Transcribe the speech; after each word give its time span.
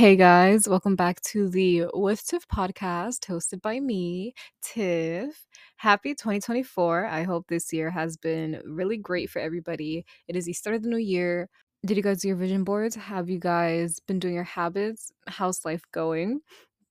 Hey 0.00 0.16
guys, 0.16 0.66
welcome 0.66 0.96
back 0.96 1.20
to 1.24 1.50
the 1.50 1.84
With 1.92 2.26
Tiff 2.26 2.48
podcast 2.48 3.26
hosted 3.26 3.60
by 3.60 3.80
me, 3.80 4.32
Tiff. 4.62 5.44
Happy 5.76 6.14
2024. 6.14 7.04
I 7.04 7.22
hope 7.24 7.48
this 7.48 7.70
year 7.70 7.90
has 7.90 8.16
been 8.16 8.62
really 8.64 8.96
great 8.96 9.28
for 9.28 9.40
everybody. 9.40 10.06
It 10.26 10.36
is 10.36 10.46
the 10.46 10.54
start 10.54 10.76
of 10.76 10.84
the 10.84 10.88
new 10.88 10.96
year. 10.96 11.50
Did 11.84 11.98
you 11.98 12.02
guys 12.02 12.22
do 12.22 12.28
your 12.28 12.38
vision 12.38 12.64
boards? 12.64 12.96
Have 12.96 13.28
you 13.28 13.38
guys 13.38 14.00
been 14.00 14.18
doing 14.18 14.32
your 14.32 14.42
habits? 14.44 15.12
How's 15.26 15.66
life 15.66 15.82
going? 15.92 16.40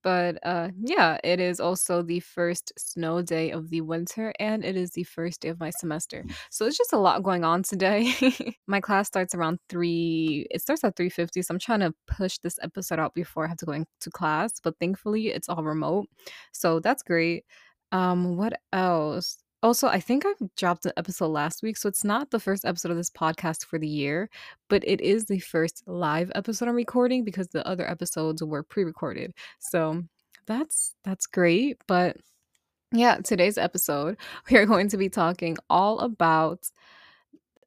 But 0.03 0.37
uh 0.45 0.69
yeah, 0.79 1.17
it 1.23 1.39
is 1.39 1.59
also 1.59 2.01
the 2.01 2.21
first 2.21 2.71
snow 2.77 3.21
day 3.21 3.51
of 3.51 3.69
the 3.69 3.81
winter 3.81 4.33
and 4.39 4.63
it 4.63 4.75
is 4.77 4.91
the 4.91 5.03
first 5.03 5.41
day 5.41 5.49
of 5.49 5.59
my 5.59 5.71
semester. 5.71 6.25
So 6.51 6.65
it's 6.65 6.77
just 6.77 6.93
a 6.93 6.97
lot 6.97 7.23
going 7.23 7.43
on 7.43 7.63
today. 7.63 8.13
my 8.67 8.79
class 8.81 9.07
starts 9.07 9.35
around 9.35 9.59
3 9.69 10.47
it 10.51 10.61
starts 10.61 10.83
at 10.83 10.95
3:50, 10.95 11.41
so 11.41 11.53
I'm 11.53 11.59
trying 11.59 11.81
to 11.81 11.93
push 12.07 12.37
this 12.39 12.57
episode 12.61 12.99
out 12.99 13.13
before 13.13 13.45
I 13.45 13.49
have 13.49 13.57
to 13.57 13.65
go 13.65 13.73
into 13.73 14.09
class, 14.11 14.53
but 14.63 14.75
thankfully 14.79 15.27
it's 15.29 15.49
all 15.49 15.63
remote. 15.63 16.07
So 16.53 16.79
that's 16.79 17.03
great. 17.03 17.43
Um 17.91 18.37
what 18.37 18.53
else? 18.71 19.37
Also, 19.61 19.87
I 19.87 19.99
think 19.99 20.23
I 20.25 20.33
dropped 20.55 20.85
an 20.85 20.93
episode 20.95 21.27
last 21.27 21.61
week, 21.61 21.75
so 21.75 21.89
it's 21.89 22.05
not 22.05 22.31
the 22.31 22.39
first 22.39 22.63
episode 22.63 22.91
of 22.91 22.97
this 22.97 23.09
podcast 23.09 23.65
for 23.65 23.77
the 23.77 23.87
year, 23.87 24.29
but 24.69 24.83
it 24.87 25.01
is 25.01 25.25
the 25.25 25.39
first 25.39 25.83
live 25.85 26.31
episode 26.33 26.69
I'm 26.69 26.75
recording 26.75 27.25
because 27.25 27.49
the 27.49 27.67
other 27.67 27.89
episodes 27.89 28.41
were 28.41 28.63
pre-recorded. 28.63 29.33
So 29.59 30.03
that's 30.47 30.95
that's 31.03 31.27
great. 31.27 31.77
But 31.87 32.17
yeah, 32.93 33.17
today's 33.17 33.57
episode, 33.57 34.17
we 34.49 34.57
are 34.57 34.65
going 34.65 34.87
to 34.89 34.97
be 34.97 35.09
talking 35.09 35.57
all 35.69 35.99
about 35.99 36.69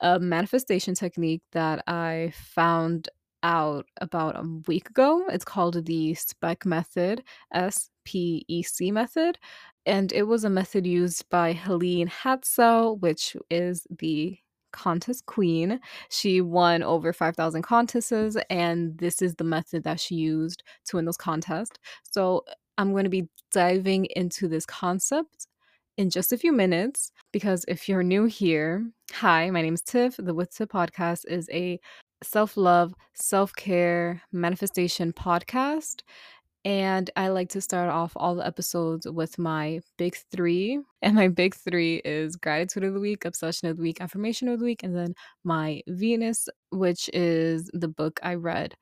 a 0.01 0.19
manifestation 0.19 0.95
technique 0.95 1.43
that 1.53 1.85
I 1.87 2.33
found 2.35 3.09
out 3.43 3.87
about 4.01 4.37
a 4.37 4.47
week 4.67 4.91
ago. 4.91 5.25
It's 5.29 5.45
called 5.45 5.85
the 5.85 6.15
SPEC 6.15 6.65
method, 6.65 7.23
S 7.53 7.91
P 8.05 8.45
E 8.49 8.63
C 8.63 8.91
method. 8.91 9.39
And 9.87 10.13
it 10.13 10.25
was 10.25 10.45
a 10.45 10.51
method 10.51 10.87
used 10.87 11.29
by 11.29 11.53
Helene 11.53 12.09
Hadsell, 12.09 13.01
which 13.01 13.37
is 13.51 13.87
the 13.99 14.39
contest 14.73 15.27
queen. 15.27 15.81
She 16.09 16.41
won 16.41 16.83
over 16.83 17.13
5,000 17.13 17.63
contests, 17.63 18.37
and 18.51 18.97
this 18.99 19.23
is 19.23 19.35
the 19.35 19.45
method 19.45 19.85
that 19.85 20.01
she 20.01 20.15
used 20.15 20.63
to 20.87 20.97
win 20.97 21.05
those 21.05 21.17
contests. 21.17 21.79
So 22.11 22.45
I'm 22.79 22.93
going 22.93 23.05
to 23.05 23.11
be 23.11 23.29
diving 23.51 24.07
into 24.17 24.49
this 24.49 24.67
concept 24.67 25.47
in 25.99 26.11
just 26.11 26.33
a 26.33 26.39
few 26.39 26.53
minutes 26.53 27.13
because 27.33 27.65
if 27.69 27.89
you're 27.89 28.03
new 28.03 28.25
here, 28.25 28.91
hi, 29.13 29.51
my 29.51 29.63
name 29.63 29.75
is 29.75 29.83
Tiff. 29.83 30.17
The 30.19 30.35
With 30.35 30.55
Tiff 30.55 30.69
podcast 30.69 31.27
is 31.27 31.49
a 31.53 31.79
self 32.23 32.57
love, 32.57 32.95
self 33.15 33.55
care, 33.55 34.23
manifestation 34.33 35.13
podcast. 35.13 36.03
And 36.65 37.11
I 37.17 37.29
like 37.29 37.49
to 37.51 37.61
start 37.61 37.91
off 37.91 38.13
all 38.15 38.37
the 38.37 38.47
episodes 38.47 39.07
with 39.11 39.37
my 39.39 39.81
big 39.99 40.17
three. 40.31 40.81
And 41.03 41.17
my 41.17 41.27
big 41.27 41.57
three 41.57 41.97
is 42.05 42.37
gratitude 42.37 42.85
of 42.85 42.95
the 42.95 43.01
week, 43.01 43.25
obsession 43.25 43.69
of 43.69 43.77
the 43.77 43.83
week, 43.83 44.01
affirmation 44.01 44.47
of 44.49 44.61
the 44.61 44.65
week, 44.65 44.85
and 44.85 44.97
then 44.97 45.15
my 45.43 45.83
Venus, 45.89 46.49
which 46.71 47.11
is 47.13 47.69
the 47.75 47.89
book 47.89 48.21
I 48.23 48.35
read 48.35 48.77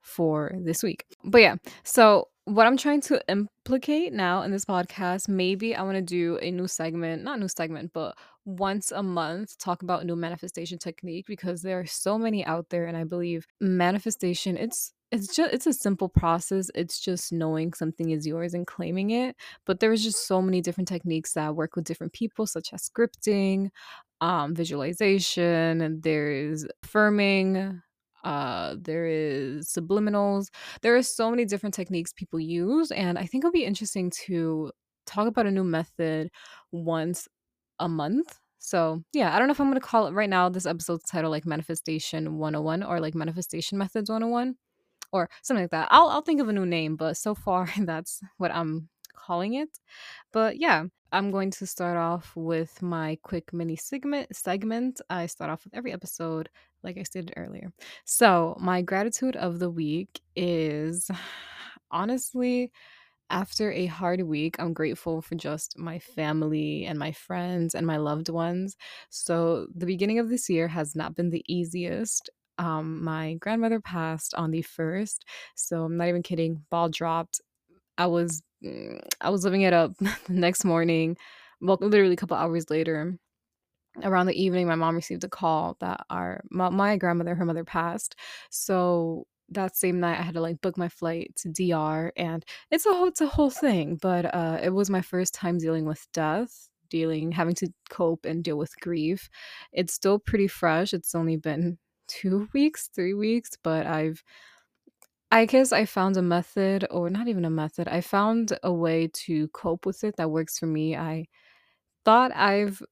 for 0.00 0.52
this 0.64 0.82
week. 0.82 1.04
But 1.22 1.42
yeah, 1.42 1.56
so 1.84 2.28
what 2.46 2.66
I'm 2.66 2.76
trying 2.76 3.00
to 3.02 3.20
implicate 3.28 4.12
now 4.12 4.42
in 4.42 4.52
this 4.52 4.64
podcast, 4.64 5.28
maybe 5.28 5.74
I 5.74 5.82
want 5.82 5.96
to 5.96 6.02
do 6.02 6.38
a 6.40 6.50
new 6.50 6.68
segment, 6.68 7.24
not 7.24 7.40
new 7.40 7.48
segment, 7.48 7.90
but 7.92 8.16
once 8.44 8.92
a 8.92 9.02
month 9.02 9.58
talk 9.58 9.82
about 9.82 10.06
new 10.06 10.14
manifestation 10.14 10.78
technique 10.78 11.26
because 11.26 11.62
there 11.62 11.80
are 11.80 11.86
so 11.86 12.16
many 12.16 12.46
out 12.46 12.70
there 12.70 12.86
and 12.86 12.96
I 12.96 13.02
believe 13.02 13.48
manifestation 13.60 14.56
it's 14.56 14.92
it's 15.12 15.34
just 15.34 15.52
it's 15.54 15.66
a 15.66 15.72
simple 15.72 16.08
process. 16.08 16.70
It's 16.74 17.00
just 17.00 17.32
knowing 17.32 17.72
something 17.72 18.10
is 18.10 18.26
yours 18.26 18.54
and 18.54 18.66
claiming 18.66 19.10
it. 19.10 19.36
But 19.64 19.80
there's 19.80 20.02
just 20.02 20.26
so 20.26 20.42
many 20.42 20.60
different 20.60 20.88
techniques 20.88 21.32
that 21.34 21.54
work 21.54 21.76
with 21.76 21.84
different 21.84 22.12
people, 22.12 22.46
such 22.46 22.72
as 22.72 22.88
scripting, 22.88 23.70
um, 24.20 24.54
visualization, 24.54 25.80
and 25.80 26.02
there's 26.02 26.66
affirming, 26.82 27.82
uh, 28.26 28.74
there 28.80 29.06
is 29.06 29.68
subliminals. 29.68 30.48
There 30.82 30.96
are 30.96 31.02
so 31.02 31.30
many 31.30 31.44
different 31.44 31.74
techniques 31.76 32.12
people 32.12 32.40
use, 32.40 32.90
and 32.90 33.16
I 33.18 33.24
think 33.24 33.44
it'll 33.44 33.52
be 33.52 33.64
interesting 33.64 34.10
to 34.26 34.72
talk 35.06 35.28
about 35.28 35.46
a 35.46 35.50
new 35.52 35.62
method 35.62 36.30
once 36.72 37.28
a 37.78 37.88
month. 37.88 38.36
So 38.58 39.02
yeah, 39.12 39.32
I 39.32 39.38
don't 39.38 39.46
know 39.46 39.52
if 39.52 39.60
I'm 39.60 39.68
gonna 39.68 39.80
call 39.80 40.08
it 40.08 40.12
right 40.12 40.28
now 40.28 40.48
this 40.48 40.66
episode's 40.66 41.04
title 41.04 41.30
like 41.30 41.46
Manifestation 41.46 42.36
101 42.38 42.82
or 42.82 42.98
like 42.98 43.14
Manifestation 43.14 43.78
Methods 43.78 44.10
101 44.10 44.56
or 45.12 45.30
something 45.42 45.62
like 45.62 45.70
that. 45.70 45.86
I'll 45.92 46.08
I'll 46.08 46.22
think 46.22 46.40
of 46.40 46.48
a 46.48 46.52
new 46.52 46.66
name, 46.66 46.96
but 46.96 47.16
so 47.16 47.32
far 47.36 47.68
that's 47.78 48.20
what 48.38 48.52
I'm 48.52 48.88
calling 49.14 49.54
it. 49.54 49.70
But 50.32 50.58
yeah, 50.58 50.84
I'm 51.12 51.30
going 51.30 51.50
to 51.52 51.66
start 51.66 51.96
off 51.96 52.32
with 52.34 52.82
my 52.82 53.18
quick 53.22 53.52
mini 53.52 53.76
segment 53.76 54.34
segment. 54.34 55.00
I 55.08 55.26
start 55.26 55.50
off 55.50 55.64
with 55.64 55.74
every 55.74 55.92
episode 55.92 56.48
like 56.86 56.98
I 56.98 57.02
stated 57.04 57.34
earlier. 57.36 57.72
So, 58.06 58.56
my 58.60 58.82
gratitude 58.82 59.36
of 59.36 59.58
the 59.58 59.70
week 59.70 60.20
is 60.36 61.10
honestly 61.90 62.72
after 63.30 63.72
a 63.72 63.86
hard 63.86 64.22
week, 64.22 64.56
I'm 64.60 64.72
grateful 64.72 65.20
for 65.22 65.34
just 65.34 65.78
my 65.78 65.98
family 65.98 66.84
and 66.86 66.98
my 66.98 67.12
friends 67.12 67.74
and 67.74 67.86
my 67.86 67.96
loved 67.96 68.28
ones. 68.28 68.76
So, 69.10 69.66
the 69.74 69.86
beginning 69.86 70.18
of 70.20 70.28
this 70.28 70.48
year 70.48 70.68
has 70.68 70.94
not 70.94 71.14
been 71.16 71.30
the 71.30 71.44
easiest. 71.48 72.30
Um, 72.58 73.04
my 73.04 73.34
grandmother 73.34 73.80
passed 73.80 74.34
on 74.34 74.50
the 74.52 74.62
first, 74.62 75.24
so 75.56 75.84
I'm 75.84 75.96
not 75.96 76.08
even 76.08 76.22
kidding. 76.22 76.64
Ball 76.70 76.88
dropped. 76.88 77.40
I 77.98 78.06
was 78.06 78.42
mm, 78.64 79.00
I 79.20 79.30
was 79.30 79.44
living 79.44 79.62
it 79.62 79.72
up 79.74 79.96
the 79.98 80.16
next 80.28 80.64
morning. 80.64 81.16
Well, 81.60 81.78
literally 81.80 82.14
a 82.14 82.16
couple 82.16 82.36
hours 82.36 82.70
later, 82.70 83.18
around 84.02 84.26
the 84.26 84.40
evening, 84.42 84.66
my 84.66 84.74
mom 84.74 84.94
received 84.94 85.24
a 85.24 85.28
call 85.28 85.76
that 85.80 86.04
our 86.10 86.42
my, 86.50 86.68
my 86.70 86.96
grandmother, 86.96 87.34
her 87.34 87.44
mother 87.44 87.64
passed. 87.64 88.16
So 88.50 89.26
that 89.50 89.76
same 89.76 90.00
night, 90.00 90.18
I 90.18 90.22
had 90.22 90.34
to 90.34 90.40
like 90.40 90.60
book 90.60 90.76
my 90.78 90.88
flight 90.88 91.32
to 91.38 91.48
DR, 91.48 92.12
and 92.16 92.44
it's 92.70 92.86
a 92.86 92.92
whole, 92.92 93.06
it's 93.08 93.20
a 93.20 93.26
whole 93.28 93.50
thing. 93.50 93.96
But 94.00 94.26
uh, 94.34 94.58
it 94.62 94.70
was 94.70 94.90
my 94.90 95.02
first 95.02 95.34
time 95.34 95.58
dealing 95.58 95.84
with 95.86 96.06
death, 96.12 96.68
dealing 96.90 97.32
having 97.32 97.54
to 97.56 97.68
cope 97.90 98.24
and 98.24 98.42
deal 98.44 98.58
with 98.58 98.78
grief. 98.80 99.28
It's 99.72 99.94
still 99.94 100.18
pretty 100.18 100.48
fresh. 100.48 100.92
It's 100.94 101.14
only 101.14 101.36
been 101.36 101.78
two 102.08 102.48
weeks, 102.54 102.88
three 102.94 103.14
weeks, 103.14 103.50
but 103.62 103.86
I've 103.86 104.22
I 105.30 105.44
guess 105.46 105.72
I 105.72 105.84
found 105.86 106.16
a 106.16 106.22
method, 106.22 106.86
or 106.90 107.10
not 107.10 107.28
even 107.28 107.44
a 107.44 107.50
method. 107.50 107.88
I 107.88 108.00
found 108.00 108.56
a 108.62 108.72
way 108.72 109.08
to 109.26 109.48
cope 109.48 109.84
with 109.84 110.04
it 110.04 110.16
that 110.16 110.30
works 110.30 110.58
for 110.58 110.66
me. 110.66 110.96
I 110.96 111.26
thought 112.04 112.32
I've 112.34 112.82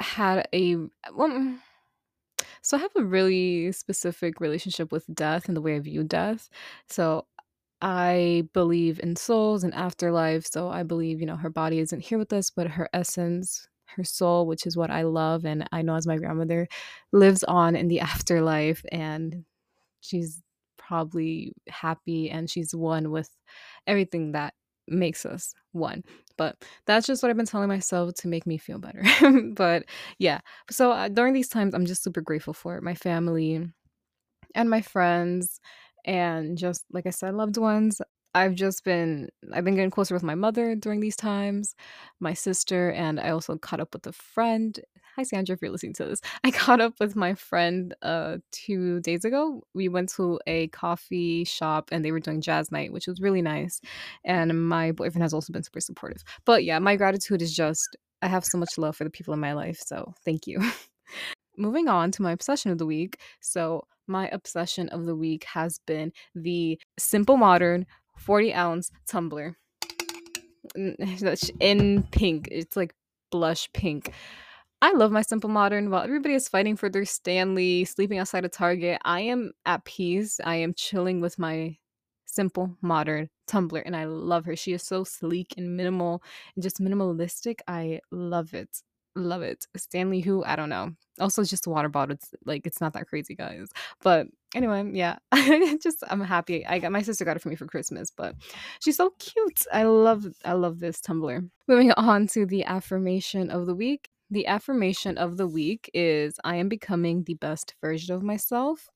had 0.00 0.48
a 0.54 0.76
well, 1.14 1.28
mm, 1.30 1.58
so 2.62 2.76
I 2.76 2.80
have 2.80 2.92
a 2.96 3.04
really 3.04 3.72
specific 3.72 4.40
relationship 4.40 4.92
with 4.92 5.04
death 5.14 5.48
and 5.48 5.56
the 5.56 5.60
way 5.60 5.76
I 5.76 5.80
view 5.80 6.04
death. 6.04 6.48
So 6.88 7.26
I 7.82 8.48
believe 8.54 9.00
in 9.00 9.16
souls 9.16 9.64
and 9.64 9.74
afterlife. 9.74 10.46
So 10.46 10.68
I 10.70 10.82
believe, 10.82 11.20
you 11.20 11.26
know, 11.26 11.36
her 11.36 11.50
body 11.50 11.78
isn't 11.80 12.00
here 12.00 12.18
with 12.18 12.32
us, 12.32 12.50
but 12.50 12.68
her 12.68 12.88
essence, 12.92 13.68
her 13.96 14.04
soul, 14.04 14.46
which 14.46 14.66
is 14.66 14.76
what 14.76 14.90
I 14.90 15.02
love 15.02 15.44
and 15.46 15.68
I 15.72 15.82
know 15.82 15.96
as 15.96 16.06
my 16.06 16.16
grandmother 16.18 16.68
lives 17.12 17.44
on 17.44 17.76
in 17.76 17.88
the 17.88 18.00
afterlife 18.14 18.84
and 18.92 19.44
she's 20.00 20.42
probably 20.78 21.54
happy 21.68 22.30
and 22.30 22.50
she's 22.50 22.74
one 22.74 23.10
with 23.10 23.30
everything 23.86 24.32
that 24.32 24.54
makes 24.88 25.26
us 25.26 25.54
one. 25.72 26.04
But 26.36 26.64
that's 26.86 27.06
just 27.06 27.22
what 27.22 27.30
I've 27.30 27.36
been 27.36 27.46
telling 27.46 27.68
myself 27.68 28.14
to 28.14 28.28
make 28.28 28.46
me 28.46 28.58
feel 28.58 28.78
better. 28.78 29.02
but 29.54 29.84
yeah, 30.18 30.40
so 30.70 30.92
uh, 30.92 31.08
during 31.08 31.32
these 31.34 31.48
times, 31.48 31.74
I'm 31.74 31.86
just 31.86 32.02
super 32.02 32.20
grateful 32.20 32.52
for 32.54 32.80
my 32.80 32.94
family 32.94 33.66
and 34.54 34.70
my 34.70 34.82
friends 34.82 35.60
and 36.04 36.56
just 36.56 36.84
like 36.92 37.06
I 37.06 37.10
said, 37.10 37.34
loved 37.34 37.56
ones. 37.56 38.00
I've 38.36 38.54
just 38.54 38.84
been 38.84 39.30
I've 39.54 39.64
been 39.64 39.76
getting 39.76 39.90
closer 39.90 40.12
with 40.14 40.22
my 40.22 40.34
mother 40.34 40.74
during 40.76 41.00
these 41.00 41.16
times, 41.16 41.74
my 42.20 42.34
sister, 42.34 42.90
and 42.90 43.18
I 43.18 43.30
also 43.30 43.56
caught 43.56 43.80
up 43.80 43.94
with 43.94 44.06
a 44.06 44.12
friend. 44.12 44.78
Hi 45.16 45.22
Sandra, 45.22 45.54
if 45.54 45.62
you're 45.62 45.70
listening 45.70 45.94
to 45.94 46.04
this. 46.04 46.20
I 46.44 46.50
caught 46.50 46.82
up 46.82 46.92
with 47.00 47.16
my 47.16 47.32
friend 47.32 47.94
uh 48.02 48.36
two 48.52 49.00
days 49.00 49.24
ago. 49.24 49.62
We 49.72 49.88
went 49.88 50.10
to 50.16 50.38
a 50.46 50.68
coffee 50.68 51.44
shop 51.44 51.88
and 51.90 52.04
they 52.04 52.12
were 52.12 52.20
doing 52.20 52.42
jazz 52.42 52.70
night, 52.70 52.92
which 52.92 53.06
was 53.06 53.22
really 53.22 53.40
nice. 53.40 53.80
And 54.22 54.68
my 54.68 54.92
boyfriend 54.92 55.22
has 55.22 55.32
also 55.32 55.50
been 55.54 55.62
super 55.62 55.80
supportive. 55.80 56.22
But 56.44 56.62
yeah, 56.64 56.78
my 56.78 56.96
gratitude 56.96 57.40
is 57.40 57.56
just 57.56 57.96
I 58.20 58.28
have 58.28 58.44
so 58.44 58.58
much 58.58 58.76
love 58.76 58.96
for 58.96 59.04
the 59.04 59.10
people 59.10 59.32
in 59.32 59.40
my 59.40 59.54
life. 59.54 59.78
So 59.82 60.12
thank 60.26 60.46
you. 60.46 60.60
Moving 61.56 61.88
on 61.88 62.10
to 62.12 62.22
my 62.22 62.32
obsession 62.32 62.70
of 62.70 62.76
the 62.76 62.84
week. 62.84 63.18
So 63.40 63.86
my 64.06 64.28
obsession 64.28 64.88
of 64.90 65.06
the 65.06 65.16
week 65.16 65.44
has 65.44 65.80
been 65.86 66.12
the 66.34 66.78
Simple 66.98 67.38
Modern 67.38 67.86
40 68.16 68.54
ounce 68.54 68.90
tumbler 69.06 69.56
in 71.60 72.02
pink. 72.10 72.48
It's 72.50 72.76
like 72.76 72.94
blush 73.30 73.70
pink. 73.72 74.12
I 74.82 74.92
love 74.92 75.10
my 75.10 75.22
Simple 75.22 75.48
Modern. 75.48 75.90
While 75.90 76.02
everybody 76.02 76.34
is 76.34 76.48
fighting 76.48 76.76
for 76.76 76.88
their 76.88 77.06
Stanley, 77.06 77.84
sleeping 77.84 78.18
outside 78.18 78.44
of 78.44 78.50
Target, 78.50 79.00
I 79.04 79.20
am 79.20 79.52
at 79.64 79.84
peace. 79.84 80.38
I 80.44 80.56
am 80.56 80.74
chilling 80.74 81.20
with 81.20 81.38
my 81.38 81.76
simple, 82.26 82.76
modern 82.82 83.30
tumbler. 83.46 83.80
And 83.80 83.96
I 83.96 84.04
love 84.04 84.44
her. 84.44 84.54
She 84.54 84.74
is 84.74 84.82
so 84.82 85.02
sleek 85.02 85.54
and 85.56 85.76
minimal 85.76 86.22
and 86.54 86.62
just 86.62 86.80
minimalistic. 86.80 87.60
I 87.66 88.00
love 88.10 88.52
it. 88.52 88.82
Love 89.14 89.40
it. 89.40 89.66
Stanley 89.76 90.20
who, 90.20 90.44
I 90.44 90.56
don't 90.56 90.68
know. 90.68 90.92
Also 91.18 91.42
just 91.42 91.66
a 91.66 91.70
water 91.70 91.88
bottle. 91.88 92.14
It's 92.14 92.34
like 92.44 92.66
it's 92.66 92.80
not 92.80 92.92
that 92.92 93.06
crazy, 93.06 93.34
guys. 93.34 93.70
But 94.02 94.26
anyway, 94.56 94.80
um, 94.80 94.94
yeah. 94.94 95.18
just 95.82 96.02
I'm 96.08 96.20
happy. 96.20 96.66
I 96.66 96.78
got 96.78 96.90
my 96.90 97.02
sister 97.02 97.24
got 97.24 97.36
it 97.36 97.42
for 97.42 97.50
me 97.50 97.56
for 97.56 97.66
Christmas, 97.66 98.10
but 98.10 98.34
she's 98.80 98.96
so 98.96 99.10
cute. 99.18 99.64
I 99.72 99.84
love 99.84 100.26
I 100.44 100.54
love 100.54 100.80
this 100.80 101.00
tumbler. 101.00 101.44
Moving 101.68 101.92
on 101.92 102.26
to 102.28 102.46
the 102.46 102.64
affirmation 102.64 103.50
of 103.50 103.66
the 103.66 103.74
week. 103.74 104.08
The 104.28 104.48
affirmation 104.48 105.18
of 105.18 105.36
the 105.36 105.46
week 105.46 105.88
is 105.94 106.34
I 106.42 106.56
am 106.56 106.68
becoming 106.68 107.22
the 107.22 107.34
best 107.34 107.76
version 107.80 108.12
of 108.16 108.24
myself. 108.24 108.88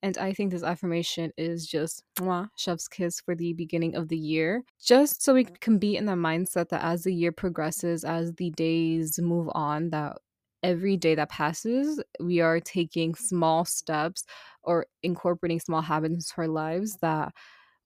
And 0.00 0.16
I 0.18 0.32
think 0.32 0.52
this 0.52 0.62
affirmation 0.62 1.32
is 1.36 1.66
just 1.66 2.04
mwah, 2.20 2.50
chef's 2.56 2.86
kiss 2.86 3.20
for 3.20 3.34
the 3.34 3.52
beginning 3.54 3.96
of 3.96 4.06
the 4.08 4.16
year. 4.16 4.62
Just 4.80 5.24
so 5.24 5.34
we 5.34 5.44
can 5.44 5.78
be 5.78 5.96
in 5.96 6.04
the 6.04 6.12
mindset 6.12 6.68
that 6.68 6.84
as 6.84 7.02
the 7.02 7.12
year 7.12 7.32
progresses, 7.32 8.04
as 8.04 8.32
the 8.34 8.50
days 8.50 9.18
move 9.20 9.48
on, 9.54 9.90
that 9.90 10.18
every 10.66 10.96
day 10.96 11.14
that 11.14 11.30
passes, 11.30 12.02
we 12.18 12.40
are 12.40 12.58
taking 12.58 13.12
mm-hmm. 13.12 13.24
small 13.24 13.64
steps 13.64 14.24
or 14.64 14.86
incorporating 15.02 15.60
small 15.60 15.80
habits 15.80 16.12
into 16.14 16.34
our 16.38 16.48
lives 16.48 16.98
that 17.00 17.32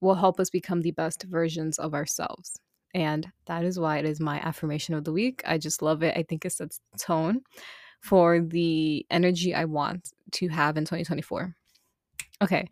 will 0.00 0.14
help 0.14 0.40
us 0.40 0.48
become 0.48 0.80
the 0.80 0.92
best 0.92 1.24
versions 1.24 1.78
of 1.78 1.92
ourselves. 1.92 2.58
And 2.94 3.30
that 3.46 3.64
is 3.64 3.78
why 3.78 3.98
it 3.98 4.06
is 4.06 4.18
my 4.18 4.40
affirmation 4.40 4.94
of 4.94 5.04
the 5.04 5.12
week. 5.12 5.42
I 5.44 5.58
just 5.58 5.82
love 5.82 6.02
it. 6.02 6.16
I 6.16 6.22
think 6.22 6.44
it 6.44 6.52
sets 6.52 6.80
tone 6.98 7.42
for 8.00 8.40
the 8.40 9.06
energy 9.10 9.54
I 9.54 9.66
want 9.66 10.10
to 10.32 10.48
have 10.48 10.78
in 10.78 10.84
2024. 10.84 11.54
Okay. 12.42 12.66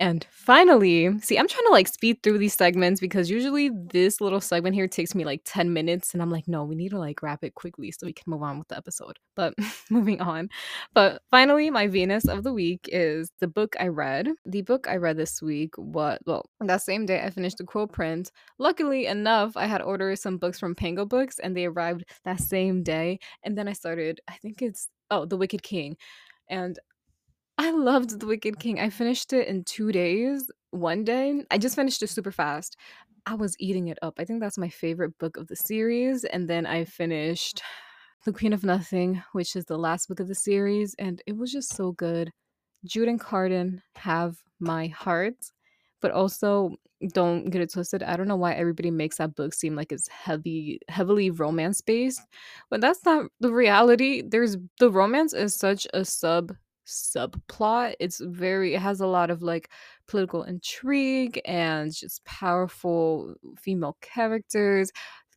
And 0.00 0.26
finally, 0.30 1.18
see, 1.20 1.38
I'm 1.38 1.46
trying 1.46 1.66
to 1.66 1.72
like 1.72 1.86
speed 1.86 2.22
through 2.22 2.38
these 2.38 2.54
segments 2.54 2.98
because 2.98 3.28
usually 3.28 3.70
this 3.70 4.22
little 4.22 4.40
segment 4.40 4.74
here 4.74 4.88
takes 4.88 5.14
me 5.14 5.24
like 5.24 5.42
10 5.44 5.72
minutes. 5.72 6.14
And 6.14 6.22
I'm 6.22 6.30
like, 6.30 6.48
no, 6.48 6.64
we 6.64 6.74
need 6.74 6.88
to 6.90 6.98
like 6.98 7.22
wrap 7.22 7.44
it 7.44 7.54
quickly 7.54 7.92
so 7.92 8.06
we 8.06 8.14
can 8.14 8.24
move 8.26 8.42
on 8.42 8.58
with 8.58 8.68
the 8.68 8.76
episode. 8.76 9.18
But 9.36 9.54
moving 9.90 10.22
on. 10.22 10.48
But 10.94 11.20
finally, 11.30 11.68
my 11.68 11.88
Venus 11.88 12.26
of 12.26 12.42
the 12.42 12.54
week 12.54 12.88
is 12.90 13.30
the 13.38 13.46
book 13.48 13.76
I 13.78 13.88
read. 13.88 14.30
The 14.46 14.62
book 14.62 14.88
I 14.88 14.96
read 14.96 15.18
this 15.18 15.42
week, 15.42 15.74
what, 15.76 16.20
well, 16.26 16.46
that 16.60 16.82
same 16.82 17.04
day 17.04 17.22
I 17.22 17.28
finished 17.28 17.58
the 17.58 17.64
Cruel 17.64 17.86
Prince. 17.86 18.32
Luckily 18.58 19.06
enough, 19.06 19.56
I 19.56 19.66
had 19.66 19.82
ordered 19.82 20.18
some 20.18 20.38
books 20.38 20.58
from 20.58 20.74
Pango 20.74 21.04
Books 21.04 21.38
and 21.38 21.54
they 21.54 21.66
arrived 21.66 22.04
that 22.24 22.40
same 22.40 22.82
day. 22.82 23.18
And 23.44 23.58
then 23.58 23.68
I 23.68 23.74
started, 23.74 24.20
I 24.26 24.36
think 24.38 24.62
it's, 24.62 24.88
oh, 25.10 25.26
The 25.26 25.36
Wicked 25.36 25.62
King. 25.62 25.96
And 26.48 26.78
I 27.62 27.70
loved 27.70 28.18
The 28.18 28.26
Wicked 28.26 28.58
King. 28.58 28.80
I 28.80 28.90
finished 28.90 29.32
it 29.32 29.46
in 29.46 29.62
2 29.62 29.92
days. 29.92 30.50
One 30.72 31.04
day, 31.04 31.44
I 31.48 31.58
just 31.58 31.76
finished 31.76 32.02
it 32.02 32.08
super 32.08 32.32
fast. 32.32 32.76
I 33.24 33.34
was 33.34 33.54
eating 33.60 33.86
it 33.86 34.00
up. 34.02 34.14
I 34.18 34.24
think 34.24 34.40
that's 34.40 34.58
my 34.58 34.68
favorite 34.68 35.16
book 35.18 35.36
of 35.36 35.46
the 35.46 35.54
series, 35.54 36.24
and 36.24 36.50
then 36.50 36.66
I 36.66 36.84
finished 36.84 37.62
The 38.24 38.32
Queen 38.32 38.52
of 38.52 38.64
Nothing, 38.64 39.22
which 39.30 39.54
is 39.54 39.64
the 39.66 39.78
last 39.78 40.08
book 40.08 40.18
of 40.18 40.26
the 40.26 40.34
series, 40.34 40.96
and 40.98 41.22
it 41.24 41.36
was 41.36 41.52
just 41.52 41.76
so 41.76 41.92
good. 41.92 42.32
Jude 42.84 43.06
and 43.06 43.20
Cardan 43.20 43.80
have 43.94 44.38
my 44.58 44.88
heart, 44.88 45.36
but 46.00 46.10
also 46.10 46.74
don't 47.12 47.48
get 47.50 47.62
it 47.62 47.72
twisted. 47.72 48.02
I 48.02 48.16
don't 48.16 48.26
know 48.26 48.34
why 48.34 48.54
everybody 48.54 48.90
makes 48.90 49.18
that 49.18 49.36
book 49.36 49.54
seem 49.54 49.76
like 49.76 49.92
it's 49.92 50.08
heavy, 50.08 50.80
heavily 50.88 51.30
romance 51.30 51.80
based, 51.80 52.22
but 52.70 52.80
that's 52.80 53.04
not 53.04 53.26
the 53.38 53.52
reality. 53.52 54.20
There's 54.20 54.56
the 54.80 54.90
romance 54.90 55.32
is 55.32 55.54
such 55.54 55.86
a 55.94 56.04
sub 56.04 56.56
subplot. 56.86 57.94
It's 58.00 58.20
very 58.20 58.74
it 58.74 58.80
has 58.80 59.00
a 59.00 59.06
lot 59.06 59.30
of 59.30 59.42
like 59.42 59.70
political 60.06 60.42
intrigue 60.42 61.40
and 61.44 61.92
just 61.92 62.24
powerful 62.24 63.34
female 63.58 63.96
characters 64.00 64.90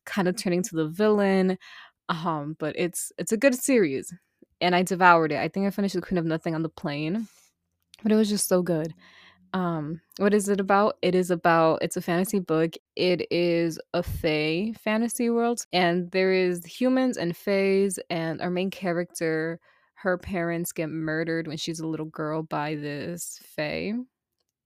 kind 0.04 0.28
of 0.28 0.36
turning 0.36 0.62
to 0.62 0.76
the 0.76 0.88
villain. 0.88 1.58
Um, 2.08 2.56
but 2.58 2.74
it's 2.78 3.12
it's 3.18 3.32
a 3.32 3.36
good 3.36 3.54
series. 3.54 4.12
And 4.60 4.74
I 4.74 4.82
devoured 4.82 5.32
it. 5.32 5.38
I 5.38 5.48
think 5.48 5.66
I 5.66 5.70
finished 5.70 5.94
The 5.94 6.00
Queen 6.00 6.16
of 6.18 6.24
Nothing 6.24 6.54
on 6.54 6.62
the 6.62 6.70
plane. 6.70 7.28
But 8.02 8.12
it 8.12 8.16
was 8.16 8.30
just 8.30 8.48
so 8.48 8.62
good. 8.62 8.94
Um, 9.52 10.00
what 10.18 10.34
is 10.34 10.48
it 10.48 10.60
about? 10.60 10.96
It 11.02 11.14
is 11.14 11.30
about 11.30 11.78
it's 11.82 11.96
a 11.96 12.02
fantasy 12.02 12.40
book. 12.40 12.74
It 12.94 13.26
is 13.30 13.78
a 13.94 14.02
fae 14.02 14.74
fantasy 14.82 15.30
world, 15.30 15.60
and 15.72 16.10
there 16.10 16.32
is 16.32 16.64
humans 16.64 17.16
and 17.16 17.36
fays, 17.36 17.98
and 18.10 18.40
our 18.42 18.50
main 18.50 18.70
character 18.70 19.60
her 19.96 20.18
parents 20.18 20.72
get 20.72 20.88
murdered 20.88 21.48
when 21.48 21.56
she's 21.56 21.80
a 21.80 21.86
little 21.86 22.06
girl 22.06 22.42
by 22.42 22.74
this 22.74 23.38
fae 23.42 23.92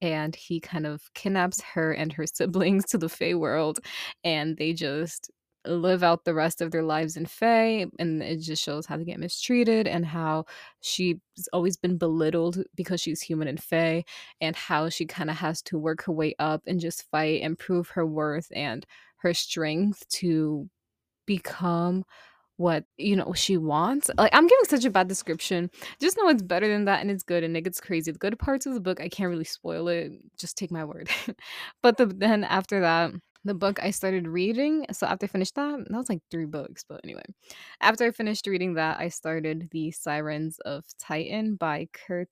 and 0.02 0.34
he 0.34 0.60
kind 0.60 0.86
of 0.86 1.02
kidnaps 1.14 1.60
her 1.60 1.92
and 1.92 2.12
her 2.12 2.26
siblings 2.32 2.84
to 2.86 2.98
the 2.98 3.08
fae 3.08 3.34
world 3.34 3.78
and 4.24 4.56
they 4.56 4.72
just 4.72 5.30
live 5.66 6.02
out 6.02 6.24
the 6.24 6.32
rest 6.32 6.62
of 6.62 6.70
their 6.70 6.82
lives 6.82 7.16
in 7.16 7.26
fae 7.26 7.84
and 7.98 8.22
it 8.22 8.40
just 8.40 8.62
shows 8.62 8.86
how 8.86 8.96
they 8.96 9.04
get 9.04 9.20
mistreated 9.20 9.86
and 9.86 10.06
how 10.06 10.44
she's 10.80 11.18
always 11.52 11.76
been 11.76 11.98
belittled 11.98 12.62
because 12.74 13.00
she's 13.00 13.20
human 13.20 13.46
and 13.46 13.62
fae 13.62 14.02
and 14.40 14.56
how 14.56 14.88
she 14.88 15.04
kind 15.04 15.28
of 15.28 15.36
has 15.36 15.60
to 15.60 15.78
work 15.78 16.02
her 16.04 16.12
way 16.12 16.34
up 16.38 16.62
and 16.66 16.80
just 16.80 17.08
fight 17.10 17.42
and 17.42 17.58
prove 17.58 17.90
her 17.90 18.06
worth 18.06 18.48
and 18.54 18.86
her 19.18 19.34
strength 19.34 20.08
to 20.08 20.66
become 21.26 22.04
what 22.60 22.84
you 22.98 23.16
know 23.16 23.32
she 23.34 23.56
wants. 23.56 24.10
Like 24.18 24.34
i'm 24.34 24.46
giving 24.46 24.64
such 24.66 24.84
a 24.84 24.90
bad 24.90 25.08
description. 25.08 25.70
Just 25.98 26.18
know 26.18 26.28
it's 26.28 26.42
better 26.42 26.68
than 26.68 26.84
that 26.84 27.00
and 27.00 27.10
it's 27.10 27.22
good 27.22 27.42
and 27.42 27.56
it 27.56 27.62
gets 27.62 27.80
crazy. 27.80 28.12
The 28.12 28.18
good 28.18 28.38
parts 28.38 28.66
of 28.66 28.74
the 28.74 28.80
book 28.80 29.00
i 29.00 29.08
can't 29.08 29.30
really 29.30 29.44
spoil 29.44 29.88
it. 29.88 30.12
Just 30.38 30.58
take 30.58 30.70
my 30.70 30.84
word. 30.84 31.08
But 31.82 31.96
the, 31.96 32.06
then 32.06 32.44
after 32.44 32.80
that 32.80 33.12
the 33.44 33.54
book 33.54 33.82
i 33.82 33.90
started 33.90 34.28
reading 34.28 34.84
so 34.92 35.06
after 35.06 35.24
i 35.24 35.26
finished 35.26 35.54
that 35.54 35.78
that 35.88 35.96
was 35.96 36.10
like 36.10 36.20
three 36.30 36.44
books 36.44 36.84
but 36.86 37.00
anyway. 37.02 37.22
After 37.80 38.04
i 38.04 38.10
finished 38.10 38.46
reading 38.46 38.74
that 38.74 39.00
i 39.00 39.08
started 39.08 39.68
the 39.72 39.90
sirens 39.92 40.58
of 40.66 40.84
titan 40.98 41.54
by 41.54 41.88
kurt 41.94 42.28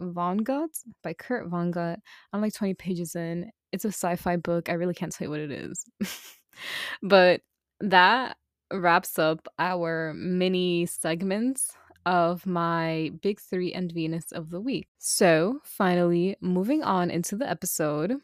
vonnegut 0.00 0.74
by 1.02 1.14
kurt 1.14 1.50
vonnegut. 1.50 1.96
I'm 2.32 2.42
like 2.42 2.52
20 2.52 2.74
pages 2.74 3.14
in. 3.16 3.50
It's 3.72 3.86
a 3.86 3.88
sci-fi 3.88 4.36
book. 4.36 4.68
I 4.68 4.74
really 4.74 4.92
can't 4.92 5.10
tell 5.12 5.26
you 5.26 5.30
what 5.30 5.40
it 5.40 5.50
is. 5.52 5.84
But 7.02 7.40
that 7.80 8.36
wraps 8.72 9.18
up 9.18 9.46
our 9.58 10.14
mini 10.14 10.86
segments 10.86 11.72
of 12.06 12.46
my 12.46 13.10
big 13.20 13.40
three 13.40 13.72
and 13.72 13.92
Venus 13.92 14.32
of 14.32 14.50
the 14.50 14.60
week. 14.60 14.88
So, 14.98 15.60
finally, 15.64 16.36
moving 16.40 16.82
on 16.82 17.10
into 17.10 17.36
the 17.36 17.48
episode, 17.48 18.16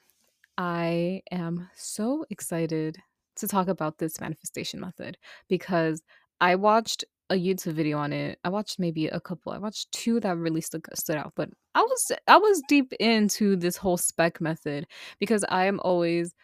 I 0.57 1.23
am 1.31 1.69
so 1.77 2.25
excited 2.31 2.99
to 3.37 3.47
talk 3.47 3.69
about 3.69 3.99
this 3.99 4.21
manifestation 4.21 4.81
method 4.81 5.17
because 5.49 6.03
I 6.41 6.57
watched 6.57 7.05
a 7.31 7.35
YouTube 7.35 7.75
video 7.75 7.99
on 7.99 8.13
it. 8.13 8.39
I 8.43 8.49
watched 8.49 8.79
maybe 8.79 9.07
a 9.07 9.21
couple. 9.21 9.53
I 9.53 9.59
watched 9.59 9.93
two 9.93 10.19
that 10.21 10.37
really 10.37 10.61
stood, 10.61 10.85
stood 10.95 11.17
out, 11.17 11.33
but 11.37 11.51
I 11.75 11.83
was 11.83 12.13
I 12.27 12.39
was 12.39 12.63
deep 12.69 12.93
into 12.99 13.55
this 13.57 13.77
whole 13.77 13.99
spec 13.99 14.41
method 14.41 14.87
because 15.21 15.45
I 15.49 15.67
am 15.67 15.79
always 15.81 16.35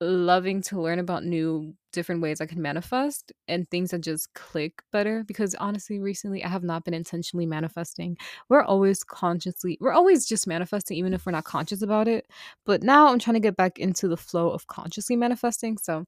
loving 0.00 0.62
to 0.62 0.80
learn 0.80 0.98
about 0.98 1.24
new 1.24 1.74
different 1.92 2.20
ways 2.20 2.40
I 2.40 2.46
can 2.46 2.62
manifest 2.62 3.32
and 3.48 3.68
things 3.68 3.90
that 3.90 4.02
just 4.02 4.32
click 4.34 4.82
better 4.92 5.24
because 5.26 5.54
honestly 5.56 5.98
recently 5.98 6.44
I 6.44 6.48
have 6.48 6.62
not 6.62 6.84
been 6.84 6.94
intentionally 6.94 7.46
manifesting. 7.46 8.16
We're 8.48 8.62
always 8.62 9.02
consciously 9.02 9.78
we're 9.80 9.92
always 9.92 10.26
just 10.26 10.46
manifesting 10.46 10.96
even 10.96 11.14
if 11.14 11.26
we're 11.26 11.32
not 11.32 11.44
conscious 11.44 11.82
about 11.82 12.06
it. 12.08 12.26
But 12.64 12.82
now 12.82 13.08
I'm 13.08 13.18
trying 13.18 13.34
to 13.34 13.40
get 13.40 13.56
back 13.56 13.78
into 13.78 14.06
the 14.06 14.16
flow 14.16 14.50
of 14.50 14.66
consciously 14.66 15.16
manifesting. 15.16 15.78
So 15.78 16.04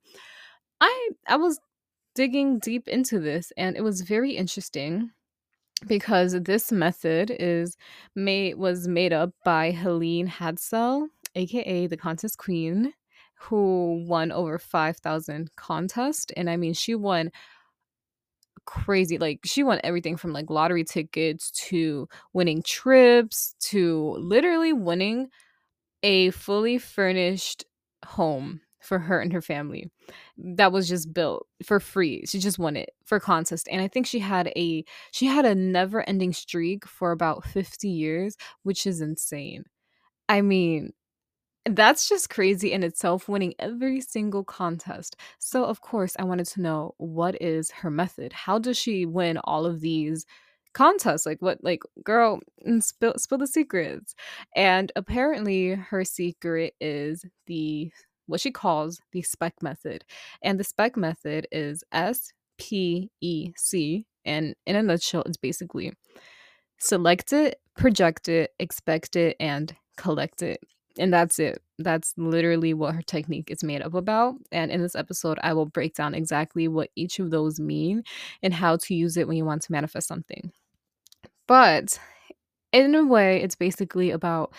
I 0.81 1.11
I 1.27 1.37
was 1.37 1.59
digging 2.15 2.59
deep 2.59 2.89
into 2.89 3.19
this 3.19 3.53
and 3.57 3.77
it 3.77 3.83
was 3.83 4.03
very 4.03 4.33
interesting 4.33 5.11
because 5.87 6.33
this 6.43 6.71
method 6.71 7.35
is 7.41 7.77
made 8.15 8.55
was 8.57 8.87
made 8.87 9.13
up 9.13 9.31
by 9.45 9.71
Helene 9.73 10.29
Hadsell 10.29 11.09
aka 11.37 11.87
the 11.87 11.97
contest 11.97 12.39
queen 12.39 12.93
who 13.41 14.05
won 14.07 14.33
over 14.33 14.59
5,000 14.59 15.51
contests. 15.57 16.33
And 16.37 16.51
I 16.51 16.57
mean, 16.57 16.75
she 16.75 16.95
won 16.95 17.31
crazy 18.67 19.19
like 19.19 19.41
she 19.45 19.63
won 19.63 19.81
everything 19.83 20.17
from 20.17 20.33
like 20.33 20.51
lottery 20.51 20.85
tickets 20.85 21.51
to 21.51 22.07
winning 22.33 22.63
trips 22.63 23.55
to 23.59 24.15
literally 24.19 24.73
winning 24.73 25.29
a 26.03 26.31
fully 26.31 26.79
furnished 26.79 27.65
home 28.05 28.61
for 28.81 28.99
her 28.99 29.21
and 29.21 29.33
her 29.33 29.43
family 29.43 29.91
that 30.37 30.73
was 30.73 30.89
just 30.89 31.13
built 31.13 31.47
for 31.65 31.81
free 31.81 32.25
she 32.27 32.39
just 32.39 32.59
won 32.59 32.77
it 32.77 32.91
for 33.05 33.19
contest 33.19 33.67
and 33.71 33.83
i 33.83 33.89
think 33.89 34.07
she 34.07 34.19
had 34.21 34.49
a 34.57 34.85
she 35.11 35.27
had 35.27 35.45
a 35.45 35.55
never 35.55 36.09
ending 36.09 36.33
streak 36.33 36.87
for 36.87 37.13
about 37.13 37.45
50 37.45 37.89
years 37.89 38.37
which 38.63 38.87
is 38.87 39.01
insane 39.01 39.65
i 40.29 40.41
mean 40.41 40.93
that's 41.67 42.09
just 42.09 42.31
crazy 42.31 42.73
in 42.73 42.83
itself, 42.83 43.29
winning 43.29 43.55
every 43.59 44.01
single 44.01 44.45
contest. 44.45 45.17
So, 45.39 45.65
of 45.65 45.81
course, 45.81 46.17
I 46.19 46.25
wanted 46.25 46.47
to 46.49 46.61
know 46.63 46.95
what 46.99 47.41
is 47.41 47.71
her 47.71 47.91
method? 47.91 48.33
How 48.33 48.59
does 48.59 48.79
she 48.79 49.07
win 49.07 49.39
all 49.45 49.67
of 49.67 49.81
these 49.81 50.27
contests? 50.73 51.27
like 51.27 51.43
what 51.43 51.59
like 51.65 51.83
girl 52.05 52.39
mm, 52.67 52.83
spill 52.83 53.15
spill 53.19 53.39
the 53.39 53.47
secrets 53.47 54.15
and 54.55 54.93
apparently 54.95 55.71
her 55.71 56.05
secret 56.05 56.75
is 56.81 57.25
the 57.49 57.91
what 58.27 58.41
she 58.41 58.53
calls 58.53 59.01
the 59.13 59.21
spec 59.23 59.55
method 59.63 60.05
and 60.45 60.61
the 60.61 60.65
spec 60.65 60.97
method 60.97 61.49
is 61.51 61.83
s 61.91 62.33
p 62.57 63.11
e 63.21 63.51
c 63.57 64.07
and 64.25 64.55
in 64.65 64.77
a 64.77 64.83
nutshell 64.83 65.25
it's 65.27 65.37
basically 65.37 65.93
select 66.79 67.33
it 67.33 67.61
project 67.77 68.29
it 68.29 68.53
expect 68.61 69.17
it 69.17 69.37
and 69.41 69.75
collect 69.97 70.41
it 70.41 70.61
and 70.99 71.13
that's 71.13 71.39
it 71.39 71.63
that's 71.79 72.13
literally 72.17 72.75
what 72.75 72.95
her 72.95 73.03
technique 73.03 73.51
is 73.51 73.63
made 73.63 73.81
up 73.83 73.95
about 73.95 74.35
and 74.53 74.71
in 74.71 74.83
this 74.83 74.97
episode 74.97 75.39
i 75.43 75.53
will 75.53 75.67
break 75.67 75.95
down 75.95 76.15
exactly 76.15 76.69
what 76.69 76.91
each 76.97 77.19
of 77.19 77.31
those 77.31 77.61
mean 77.61 78.03
and 78.43 78.53
how 78.53 78.77
to 78.77 78.95
use 78.95 79.17
it 79.17 79.29
when 79.29 79.37
you 79.37 79.45
want 79.45 79.63
to 79.63 79.73
manifest 79.73 80.09
something 80.09 80.53
but 81.47 81.99
in 82.73 82.95
a 82.95 83.05
way, 83.05 83.43
it's 83.43 83.57
basically 83.57 84.11
about 84.11 84.53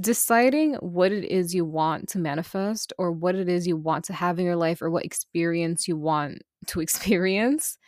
deciding 0.00 0.74
what 0.74 1.10
it 1.10 1.24
is 1.24 1.54
you 1.54 1.64
want 1.64 2.08
to 2.10 2.18
manifest 2.18 2.92
or 2.98 3.10
what 3.10 3.34
it 3.34 3.48
is 3.48 3.66
you 3.66 3.76
want 3.76 4.04
to 4.04 4.12
have 4.12 4.38
in 4.38 4.44
your 4.44 4.56
life 4.56 4.80
or 4.80 4.90
what 4.90 5.04
experience 5.04 5.88
you 5.88 5.96
want 5.96 6.42
to 6.68 6.80
experience. 6.82 7.78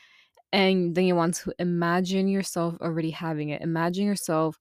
And 0.53 0.95
then 0.95 1.05
you 1.05 1.15
want 1.15 1.35
to 1.37 1.55
imagine 1.59 2.29
yourself 2.29 2.75
already 2.81 3.11
having 3.11 3.51
it. 3.51 3.63
Imagine 3.63 4.05
yourself 4.07 4.59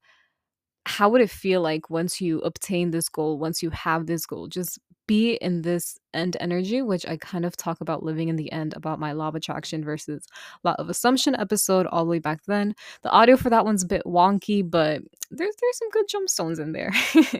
how 0.85 1.09
would 1.09 1.21
it 1.21 1.29
feel 1.29 1.61
like 1.61 1.89
once 1.89 2.19
you 2.21 2.39
obtain 2.39 2.91
this 2.91 3.09
goal, 3.09 3.37
once 3.37 3.61
you 3.61 3.69
have 3.69 4.07
this 4.07 4.25
goal? 4.25 4.47
Just 4.47 4.79
be 5.07 5.33
in 5.33 5.61
this 5.61 5.99
end 6.13 6.37
energy, 6.39 6.81
which 6.81 7.05
I 7.05 7.17
kind 7.17 7.45
of 7.45 7.57
talk 7.57 7.81
about 7.81 8.03
living 8.03 8.29
in 8.29 8.35
the 8.37 8.51
end 8.51 8.73
about 8.75 8.99
my 8.99 9.11
law 9.11 9.27
of 9.27 9.35
attraction 9.35 9.83
versus 9.83 10.25
law 10.63 10.75
of 10.79 10.89
assumption 10.89 11.35
episode 11.35 11.85
all 11.87 12.05
the 12.05 12.09
way 12.09 12.19
back 12.19 12.43
then. 12.47 12.75
The 13.01 13.11
audio 13.11 13.35
for 13.35 13.49
that 13.49 13.65
one's 13.65 13.83
a 13.83 13.87
bit 13.87 14.03
wonky, 14.05 14.63
but 14.63 15.01
there's 15.29 15.55
there's 15.61 15.77
some 15.77 15.89
good 15.89 16.07
jump 16.07 16.29
stones 16.29 16.59
in 16.59 16.71
there. 16.71 16.91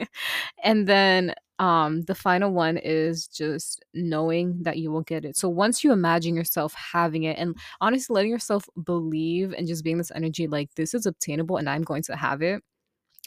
and 0.64 0.88
then 0.88 1.34
um 1.60 2.02
the 2.02 2.16
final 2.16 2.52
one 2.52 2.78
is 2.78 3.28
just 3.28 3.84
knowing 3.94 4.64
that 4.64 4.78
you 4.78 4.92
will 4.92 5.02
get 5.04 5.24
it. 5.26 5.38
So 5.38 5.48
once 5.48 5.84
you 5.84 5.92
imagine 5.92 6.36
yourself 6.36 6.74
having 6.74 7.24
it 7.24 7.38
and 7.38 7.56
honestly 7.80 8.14
letting 8.14 8.32
yourself 8.32 8.68
believe 8.84 9.54
and 9.58 9.68
just 9.68 9.84
being 9.84 9.98
this 9.98 10.12
energy 10.14 10.48
like 10.48 10.74
this 10.76 10.94
is 10.94 11.06
obtainable 11.06 11.58
and 11.58 11.70
I'm 11.70 11.84
going 11.84 12.04
to 12.04 12.16
have 12.16 12.42
it 12.42 12.64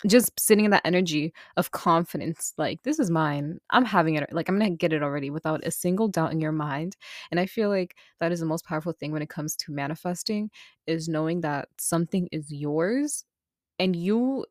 just 0.07 0.39
sitting 0.39 0.65
in 0.65 0.71
that 0.73 0.83
energy 0.85 1.33
of 1.57 1.71
confidence 1.71 2.53
like 2.59 2.83
this 2.83 2.99
is 2.99 3.11
mine. 3.11 3.59
I'm 3.71 3.85
having 3.85 4.17
it 4.17 4.33
like 4.33 4.49
i'm 4.49 4.59
gonna 4.59 4.71
get 4.71 4.93
it 4.93 5.03
already 5.03 5.31
without 5.31 5.67
a 5.67 5.71
single 5.71 6.09
doubt 6.09 6.33
in 6.33 6.41
your 6.41 6.53
mind. 6.53 6.97
And 7.31 7.41
i 7.41 7.47
feel 7.47 7.69
like 7.71 7.97
that 8.21 8.33
is 8.33 8.41
the 8.41 8.47
most 8.47 8.65
powerful 8.67 8.93
thing 8.93 9.13
when 9.13 9.23
it 9.23 9.29
comes 9.31 9.57
to 9.57 9.73
manifesting 9.73 10.51
is 10.87 11.09
knowing 11.09 11.41
that 11.43 11.69
something 11.79 12.29
is 12.33 12.53
yours 12.53 13.25
and 13.79 13.97
you 13.97 14.47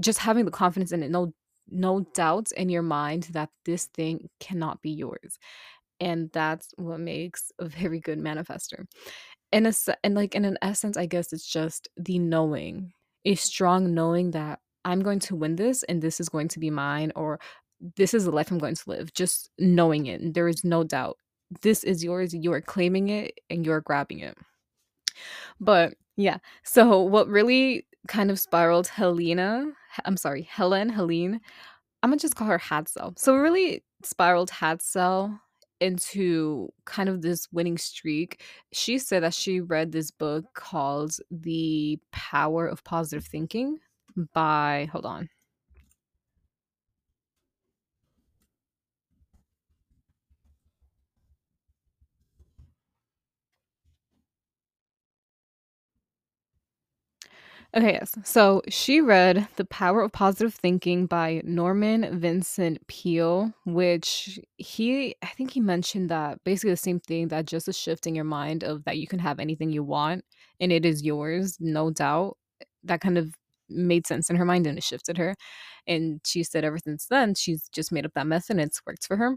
just 0.00 0.18
having 0.18 0.44
the 0.44 0.50
confidence 0.50 0.92
in 0.92 1.02
it 1.02 1.10
no 1.10 1.32
no 1.68 2.00
doubts 2.14 2.52
in 2.52 2.68
your 2.68 2.82
mind 2.82 3.24
that 3.32 3.50
this 3.64 3.86
thing 3.86 4.28
cannot 4.40 4.82
be 4.82 4.90
yours. 4.90 5.38
And 6.00 6.30
that's 6.32 6.68
what 6.76 7.00
makes 7.00 7.52
a 7.58 7.66
very 7.66 8.00
good 8.00 8.18
manifester. 8.20 8.86
In 9.52 9.66
a 9.66 9.72
and 10.04 10.14
like 10.14 10.34
in 10.34 10.44
an 10.44 10.58
essence 10.62 10.96
i 10.96 11.06
guess 11.06 11.32
it's 11.32 11.46
just 11.46 11.88
the 11.96 12.18
knowing 12.18 12.92
a 13.26 13.34
strong 13.34 13.92
knowing 13.92 14.30
that 14.30 14.60
I'm 14.84 15.02
going 15.02 15.18
to 15.20 15.36
win 15.36 15.56
this 15.56 15.82
and 15.82 16.00
this 16.00 16.20
is 16.20 16.28
going 16.28 16.48
to 16.48 16.60
be 16.60 16.70
mine 16.70 17.12
or 17.16 17.38
this 17.96 18.14
is 18.14 18.24
the 18.24 18.30
life 18.30 18.50
I'm 18.50 18.58
going 18.58 18.76
to 18.76 18.90
live. 18.90 19.12
Just 19.12 19.50
knowing 19.58 20.06
it. 20.06 20.32
There 20.32 20.48
is 20.48 20.64
no 20.64 20.84
doubt. 20.84 21.18
This 21.60 21.84
is 21.84 22.02
yours. 22.02 22.32
You 22.32 22.52
are 22.52 22.60
claiming 22.60 23.08
it 23.08 23.38
and 23.50 23.66
you're 23.66 23.80
grabbing 23.80 24.20
it. 24.20 24.38
But 25.60 25.94
yeah. 26.16 26.38
So 26.62 27.00
what 27.02 27.28
really 27.28 27.86
kind 28.08 28.30
of 28.30 28.38
spiraled 28.38 28.86
Helena, 28.86 29.66
I'm 30.04 30.16
sorry, 30.16 30.42
Helen, 30.42 30.88
Helene, 30.88 31.40
I'm 32.02 32.10
gonna 32.10 32.20
just 32.20 32.36
call 32.36 32.46
her 32.46 32.58
Hadsell. 32.58 33.18
So 33.18 33.34
really 33.34 33.82
spiraled 34.02 34.50
Hadsell 34.50 35.40
into 35.80 36.72
kind 36.84 37.08
of 37.08 37.22
this 37.22 37.48
winning 37.52 37.78
streak. 37.78 38.42
She 38.72 38.98
said 38.98 39.22
that 39.22 39.34
she 39.34 39.60
read 39.60 39.92
this 39.92 40.10
book 40.10 40.44
called 40.54 41.16
The 41.30 41.98
Power 42.12 42.66
of 42.66 42.84
Positive 42.84 43.24
Thinking 43.24 43.78
by 44.32 44.88
hold 44.90 45.06
on. 45.06 45.28
Okay, 57.76 57.92
yes. 57.92 58.14
So 58.24 58.62
she 58.68 59.02
read 59.02 59.48
The 59.56 59.66
Power 59.66 60.00
of 60.00 60.10
Positive 60.12 60.54
Thinking 60.54 61.04
by 61.04 61.42
Norman 61.44 62.18
Vincent 62.18 62.86
Peale, 62.86 63.52
which 63.66 64.38
he, 64.56 65.14
I 65.22 65.26
think 65.26 65.50
he 65.50 65.60
mentioned 65.60 66.08
that 66.08 66.42
basically 66.42 66.70
the 66.70 66.78
same 66.78 67.00
thing 67.00 67.28
that 67.28 67.44
just 67.46 67.68
a 67.68 67.74
shift 67.74 68.06
in 68.06 68.14
your 68.14 68.24
mind 68.24 68.64
of 68.64 68.84
that 68.84 68.96
you 68.96 69.06
can 69.06 69.18
have 69.18 69.38
anything 69.38 69.70
you 69.70 69.84
want 69.84 70.24
and 70.58 70.72
it 70.72 70.86
is 70.86 71.02
yours, 71.02 71.58
no 71.60 71.90
doubt. 71.90 72.38
That 72.82 73.02
kind 73.02 73.18
of 73.18 73.34
made 73.68 74.06
sense 74.06 74.30
in 74.30 74.36
her 74.36 74.44
mind 74.46 74.66
and 74.66 74.78
it 74.78 74.84
shifted 74.84 75.18
her. 75.18 75.34
And 75.86 76.20
she 76.24 76.44
said 76.44 76.64
ever 76.64 76.78
since 76.78 77.06
then, 77.10 77.34
she's 77.34 77.68
just 77.72 77.92
made 77.92 78.06
up 78.06 78.12
that 78.14 78.26
method 78.26 78.52
and 78.52 78.60
it's 78.68 78.80
worked 78.86 79.06
for 79.06 79.16
her. 79.18 79.34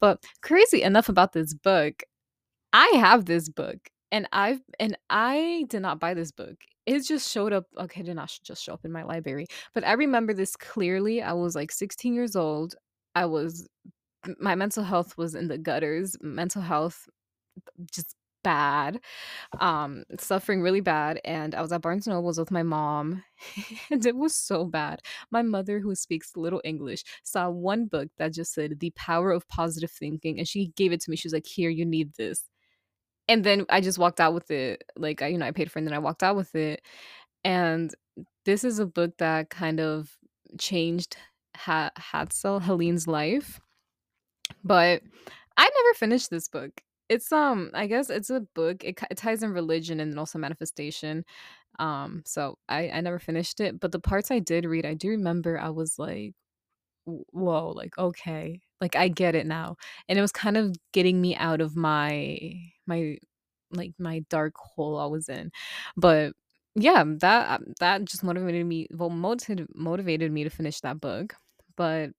But 0.00 0.24
crazy 0.42 0.82
enough 0.82 1.08
about 1.08 1.34
this 1.34 1.54
book, 1.54 2.02
I 2.72 2.88
have 2.96 3.26
this 3.26 3.48
book 3.48 3.78
and 4.12 4.28
I've 4.32 4.60
and 4.80 4.98
I 5.10 5.66
did 5.68 5.82
not 5.82 6.00
buy 6.00 6.14
this 6.14 6.32
book. 6.32 6.56
It 6.86 7.00
just 7.00 7.30
showed 7.30 7.52
up. 7.52 7.66
Okay, 7.78 8.02
did 8.02 8.14
not 8.16 8.32
just 8.44 8.62
show 8.62 8.74
up 8.74 8.84
in 8.84 8.92
my 8.92 9.02
library, 9.02 9.46
but 9.74 9.84
I 9.84 9.92
remember 9.94 10.32
this 10.32 10.56
clearly. 10.56 11.22
I 11.22 11.32
was 11.32 11.54
like 11.56 11.72
16 11.72 12.14
years 12.14 12.36
old. 12.36 12.74
I 13.14 13.26
was 13.26 13.68
my 14.40 14.54
mental 14.54 14.84
health 14.84 15.16
was 15.18 15.34
in 15.34 15.48
the 15.48 15.58
gutters. 15.58 16.16
Mental 16.22 16.62
health 16.62 17.08
just 17.92 18.16
bad. 18.44 19.00
Um 19.60 20.04
suffering 20.18 20.62
really 20.62 20.80
bad 20.80 21.20
and 21.24 21.54
I 21.54 21.62
was 21.62 21.72
at 21.72 21.82
Barnes& 21.82 22.06
Nobles 22.06 22.38
with 22.38 22.50
my 22.52 22.62
mom 22.62 23.24
and 23.90 24.06
it 24.06 24.16
was 24.16 24.36
so 24.36 24.64
bad. 24.64 25.00
My 25.32 25.42
mother 25.42 25.80
who 25.80 25.94
speaks 25.96 26.36
little 26.36 26.60
English 26.64 27.04
saw 27.24 27.50
one 27.50 27.86
book 27.86 28.08
that 28.18 28.34
just 28.34 28.54
said 28.54 28.78
The 28.80 28.90
Power 28.96 29.32
of 29.32 29.48
Positive 29.48 29.90
Thinking 29.90 30.38
and 30.38 30.46
she 30.48 30.68
gave 30.76 30.92
it 30.92 31.00
to 31.02 31.10
me. 31.10 31.16
She 31.16 31.26
was 31.28 31.32
like, 31.34 31.46
"Here, 31.46 31.70
you 31.70 31.84
need 31.86 32.14
this." 32.16 32.44
And 33.28 33.44
then 33.44 33.66
I 33.70 33.80
just 33.80 33.98
walked 33.98 34.20
out 34.20 34.34
with 34.34 34.50
it. 34.50 34.84
Like 34.96 35.22
I, 35.22 35.28
you 35.28 35.38
know, 35.38 35.46
I 35.46 35.50
paid 35.52 35.70
for 35.70 35.78
it 35.78 35.82
and 35.82 35.88
then 35.88 35.94
I 35.94 35.98
walked 35.98 36.22
out 36.22 36.36
with 36.36 36.54
it. 36.54 36.82
And 37.44 37.94
this 38.44 38.64
is 38.64 38.78
a 38.78 38.86
book 38.86 39.18
that 39.18 39.50
kind 39.50 39.80
of 39.80 40.16
changed 40.58 41.16
ha- 41.56 41.92
Hadsell 41.98 42.62
Helene's 42.62 43.06
life. 43.08 43.60
But 44.64 45.02
I 45.56 45.64
never 45.64 45.94
finished 45.94 46.30
this 46.30 46.48
book. 46.48 46.82
It's 47.08 47.30
um, 47.32 47.70
I 47.74 47.86
guess 47.86 48.10
it's 48.10 48.30
a 48.30 48.40
book. 48.54 48.84
It, 48.84 48.98
it 49.10 49.16
ties 49.18 49.42
in 49.42 49.52
religion 49.52 50.00
and 50.00 50.18
also 50.18 50.38
manifestation. 50.38 51.24
Um, 51.80 52.22
so 52.26 52.58
I 52.68 52.90
I 52.90 53.00
never 53.02 53.18
finished 53.20 53.60
it, 53.60 53.80
but 53.80 53.92
the 53.92 54.00
parts 54.00 54.30
I 54.32 54.40
did 54.40 54.66
read, 54.66 54.86
I 54.86 54.94
do 54.94 55.10
remember 55.10 55.58
I 55.60 55.70
was 55.70 55.98
like, 55.98 56.34
whoa, 57.06 57.70
like 57.72 57.98
okay, 57.98 58.62
like 58.80 58.96
I 58.96 59.08
get 59.08 59.34
it 59.36 59.46
now. 59.46 59.76
And 60.08 60.18
it 60.18 60.22
was 60.22 60.32
kind 60.32 60.56
of 60.56 60.76
getting 60.92 61.20
me 61.22 61.36
out 61.36 61.60
of 61.62 61.76
my 61.76 62.52
my 62.86 63.18
like 63.72 63.92
my 63.98 64.20
dark 64.30 64.54
hole 64.56 64.98
I 64.98 65.06
was 65.06 65.28
in. 65.28 65.52
But 65.96 66.34
yeah, 66.74 67.04
that 67.06 67.62
that 67.80 68.04
just 68.04 68.24
motivated 68.24 68.66
me 68.66 68.88
well 68.92 69.10
motivated 69.10 69.68
motivated 69.74 70.32
me 70.32 70.44
to 70.44 70.50
finish 70.50 70.80
that 70.80 71.00
book. 71.00 71.34
But 71.76 72.10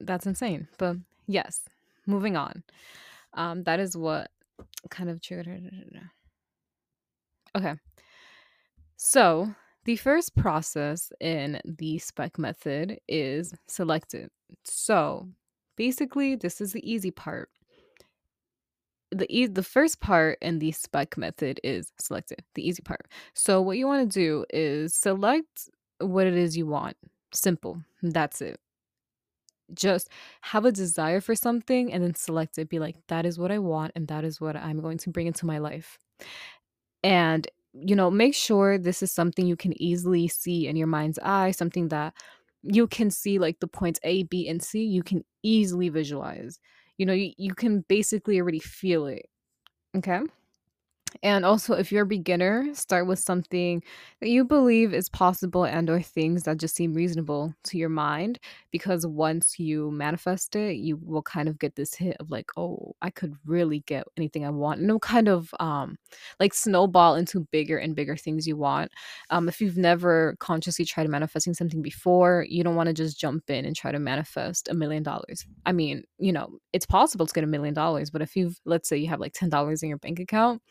that's 0.00 0.26
insane. 0.26 0.68
But 0.78 0.96
yes, 1.26 1.62
moving 2.06 2.36
on. 2.36 2.62
Um 3.34 3.64
that 3.64 3.80
is 3.80 3.96
what 3.96 4.30
kind 4.90 5.10
of 5.10 5.20
triggered 5.22 5.70
Okay. 7.56 7.74
So, 8.96 9.54
the 9.84 9.96
first 9.96 10.34
process 10.36 11.12
in 11.20 11.60
the 11.64 11.98
spec 11.98 12.38
method 12.38 12.98
is 13.08 13.54
selected. 13.68 14.30
So, 14.64 15.28
basically, 15.76 16.34
this 16.36 16.60
is 16.60 16.72
the 16.72 16.90
easy 16.90 17.10
part. 17.10 17.50
The 19.10 19.26
e- 19.34 19.46
the 19.46 19.62
first 19.62 20.00
part 20.00 20.38
in 20.42 20.58
the 20.58 20.72
spec 20.72 21.16
method 21.16 21.60
is 21.64 21.92
selected, 21.98 22.44
the 22.54 22.66
easy 22.66 22.82
part. 22.82 23.06
So, 23.34 23.62
what 23.62 23.78
you 23.78 23.86
want 23.86 24.10
to 24.10 24.18
do 24.20 24.44
is 24.50 24.94
select 24.94 25.70
what 26.00 26.26
it 26.26 26.34
is 26.34 26.56
you 26.56 26.66
want. 26.66 26.96
Simple. 27.32 27.82
That's 28.02 28.42
it. 28.42 28.60
Just 29.74 30.08
have 30.42 30.64
a 30.64 30.72
desire 30.72 31.20
for 31.20 31.34
something 31.34 31.92
and 31.92 32.02
then 32.02 32.14
select 32.14 32.56
it. 32.58 32.68
Be 32.70 32.78
like, 32.78 32.96
that 33.08 33.26
is 33.26 33.38
what 33.38 33.50
I 33.52 33.58
want, 33.58 33.92
and 33.94 34.08
that 34.08 34.24
is 34.24 34.40
what 34.40 34.56
I'm 34.56 34.80
going 34.80 34.98
to 34.98 35.10
bring 35.10 35.26
into 35.26 35.46
my 35.46 35.58
life. 35.58 35.98
And 37.02 37.46
you 37.74 37.94
know, 37.94 38.10
make 38.10 38.34
sure 38.34 38.78
this 38.78 39.02
is 39.02 39.12
something 39.12 39.46
you 39.46 39.56
can 39.56 39.80
easily 39.80 40.26
see 40.26 40.66
in 40.66 40.74
your 40.76 40.86
mind's 40.86 41.18
eye, 41.22 41.50
something 41.52 41.88
that 41.88 42.14
you 42.62 42.86
can 42.88 43.10
see 43.10 43.38
like 43.38 43.60
the 43.60 43.68
points 43.68 44.00
A, 44.02 44.24
B, 44.24 44.48
and 44.48 44.62
C, 44.62 44.84
you 44.84 45.02
can 45.02 45.24
easily 45.42 45.88
visualize. 45.90 46.58
You 46.98 47.06
know, 47.06 47.12
you, 47.12 47.32
you 47.38 47.54
can 47.54 47.84
basically 47.88 48.40
already 48.40 48.58
feel 48.60 49.06
it. 49.06 49.26
Okay. 49.96 50.20
And 51.22 51.44
also, 51.44 51.74
if 51.74 51.90
you're 51.90 52.02
a 52.02 52.06
beginner, 52.06 52.68
start 52.74 53.06
with 53.06 53.18
something 53.18 53.82
that 54.20 54.28
you 54.28 54.44
believe 54.44 54.92
is 54.92 55.08
possible 55.08 55.64
and 55.64 55.88
or 55.88 56.00
things 56.02 56.42
that 56.44 56.58
just 56.58 56.74
seem 56.76 56.92
reasonable 56.92 57.54
to 57.64 57.78
your 57.78 57.88
mind 57.88 58.38
because 58.70 59.06
once 59.06 59.58
you 59.58 59.90
manifest 59.90 60.54
it, 60.54 60.76
you 60.76 60.98
will 61.02 61.22
kind 61.22 61.48
of 61.48 61.58
get 61.58 61.76
this 61.76 61.94
hit 61.94 62.16
of 62.20 62.30
like, 62.30 62.50
"Oh, 62.56 62.94
I 63.02 63.10
could 63.10 63.34
really 63.46 63.80
get 63.80 64.04
anything 64.16 64.44
I 64.44 64.50
want." 64.50 64.80
And 64.80 64.88
it'll 64.90 65.00
kind 65.00 65.28
of 65.28 65.54
um 65.60 65.96
like 66.40 66.52
snowball 66.54 67.14
into 67.16 67.40
bigger 67.52 67.78
and 67.78 67.96
bigger 67.96 68.16
things 68.16 68.46
you 68.46 68.56
want. 68.56 68.92
Um 69.30 69.48
if 69.48 69.60
you've 69.60 69.78
never 69.78 70.36
consciously 70.40 70.84
tried 70.84 71.08
manifesting 71.08 71.54
something 71.54 71.82
before, 71.82 72.44
you 72.48 72.62
don't 72.62 72.76
want 72.76 72.88
to 72.88 72.92
just 72.94 73.18
jump 73.18 73.48
in 73.50 73.64
and 73.64 73.74
try 73.74 73.92
to 73.92 73.98
manifest 73.98 74.68
a 74.68 74.74
million 74.74 75.02
dollars. 75.02 75.46
I 75.66 75.72
mean, 75.72 76.04
you 76.18 76.32
know, 76.32 76.58
it's 76.72 76.86
possible 76.86 77.26
to 77.26 77.32
get 77.34 77.44
a 77.44 77.46
million 77.46 77.74
dollars, 77.74 78.10
but 78.10 78.22
if 78.22 78.36
you've 78.36 78.60
let's 78.64 78.88
say 78.88 78.96
you 78.98 79.08
have 79.08 79.20
like 79.20 79.32
$10 79.32 79.82
in 79.82 79.88
your 79.88 79.98
bank 79.98 80.20
account, 80.20 80.62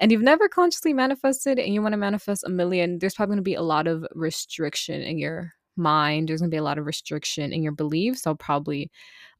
and 0.00 0.12
you've 0.12 0.22
never 0.22 0.48
consciously 0.48 0.92
manifested 0.92 1.58
and 1.58 1.74
you 1.74 1.82
want 1.82 1.92
to 1.92 1.98
manifest 1.98 2.44
a 2.44 2.48
million, 2.48 2.98
there's 2.98 3.14
probably 3.14 3.32
going 3.32 3.38
to 3.38 3.42
be 3.42 3.54
a 3.54 3.62
lot 3.62 3.86
of 3.86 4.06
restriction 4.14 5.02
in 5.02 5.18
your 5.18 5.52
mind. 5.76 6.28
There's 6.28 6.40
going 6.40 6.50
to 6.50 6.54
be 6.54 6.58
a 6.58 6.62
lot 6.62 6.78
of 6.78 6.86
restriction 6.86 7.52
in 7.52 7.62
your 7.62 7.72
beliefs. 7.72 8.22
So 8.22 8.34
probably 8.34 8.90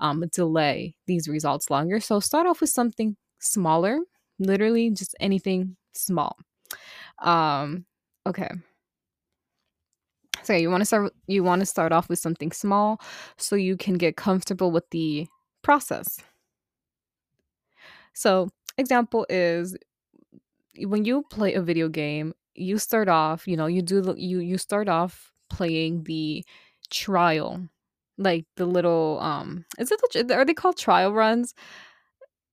um, 0.00 0.25
delay 0.33 0.95
these 1.07 1.29
results 1.29 1.71
longer. 1.71 2.00
So 2.00 2.21
start 2.21 2.47
off 2.47 2.61
with 2.61 2.71
something 2.71 3.17
smaller, 3.41 4.00
literally 4.38 4.91
just 4.91 5.15
anything 5.21 5.77
small. 5.95 6.37
Um, 7.21 7.85
okay. 8.27 8.50
So 10.43 10.55
you 10.55 10.71
want 10.71 10.81
to 10.81 10.87
start 10.87 11.12
you 11.27 11.45
want 11.45 11.61
to 11.61 11.67
start 11.67 11.93
off 11.93 12.09
with 12.09 12.19
something 12.19 12.53
small 12.53 13.00
so 13.37 13.55
you 13.55 13.77
can 13.77 13.95
get 13.95 14.17
comfortable 14.17 14.71
with 14.71 14.88
the 14.91 15.27
process. 15.62 16.21
So 18.15 18.49
example 18.79 19.27
is 19.29 19.77
when 20.87 21.05
you 21.05 21.25
play 21.31 21.55
a 21.55 21.63
video 21.63 21.89
game, 21.89 22.35
you 22.55 22.79
start 22.79 23.09
off, 23.09 23.47
you 23.47 23.57
know, 23.57 23.67
you 23.67 23.83
do 23.83 24.01
the, 24.01 24.15
you 24.15 24.41
you 24.41 24.59
start 24.59 24.89
off 24.89 25.33
playing 25.51 26.05
the 26.05 26.45
trial, 26.91 27.69
like 28.19 28.47
the 28.57 28.67
little 28.67 29.19
um, 29.21 29.65
is 29.79 29.91
it 29.91 30.29
the, 30.29 30.35
are 30.35 30.45
they 30.45 30.55
called 30.55 30.77
trial 30.77 31.13
runs? 31.13 31.55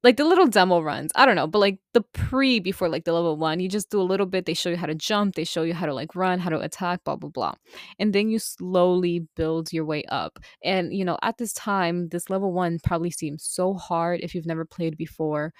Like 0.03 0.17
the 0.17 0.23
little 0.25 0.45
demo 0.45 0.81
runs. 0.81 1.11
I 1.15 1.25
don't 1.25 1.35
know, 1.35 1.47
but 1.47 1.57
like 1.57 1.79
the 1.95 2.01
pre 2.01 2.59
before 2.59 2.89
like 2.89 3.05
the 3.05 3.13
level 3.13 3.37
one, 3.37 3.59
you 3.59 3.67
just 3.67 3.89
do 3.89 3.99
a 3.99 4.03
little 4.03 4.27
bit. 4.27 4.45
They 4.45 4.53
show 4.53 4.69
you 4.69 4.77
how 4.77 4.85
to 4.85 4.93
jump, 4.93 5.33
they 5.33 5.43
show 5.45 5.63
you 5.63 5.73
how 5.73 5.87
to 5.87 5.95
like 5.95 6.15
run, 6.15 6.37
how 6.37 6.51
to 6.51 6.59
attack, 6.59 7.03
blah 7.03 7.15
blah 7.15 7.31
blah, 7.31 7.53
and 7.97 8.13
then 8.13 8.29
you 8.29 8.37
slowly 8.37 9.27
build 9.35 9.73
your 9.73 9.85
way 9.85 10.03
up. 10.09 10.37
And 10.63 10.93
you 10.93 11.05
know, 11.05 11.17
at 11.23 11.39
this 11.39 11.53
time, 11.53 12.09
this 12.09 12.29
level 12.29 12.53
one 12.53 12.77
probably 12.83 13.09
seems 13.09 13.43
so 13.43 13.73
hard 13.73 14.19
if 14.21 14.35
you've 14.35 14.45
never 14.45 14.65
played 14.65 14.95
before 14.95 15.53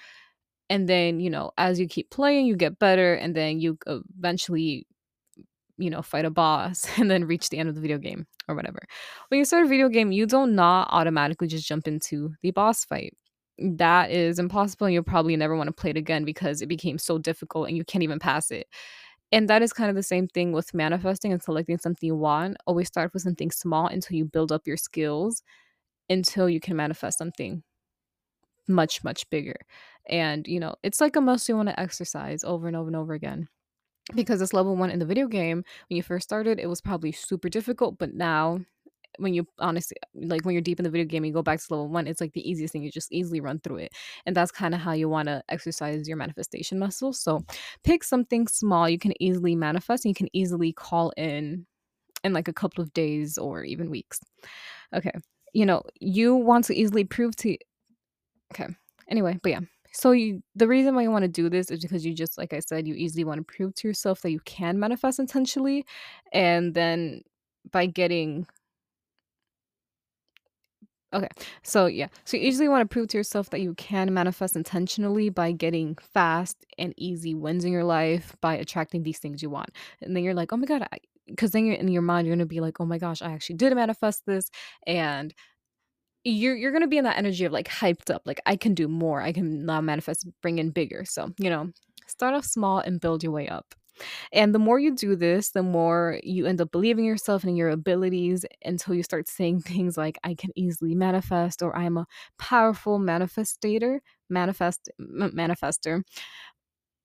and 0.70 0.88
then 0.88 1.20
you 1.20 1.30
know 1.30 1.50
as 1.58 1.78
you 1.78 1.86
keep 1.86 2.10
playing 2.10 2.46
you 2.46 2.56
get 2.56 2.78
better 2.78 3.14
and 3.14 3.34
then 3.34 3.60
you 3.60 3.78
eventually 3.86 4.86
you 5.78 5.90
know 5.90 6.02
fight 6.02 6.24
a 6.24 6.30
boss 6.30 6.86
and 6.98 7.10
then 7.10 7.24
reach 7.24 7.48
the 7.48 7.58
end 7.58 7.68
of 7.68 7.74
the 7.74 7.80
video 7.80 7.98
game 7.98 8.26
or 8.48 8.54
whatever. 8.54 8.78
When 9.28 9.38
you 9.38 9.44
start 9.44 9.64
a 9.64 9.68
video 9.68 9.88
game 9.88 10.12
you 10.12 10.26
don't 10.26 10.54
not 10.54 10.88
automatically 10.90 11.48
just 11.48 11.66
jump 11.66 11.88
into 11.88 12.34
the 12.42 12.50
boss 12.50 12.84
fight. 12.84 13.14
That 13.58 14.10
is 14.10 14.38
impossible 14.38 14.86
and 14.86 14.94
you'll 14.94 15.02
probably 15.02 15.36
never 15.36 15.56
want 15.56 15.68
to 15.68 15.72
play 15.72 15.90
it 15.90 15.96
again 15.96 16.24
because 16.24 16.60
it 16.60 16.66
became 16.66 16.98
so 16.98 17.18
difficult 17.18 17.68
and 17.68 17.76
you 17.76 17.84
can't 17.84 18.04
even 18.04 18.18
pass 18.18 18.50
it. 18.50 18.66
And 19.32 19.48
that 19.48 19.62
is 19.62 19.72
kind 19.72 19.90
of 19.90 19.96
the 19.96 20.02
same 20.02 20.28
thing 20.28 20.52
with 20.52 20.74
manifesting 20.74 21.32
and 21.32 21.42
selecting 21.42 21.78
something 21.78 22.06
you 22.06 22.14
want. 22.14 22.58
Always 22.66 22.88
start 22.88 23.12
with 23.12 23.22
something 23.22 23.50
small 23.50 23.86
until 23.86 24.16
you 24.16 24.24
build 24.24 24.52
up 24.52 24.66
your 24.66 24.76
skills 24.76 25.42
until 26.08 26.48
you 26.48 26.60
can 26.60 26.76
manifest 26.76 27.18
something 27.18 27.62
much 28.68 29.04
much 29.04 29.28
bigger 29.30 29.56
and 30.08 30.46
you 30.46 30.60
know 30.60 30.74
it's 30.82 31.00
like 31.00 31.16
a 31.16 31.20
muscle 31.20 31.52
you 31.52 31.56
want 31.56 31.68
to 31.68 31.80
exercise 31.80 32.44
over 32.44 32.66
and 32.66 32.76
over 32.76 32.88
and 32.88 32.96
over 32.96 33.14
again 33.14 33.48
because 34.14 34.38
this 34.38 34.52
level 34.52 34.76
one 34.76 34.90
in 34.90 34.98
the 34.98 35.06
video 35.06 35.26
game 35.26 35.64
when 35.88 35.96
you 35.96 36.02
first 36.02 36.24
started 36.24 36.58
it 36.58 36.68
was 36.68 36.80
probably 36.80 37.12
super 37.12 37.48
difficult 37.48 37.98
but 37.98 38.14
now 38.14 38.58
when 39.18 39.32
you 39.32 39.46
honestly 39.58 39.96
like 40.14 40.44
when 40.44 40.52
you're 40.54 40.62
deep 40.62 40.78
in 40.78 40.84
the 40.84 40.90
video 40.90 41.06
game 41.06 41.24
you 41.24 41.32
go 41.32 41.42
back 41.42 41.58
to 41.58 41.66
level 41.70 41.88
one 41.88 42.06
it's 42.06 42.20
like 42.20 42.32
the 42.34 42.48
easiest 42.48 42.72
thing 42.72 42.82
you 42.82 42.90
just 42.90 43.12
easily 43.12 43.40
run 43.40 43.58
through 43.60 43.76
it 43.76 43.92
and 44.26 44.36
that's 44.36 44.52
kind 44.52 44.74
of 44.74 44.80
how 44.80 44.92
you 44.92 45.08
want 45.08 45.26
to 45.26 45.42
exercise 45.48 46.06
your 46.06 46.16
manifestation 46.16 46.78
muscle 46.78 47.12
so 47.12 47.42
pick 47.82 48.04
something 48.04 48.46
small 48.46 48.88
you 48.88 48.98
can 48.98 49.14
easily 49.20 49.56
manifest 49.56 50.04
and 50.04 50.10
you 50.10 50.14
can 50.14 50.28
easily 50.32 50.72
call 50.72 51.12
in 51.16 51.66
in 52.24 52.32
like 52.32 52.48
a 52.48 52.52
couple 52.52 52.82
of 52.82 52.92
days 52.92 53.38
or 53.38 53.64
even 53.64 53.90
weeks 53.90 54.20
okay 54.94 55.12
you 55.54 55.64
know 55.64 55.82
you 55.98 56.34
want 56.34 56.64
to 56.64 56.74
easily 56.74 57.04
prove 57.04 57.34
to 57.34 57.56
Okay. 58.52 58.68
Anyway, 59.08 59.38
but 59.42 59.50
yeah. 59.50 59.60
So 59.96 60.12
you 60.12 60.42
the 60.54 60.68
reason 60.68 60.94
why 60.94 61.02
you 61.02 61.10
want 61.10 61.22
to 61.24 61.28
do 61.28 61.48
this 61.48 61.70
is 61.70 61.80
because 61.80 62.04
you 62.04 62.14
just 62.14 62.38
like 62.38 62.52
I 62.52 62.60
said, 62.60 62.86
you 62.86 62.94
easily 62.94 63.24
want 63.24 63.38
to 63.38 63.44
prove 63.44 63.74
to 63.76 63.88
yourself 63.88 64.20
that 64.22 64.30
you 64.30 64.40
can 64.40 64.78
manifest 64.78 65.18
intentionally 65.18 65.86
and 66.32 66.74
then 66.74 67.22
by 67.72 67.86
getting 67.86 68.46
Okay. 71.14 71.28
So 71.62 71.86
yeah. 71.86 72.08
So 72.24 72.36
you 72.36 72.44
usually 72.44 72.68
want 72.68 72.88
to 72.88 72.92
prove 72.92 73.08
to 73.08 73.16
yourself 73.16 73.50
that 73.50 73.60
you 73.60 73.74
can 73.74 74.12
manifest 74.12 74.56
intentionally 74.56 75.28
by 75.30 75.52
getting 75.52 75.96
fast 76.12 76.66
and 76.78 76.92
easy 76.96 77.34
wins 77.34 77.64
in 77.64 77.72
your 77.72 77.84
life 77.84 78.36
by 78.40 78.54
attracting 78.56 79.02
these 79.04 79.18
things 79.18 79.42
you 79.42 79.48
want. 79.48 79.70
And 80.02 80.16
then 80.16 80.24
you're 80.24 80.34
like, 80.34 80.52
"Oh 80.52 80.56
my 80.56 80.66
god, 80.66 80.86
because 81.26 81.52
then 81.52 81.64
you're 81.66 81.76
in 81.76 81.88
your 81.88 82.02
mind 82.02 82.26
you're 82.26 82.34
going 82.36 82.40
to 82.46 82.46
be 82.54 82.60
like, 82.60 82.80
"Oh 82.80 82.86
my 82.86 82.98
gosh, 82.98 83.22
I 83.22 83.32
actually 83.32 83.56
did 83.56 83.72
manifest 83.74 84.26
this." 84.26 84.50
And 84.86 85.32
you're 86.30 86.56
you're 86.56 86.72
gonna 86.72 86.88
be 86.88 86.98
in 86.98 87.04
that 87.04 87.18
energy 87.18 87.44
of 87.44 87.52
like 87.52 87.68
hyped 87.68 88.12
up, 88.14 88.22
like 88.24 88.40
I 88.46 88.56
can 88.56 88.74
do 88.74 88.88
more, 88.88 89.22
I 89.22 89.32
can 89.32 89.64
now 89.66 89.80
manifest, 89.80 90.26
bring 90.42 90.58
in 90.58 90.70
bigger. 90.70 91.04
So 91.04 91.30
you 91.38 91.50
know, 91.50 91.70
start 92.06 92.34
off 92.34 92.44
small 92.44 92.78
and 92.78 93.00
build 93.00 93.22
your 93.22 93.32
way 93.32 93.48
up. 93.48 93.74
And 94.32 94.54
the 94.54 94.58
more 94.58 94.78
you 94.78 94.94
do 94.94 95.16
this, 95.16 95.50
the 95.50 95.62
more 95.62 96.20
you 96.22 96.46
end 96.46 96.60
up 96.60 96.70
believing 96.70 97.04
yourself 97.04 97.44
and 97.44 97.56
your 97.56 97.70
abilities 97.70 98.44
until 98.64 98.94
you 98.94 99.02
start 99.02 99.28
saying 99.28 99.60
things 99.62 99.96
like, 99.96 100.18
I 100.22 100.34
can 100.34 100.50
easily 100.54 100.94
manifest, 100.94 101.62
or 101.62 101.74
I'm 101.76 101.96
a 101.96 102.06
powerful 102.38 102.98
manifestator, 102.98 104.00
manifest, 104.28 104.90
m- 105.00 105.32
manifester, 105.34 106.02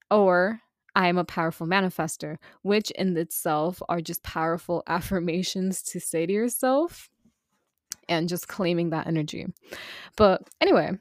or 0.10 0.60
I'm 0.94 1.18
a 1.18 1.24
powerful 1.24 1.68
manifester, 1.68 2.36
which 2.64 2.92
in 2.92 3.16
itself 3.16 3.82
are 3.88 4.02
just 4.02 4.24
powerful 4.24 4.84
affirmations 4.88 5.82
to 5.84 6.00
say 6.00 6.26
to 6.26 6.34
yourself 6.34 7.10
and 8.12 8.30
just 8.30 8.48
claiming 8.48 8.90
that 8.92 9.08
energy. 9.08 9.48
But 10.18 10.48
anyway, 10.60 10.92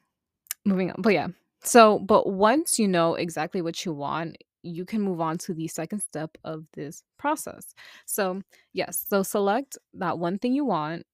moving 0.64 0.90
on. 0.90 0.96
But 1.02 1.12
yeah. 1.12 1.28
So, 1.62 1.98
but 1.98 2.26
once 2.26 2.78
you 2.78 2.88
know 2.88 3.16
exactly 3.16 3.60
what 3.60 3.84
you 3.84 3.92
want, 3.92 4.38
you 4.62 4.84
can 4.84 5.02
move 5.02 5.20
on 5.20 5.36
to 5.38 5.54
the 5.54 5.68
second 5.68 6.00
step 6.00 6.36
of 6.44 6.64
this 6.74 7.02
process. 7.18 7.74
So, 8.06 8.42
yes, 8.72 9.04
so 9.08 9.22
select 9.22 9.76
that 9.94 10.18
one 10.18 10.38
thing 10.38 10.54
you 10.54 10.64
want. 10.64 11.04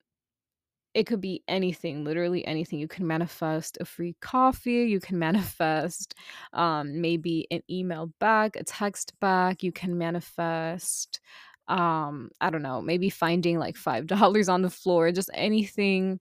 It 0.95 1.07
could 1.07 1.21
be 1.21 1.43
anything, 1.47 2.05
literally 2.05 2.47
anything. 2.47 2.79
You 2.79 2.89
can 2.89 3.07
manifest 3.07 3.77
a 3.81 3.85
free 3.85 4.17
coffee, 4.21 4.85
you 4.85 5.01
can 5.01 5.19
manifest 5.29 6.15
um, 6.53 7.01
maybe 7.01 7.47
an 7.51 7.63
email 7.71 8.13
back, 8.21 8.57
a 8.57 8.65
text 8.65 9.13
back, 9.21 9.63
you 9.63 9.73
can 9.73 9.99
manifest 9.99 11.21
um 11.69 12.31
i 12.41 12.51
don't 12.51 12.63
know 12.63 12.81
maybe 12.81 13.11
finding 13.11 13.59
like 13.59 13.77
five 13.77 14.07
dollars 14.07 14.49
on 14.49 14.63
the 14.63 14.71
floor 14.71 15.11
just 15.13 15.31
anything 15.35 16.21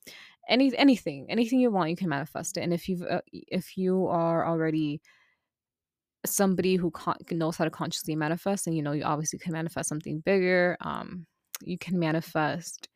any 0.50 0.76
anything 0.78 1.26
anything 1.30 1.60
you 1.60 1.72
want 1.72 1.90
you 1.90 1.96
can 1.96 2.10
manifest 2.10 2.58
it 2.58 2.62
and 2.62 2.74
if 2.74 2.88
you've 2.88 3.02
uh, 3.04 3.22
if 3.32 3.78
you 3.78 4.08
are 4.08 4.48
already 4.48 5.02
somebody 6.26 6.76
who 6.76 6.92
con- 6.92 7.18
knows 7.32 7.58
how 7.58 7.64
to 7.64 7.70
consciously 7.70 8.16
manifest 8.16 8.68
and 8.68 8.76
you 8.76 8.82
know 8.82 8.92
you 8.92 9.04
obviously 9.04 9.40
can 9.40 9.54
manifest 9.54 9.90
something 9.90 10.20
bigger 10.20 10.78
um 10.82 11.26
you 11.64 11.78
can 11.78 12.00
manifest 12.00 12.88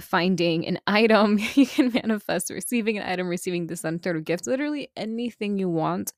finding 0.00 0.66
an 0.66 0.78
item 0.86 1.38
you 1.54 1.66
can 1.66 1.90
manifest 1.92 2.50
receiving 2.50 2.98
an 2.98 3.08
item 3.08 3.28
receiving 3.28 3.66
this 3.66 3.84
and 3.84 4.02
third 4.02 4.16
of 4.16 4.24
gifts 4.24 4.46
literally 4.46 4.90
anything 4.96 5.58
you 5.58 5.68
want 5.68 6.12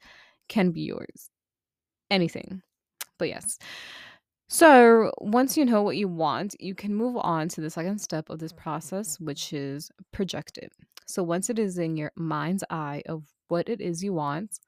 can 0.49 0.71
be 0.71 0.83
yours 0.83 1.31
anything 2.11 2.63
but 3.19 3.29
yes 3.29 3.59
so, 4.53 5.13
once 5.19 5.57
you 5.57 5.65
know 5.65 5.81
what 5.83 5.97
you 5.97 6.09
want, 6.09 6.57
you 6.59 6.75
can 6.75 6.93
move 6.93 7.17
on 7.17 7.49
to 7.51 7.61
the 7.61 7.71
second 7.71 8.01
step 8.01 8.29
of 8.31 8.41
this 8.41 8.53
process, 8.53 9.21
which 9.21 9.53
is 9.53 9.93
project 10.13 10.59
it. 10.59 10.73
So, 11.07 11.23
once 11.23 11.51
it 11.51 11.59
is 11.61 11.79
in 11.79 11.97
your 11.97 12.11
mind's 12.17 12.65
eye 12.69 13.05
of 13.07 13.23
what 13.47 13.69
it 13.69 13.81
is 13.81 14.03
you 14.03 14.13
want, 14.13 14.59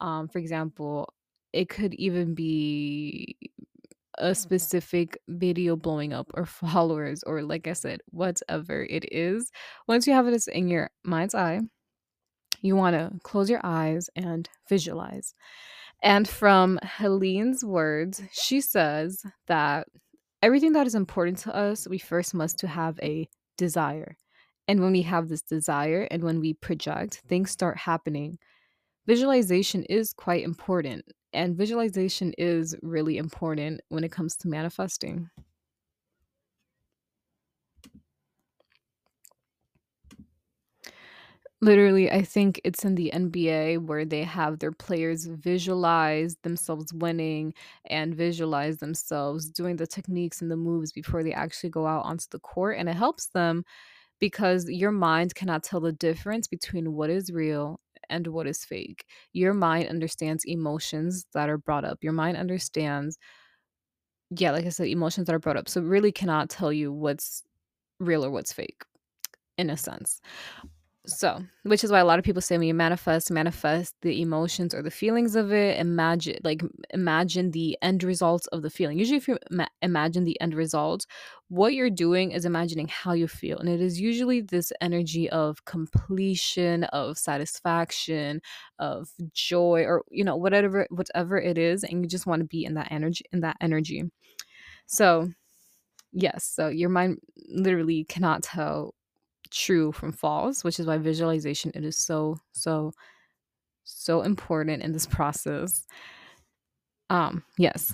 um, 0.00 0.28
for 0.28 0.38
example, 0.38 1.12
it 1.52 1.68
could 1.68 1.92
even 1.94 2.34
be 2.34 3.36
a 4.16 4.34
specific 4.34 5.18
video 5.28 5.76
blowing 5.76 6.14
up 6.14 6.30
or 6.32 6.46
followers, 6.46 7.22
or 7.24 7.42
like 7.42 7.68
I 7.68 7.74
said, 7.74 8.00
whatever 8.10 8.82
it 8.82 9.12
is. 9.12 9.50
Once 9.86 10.06
you 10.06 10.14
have 10.14 10.24
this 10.24 10.48
in 10.48 10.68
your 10.68 10.88
mind's 11.04 11.34
eye, 11.34 11.60
you 12.62 12.76
want 12.76 12.96
to 12.96 13.12
close 13.24 13.50
your 13.50 13.60
eyes 13.62 14.08
and 14.16 14.48
visualize. 14.70 15.34
And 16.02 16.28
from 16.28 16.78
Helene's 16.82 17.64
words, 17.64 18.22
she 18.32 18.60
says 18.60 19.22
that 19.46 19.88
everything 20.42 20.72
that 20.72 20.86
is 20.86 20.94
important 20.94 21.38
to 21.38 21.54
us, 21.54 21.88
we 21.88 21.98
first 21.98 22.34
must 22.34 22.58
to 22.60 22.68
have 22.68 22.98
a 23.02 23.28
desire. 23.56 24.16
And 24.68 24.80
when 24.80 24.92
we 24.92 25.02
have 25.02 25.28
this 25.28 25.42
desire 25.42 26.06
and 26.10 26.22
when 26.22 26.40
we 26.40 26.54
project, 26.54 27.22
things 27.26 27.50
start 27.50 27.78
happening. 27.78 28.38
Visualization 29.06 29.84
is 29.84 30.12
quite 30.12 30.44
important. 30.44 31.04
And 31.32 31.56
visualization 31.56 32.32
is 32.38 32.76
really 32.82 33.16
important 33.16 33.80
when 33.88 34.04
it 34.04 34.12
comes 34.12 34.36
to 34.36 34.48
manifesting. 34.48 35.28
Literally, 41.60 42.08
I 42.10 42.22
think 42.22 42.60
it's 42.62 42.84
in 42.84 42.94
the 42.94 43.12
NBA 43.12 43.78
where 43.78 44.04
they 44.04 44.22
have 44.22 44.60
their 44.60 44.70
players 44.70 45.26
visualize 45.26 46.36
themselves 46.44 46.92
winning 46.94 47.52
and 47.86 48.14
visualize 48.14 48.78
themselves 48.78 49.50
doing 49.50 49.74
the 49.76 49.86
techniques 49.86 50.40
and 50.40 50.50
the 50.52 50.56
moves 50.56 50.92
before 50.92 51.24
they 51.24 51.32
actually 51.32 51.70
go 51.70 51.84
out 51.86 52.04
onto 52.04 52.26
the 52.30 52.38
court. 52.38 52.76
And 52.78 52.88
it 52.88 52.94
helps 52.94 53.26
them 53.30 53.64
because 54.20 54.68
your 54.70 54.92
mind 54.92 55.34
cannot 55.34 55.64
tell 55.64 55.80
the 55.80 55.92
difference 55.92 56.48
between 56.48 56.92
what 56.94 57.10
is 57.10 57.32
real 57.32 57.80
and 58.10 58.26
what 58.28 58.46
is 58.46 58.64
fake. 58.64 59.06
Your 59.32 59.54
mind 59.54 59.88
understands 59.88 60.44
emotions 60.46 61.26
that 61.34 61.48
are 61.50 61.58
brought 61.58 61.84
up. 61.86 61.98
Your 62.02 62.12
mind 62.12 62.36
understands, 62.36 63.18
yeah, 64.30 64.50
like 64.50 64.66
I 64.66 64.68
said, 64.70 64.88
emotions 64.88 65.26
that 65.26 65.34
are 65.34 65.38
brought 65.38 65.56
up. 65.56 65.68
So 65.68 65.80
it 65.80 65.84
really 65.86 66.12
cannot 66.12 66.50
tell 66.50 66.72
you 66.72 66.92
what's 66.92 67.42
real 68.00 68.24
or 68.24 68.30
what's 68.30 68.52
fake 68.52 68.82
in 69.58 69.70
a 69.70 69.76
sense. 69.76 70.20
So, 71.08 71.42
which 71.62 71.84
is 71.84 71.90
why 71.90 72.00
a 72.00 72.04
lot 72.04 72.18
of 72.18 72.24
people 72.26 72.42
say 72.42 72.58
when 72.58 72.66
you 72.68 72.74
manifest, 72.74 73.30
manifest 73.30 73.94
the 74.02 74.20
emotions 74.20 74.74
or 74.74 74.82
the 74.82 74.90
feelings 74.90 75.36
of 75.36 75.52
it. 75.52 75.80
Imagine, 75.80 76.36
like, 76.44 76.62
imagine 76.90 77.50
the 77.50 77.78
end 77.80 78.02
results 78.02 78.46
of 78.48 78.60
the 78.60 78.68
feeling. 78.68 78.98
Usually, 78.98 79.16
if 79.16 79.26
you 79.26 79.38
ma- 79.50 79.68
imagine 79.80 80.24
the 80.24 80.38
end 80.38 80.52
result, 80.52 81.06
what 81.48 81.72
you're 81.72 81.88
doing 81.88 82.32
is 82.32 82.44
imagining 82.44 82.88
how 82.88 83.14
you 83.14 83.26
feel. 83.26 83.56
And 83.58 83.70
it 83.70 83.80
is 83.80 83.98
usually 83.98 84.42
this 84.42 84.70
energy 84.82 85.30
of 85.30 85.64
completion, 85.64 86.84
of 86.84 87.16
satisfaction, 87.16 88.42
of 88.78 89.08
joy, 89.32 89.84
or, 89.84 90.04
you 90.10 90.24
know, 90.24 90.36
whatever, 90.36 90.86
whatever 90.90 91.38
it 91.38 91.56
is. 91.56 91.84
And 91.84 92.02
you 92.02 92.06
just 92.06 92.26
want 92.26 92.40
to 92.40 92.46
be 92.46 92.66
in 92.66 92.74
that 92.74 92.92
energy, 92.92 93.24
in 93.32 93.40
that 93.40 93.56
energy. 93.62 94.04
So, 94.86 95.30
yes. 96.12 96.44
So 96.44 96.68
your 96.68 96.90
mind 96.90 97.18
literally 97.48 98.04
cannot 98.04 98.42
tell 98.42 98.94
true 99.50 99.92
from 99.92 100.12
false, 100.12 100.64
which 100.64 100.80
is 100.80 100.86
why 100.86 100.98
visualization 100.98 101.72
it 101.74 101.84
is 101.84 101.96
so 101.96 102.38
so 102.52 102.92
so 103.84 104.22
important 104.22 104.82
in 104.82 104.92
this 104.92 105.06
process. 105.18 105.86
Um, 107.10 107.42
yes. 107.56 107.92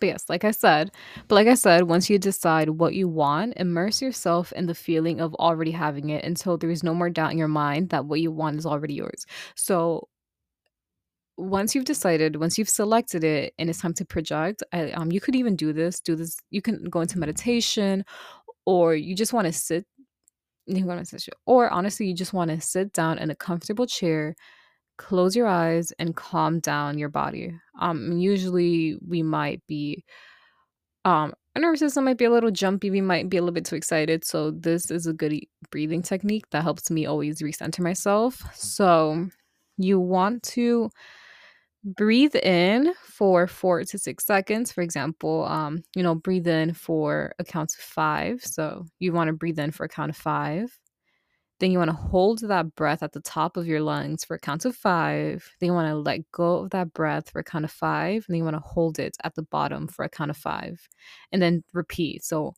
But 0.00 0.06
yes, 0.08 0.24
like 0.28 0.44
I 0.44 0.50
said, 0.50 0.90
but 1.28 1.36
like 1.36 1.46
I 1.46 1.54
said, 1.54 1.84
once 1.84 2.10
you 2.10 2.18
decide 2.18 2.70
what 2.70 2.94
you 2.94 3.06
want, 3.08 3.54
immerse 3.56 4.02
yourself 4.02 4.52
in 4.52 4.66
the 4.66 4.74
feeling 4.74 5.20
of 5.20 5.32
already 5.36 5.70
having 5.70 6.10
it 6.10 6.24
until 6.24 6.56
there 6.58 6.70
is 6.70 6.82
no 6.82 6.92
more 6.92 7.08
doubt 7.08 7.30
in 7.30 7.38
your 7.38 7.46
mind 7.46 7.90
that 7.90 8.06
what 8.06 8.20
you 8.20 8.32
want 8.32 8.56
is 8.58 8.66
already 8.66 8.94
yours. 8.94 9.26
So 9.54 10.08
once 11.36 11.74
you've 11.74 11.84
decided, 11.84 12.36
once 12.36 12.58
you've 12.58 12.68
selected 12.68 13.24
it 13.24 13.54
and 13.58 13.70
it's 13.70 13.80
time 13.80 13.94
to 13.94 14.04
project, 14.04 14.62
I, 14.72 14.90
um, 14.92 15.10
you 15.10 15.20
could 15.20 15.34
even 15.34 15.56
do 15.56 15.72
this. 15.72 16.00
Do 16.00 16.14
this. 16.16 16.36
You 16.50 16.62
can 16.62 16.84
go 16.84 17.00
into 17.00 17.18
meditation, 17.18 18.04
or 18.66 18.94
you 18.94 19.14
just 19.14 19.32
want 19.32 19.46
to 19.46 19.52
sit 19.52 19.86
you 20.66 20.86
want 20.86 21.00
to 21.00 21.18
sit, 21.18 21.34
or 21.46 21.70
honestly, 21.70 22.06
you 22.06 22.14
just 22.14 22.32
want 22.32 22.50
to 22.50 22.60
sit 22.60 22.92
down 22.92 23.18
in 23.18 23.30
a 23.30 23.34
comfortable 23.34 23.86
chair, 23.86 24.34
close 24.96 25.34
your 25.34 25.46
eyes, 25.46 25.92
and 25.98 26.14
calm 26.14 26.60
down 26.60 26.98
your 26.98 27.08
body. 27.08 27.52
Um, 27.80 28.12
usually 28.12 28.96
we 29.06 29.22
might 29.22 29.60
be, 29.66 30.04
um, 31.04 31.34
our 31.54 31.62
nervous 31.62 31.80
system 31.80 32.04
might 32.04 32.18
be 32.18 32.24
a 32.24 32.30
little 32.30 32.50
jumpy. 32.50 32.90
We 32.90 33.00
might 33.00 33.28
be 33.28 33.36
a 33.36 33.42
little 33.42 33.52
bit 33.52 33.64
too 33.64 33.76
excited. 33.76 34.24
So 34.24 34.52
this 34.52 34.90
is 34.90 35.06
a 35.06 35.12
good 35.12 35.40
breathing 35.70 36.02
technique 36.02 36.44
that 36.50 36.62
helps 36.62 36.90
me 36.90 37.06
always 37.06 37.42
recenter 37.42 37.80
myself. 37.80 38.42
So 38.54 39.28
you 39.76 39.98
want 39.98 40.42
to 40.44 40.90
breathe 41.84 42.36
in 42.36 42.94
for 43.02 43.46
four 43.46 43.82
to 43.82 43.98
six 43.98 44.24
seconds 44.24 44.70
for 44.70 44.82
example 44.82 45.44
um 45.46 45.82
you 45.96 46.02
know 46.02 46.14
breathe 46.14 46.46
in 46.46 46.72
for 46.72 47.32
a 47.38 47.44
count 47.44 47.74
of 47.74 47.80
five. 47.80 48.42
So 48.42 48.86
you 49.00 49.12
want 49.12 49.28
to 49.28 49.32
breathe 49.32 49.58
in 49.58 49.72
for 49.72 49.84
a 49.84 49.88
count 49.88 50.10
of 50.10 50.16
five. 50.16 50.78
Then 51.60 51.70
you 51.70 51.78
want 51.78 51.90
to 51.90 51.96
hold 51.96 52.40
that 52.40 52.74
breath 52.74 53.02
at 53.02 53.12
the 53.12 53.20
top 53.20 53.56
of 53.56 53.66
your 53.66 53.80
lungs 53.80 54.24
for 54.24 54.34
a 54.34 54.38
count 54.38 54.64
of 54.64 54.74
five. 54.76 55.48
Then 55.60 55.68
you 55.68 55.74
want 55.74 55.88
to 55.88 55.96
let 55.96 56.20
go 56.32 56.58
of 56.58 56.70
that 56.70 56.92
breath 56.92 57.30
for 57.30 57.40
a 57.40 57.44
count 57.44 57.64
of 57.64 57.70
five 57.70 58.24
and 58.26 58.34
then 58.34 58.38
you 58.38 58.44
want 58.44 58.56
to 58.56 58.68
hold 58.68 58.98
it 58.98 59.16
at 59.24 59.34
the 59.34 59.42
bottom 59.42 59.88
for 59.88 60.04
a 60.04 60.08
count 60.08 60.30
of 60.30 60.36
five. 60.36 60.88
And 61.32 61.42
then 61.42 61.62
repeat. 61.72 62.24
So 62.24 62.54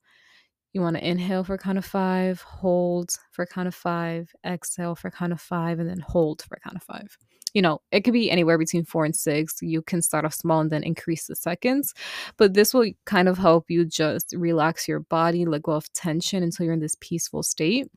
you 0.74 0.80
want 0.80 0.96
to 0.96 1.08
inhale 1.08 1.44
for 1.44 1.54
a 1.54 1.58
count 1.58 1.78
of 1.78 1.84
five 1.84 2.40
hold 2.42 3.10
for 3.32 3.42
a 3.42 3.46
count 3.46 3.68
of 3.68 3.74
five 3.74 4.30
exhale 4.44 4.94
for 4.94 5.08
a 5.08 5.12
count 5.12 5.32
of 5.32 5.40
five 5.40 5.78
and 5.78 5.88
then 5.88 6.00
hold 6.00 6.42
for 6.42 6.56
a 6.56 6.60
count 6.60 6.76
of 6.76 6.82
five 6.82 7.16
you 7.54 7.62
know, 7.62 7.80
it 7.92 8.00
could 8.02 8.12
be 8.12 8.30
anywhere 8.30 8.58
between 8.58 8.84
four 8.84 9.04
and 9.04 9.14
six. 9.16 9.62
You 9.62 9.80
can 9.80 10.02
start 10.02 10.24
off 10.24 10.34
small 10.34 10.60
and 10.60 10.70
then 10.70 10.82
increase 10.82 11.26
the 11.26 11.36
seconds. 11.36 11.94
But 12.36 12.54
this 12.54 12.74
will 12.74 12.90
kind 13.06 13.28
of 13.28 13.38
help 13.38 13.70
you 13.70 13.84
just 13.84 14.34
relax 14.36 14.86
your 14.88 15.00
body, 15.00 15.46
let 15.46 15.62
go 15.62 15.72
of 15.72 15.90
tension 15.92 16.42
until 16.42 16.64
you're 16.64 16.74
in 16.74 16.80
this 16.80 16.96
peaceful 17.00 17.42
state. 17.42 17.88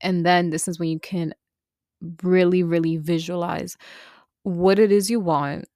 And 0.00 0.24
then 0.24 0.50
this 0.50 0.68
is 0.68 0.78
when 0.78 0.88
you 0.88 1.00
can 1.00 1.34
really, 2.22 2.62
really 2.62 2.96
visualize 2.96 3.76
what 4.44 4.78
it 4.78 4.92
is 4.92 5.10
you 5.10 5.20
want, 5.20 5.66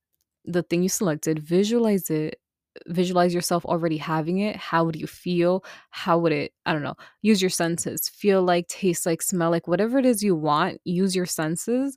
the 0.44 0.62
thing 0.62 0.82
you 0.82 0.88
selected, 0.88 1.38
visualize 1.40 2.08
it, 2.10 2.38
visualize 2.86 3.34
yourself 3.34 3.64
already 3.64 3.96
having 3.96 4.38
it 4.38 4.56
how 4.56 4.84
would 4.84 4.96
you 4.96 5.06
feel 5.06 5.64
how 5.90 6.18
would 6.18 6.32
it 6.32 6.52
i 6.66 6.72
don't 6.72 6.82
know 6.82 6.96
use 7.22 7.40
your 7.40 7.48
senses 7.48 8.08
feel 8.08 8.42
like 8.42 8.66
taste 8.66 9.06
like 9.06 9.22
smell 9.22 9.50
like 9.50 9.68
whatever 9.68 9.96
it 9.98 10.04
is 10.04 10.24
you 10.24 10.34
want 10.34 10.80
use 10.84 11.14
your 11.14 11.24
senses 11.26 11.96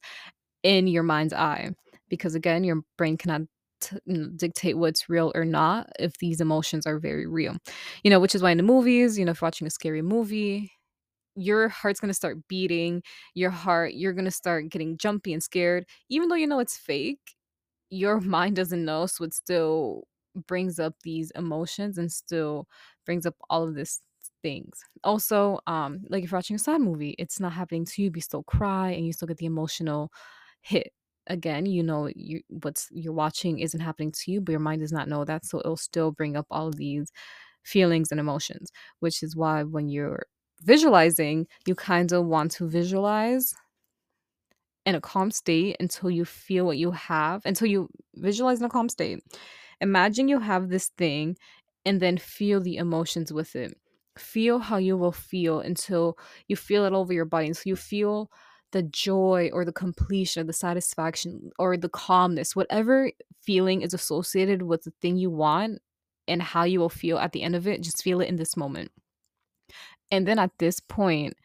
in 0.68 0.86
your 0.86 1.04
mind's 1.04 1.32
eye 1.32 1.72
because 2.10 2.36
again 2.36 2.66
your 2.66 2.82
brain 2.98 3.16
cannot 3.16 3.42
t- 3.80 3.98
dictate 4.36 4.78
what's 4.78 5.08
real 5.08 5.32
or 5.34 5.46
not 5.46 5.90
if 5.98 6.18
these 6.18 6.42
emotions 6.42 6.86
are 6.86 7.00
very 7.00 7.26
real 7.26 7.56
you 8.04 8.10
know 8.12 8.20
which 8.20 8.36
is 8.36 8.44
why 8.44 8.52
in 8.52 8.58
the 8.58 8.64
movies 8.64 9.18
you 9.18 9.24
know 9.24 9.32
if 9.32 9.42
watching 9.42 9.66
a 9.66 9.70
scary 9.70 10.02
movie 10.02 10.70
your 11.36 11.70
heart's 11.70 12.02
going 12.02 12.10
to 12.10 12.14
start 12.14 12.38
beating 12.50 13.02
your 13.34 13.50
heart 13.50 13.94
you're 13.94 14.12
going 14.12 14.26
to 14.26 14.32
start 14.32 14.68
getting 14.68 14.98
jumpy 14.98 15.32
and 15.32 15.42
scared 15.42 15.86
even 16.10 16.28
though 16.28 16.36
you 16.36 16.48
know 16.48 16.60
it's 16.60 16.76
fake 16.76 17.36
your 17.90 18.20
mind 18.36 18.58
doesn't 18.58 18.84
know 18.84 19.06
so 19.06 19.24
it 19.24 19.34
still 19.34 20.04
brings 20.48 20.80
up 20.80 20.96
these 21.04 21.32
emotions 21.32 21.98
and 21.98 22.12
still 22.12 22.68
brings 23.06 23.26
up 23.26 23.36
all 23.50 23.64
of 23.64 23.74
this 23.74 24.02
things. 24.44 24.80
Also, 25.04 25.60
um, 25.68 26.02
like 26.10 26.24
if 26.24 26.32
you're 26.32 26.38
watching 26.38 26.56
a 26.56 26.60
sad 26.60 26.82
movie, 26.82 27.16
it's 27.18 27.40
not 27.40 27.54
happening 27.54 27.86
to 27.86 28.02
you, 28.02 28.12
but 28.12 28.18
you 28.18 28.22
still 28.22 28.44
cry 28.44 28.92
and 28.92 29.06
you 29.06 29.14
still 29.14 29.28
get 29.28 29.38
the 29.38 29.46
emotional 29.46 30.12
hit. 30.68 30.92
Again, 31.28 31.66
you 31.66 31.84
know 31.84 32.10
you 32.16 32.42
what's 32.64 32.88
you're 32.92 33.14
watching 33.14 33.60
isn't 33.60 33.82
happening 33.82 34.12
to 34.14 34.32
you, 34.32 34.42
but 34.42 34.52
your 34.52 34.62
mind 34.62 34.82
does 34.82 34.94
not 34.94 35.10
know 35.10 35.26
that, 35.26 35.46
so 35.46 35.60
it'll 35.60 35.78
still 35.78 36.12
bring 36.12 36.38
up 36.38 36.48
all 36.52 36.72
these 36.72 37.12
feelings 37.64 38.12
and 38.12 38.20
emotions, 38.20 38.72
which 39.00 39.24
is 39.24 39.36
why 39.36 39.64
when 39.64 39.90
you're 39.90 40.26
visualizing, 40.64 41.48
you 41.68 41.76
kind 41.76 42.12
of 42.14 42.26
want 42.26 42.52
to 42.54 42.68
visualize 42.70 43.54
in 44.86 44.96
a 44.96 45.02
calm 45.02 45.32
state 45.32 45.76
until 45.80 46.10
you 46.10 46.24
feel 46.26 46.66
what 46.66 46.78
you 46.78 46.92
have, 46.92 47.42
until 47.46 47.68
you 47.68 47.90
visualize 48.16 48.60
in 48.60 48.66
a 48.66 48.70
calm 48.70 48.90
state. 48.90 49.20
Imagine 49.82 50.28
you 50.28 50.40
have 50.40 50.70
this 50.70 50.90
thing 50.98 51.38
and 51.86 52.00
then 52.00 52.18
feel 52.18 52.62
the 52.62 52.78
emotions 52.78 53.32
with 53.34 53.56
it. 53.56 53.78
Feel 54.18 54.60
how 54.60 54.78
you 54.78 54.98
will 54.98 55.12
feel 55.12 55.60
until 55.60 56.18
you 56.48 56.56
feel 56.56 56.86
it 56.86 56.94
over 56.94 57.14
your 57.14 57.26
body. 57.26 57.54
So 57.54 57.64
you 57.66 57.76
feel 57.76 58.32
the 58.72 58.84
joy 58.84 59.50
or 59.54 59.66
the 59.66 59.72
completion 59.72 60.42
or 60.42 60.46
the 60.46 60.54
satisfaction 60.54 61.52
or 61.58 61.78
the 61.78 61.90
calmness, 61.90 62.56
whatever 62.56 63.12
feeling 63.42 63.82
is 63.82 63.94
associated 63.94 64.64
with 64.64 64.84
the 64.84 64.94
thing 65.02 65.18
you 65.18 65.30
want 65.30 65.80
and 66.28 66.42
how 66.42 66.64
you 66.64 66.80
will 66.80 66.90
feel 66.90 67.18
at 67.18 67.32
the 67.32 67.44
end 67.44 67.56
of 67.56 67.68
it, 67.68 67.82
just 67.82 68.04
feel 68.04 68.22
it 68.22 68.28
in 68.28 68.36
this 68.36 68.58
moment. 68.58 68.92
And 70.12 70.28
then 70.28 70.40
at 70.40 70.52
this 70.60 70.80
point, 70.80 71.36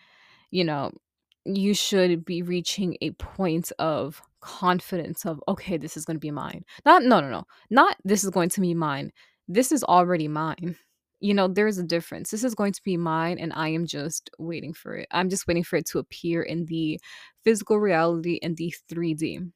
you 0.51 0.65
know, 0.65 0.93
you 1.45 1.75
should 1.75 2.25
be 2.25 2.43
reaching 2.43 2.97
a 3.01 3.11
point 3.13 3.73
of 3.79 4.23
confidence 4.41 5.25
of 5.25 5.41
okay 5.47 5.77
this 5.77 5.97
is 5.97 6.05
going 6.05 6.17
to 6.17 6.21
be 6.21 6.31
mine. 6.31 6.65
Not 6.85 7.05
no 7.05 7.21
no 7.21 7.31
no 7.31 7.45
not 7.71 7.97
this 8.05 8.25
is 8.25 8.31
going 8.31 8.49
to 8.51 8.61
be 8.61 8.75
mine. 8.75 9.13
This 9.49 9.73
is 9.73 9.85
already 9.85 10.29
mine 10.29 10.77
you 11.23 11.35
know 11.35 11.49
there's 11.49 11.79
a 11.79 11.83
difference. 11.85 12.31
This 12.31 12.45
is 12.45 12.55
going 12.55 12.73
to 12.73 12.83
be 12.83 12.97
mine 12.97 13.39
and 13.39 13.53
i 13.55 13.69
am 13.69 13.87
just 13.87 14.31
waiting 14.39 14.75
for 14.75 14.97
it. 14.97 15.09
I'm 15.13 15.29
just 15.31 15.47
waiting 15.47 15.65
for 15.65 15.77
it 15.77 15.87
to 15.87 15.99
appear 15.99 16.43
in 16.43 16.67
the 16.67 17.01
physical 17.45 17.79
reality 17.79 18.35
in 18.43 18.55
the 18.57 18.75
3d 18.91 19.53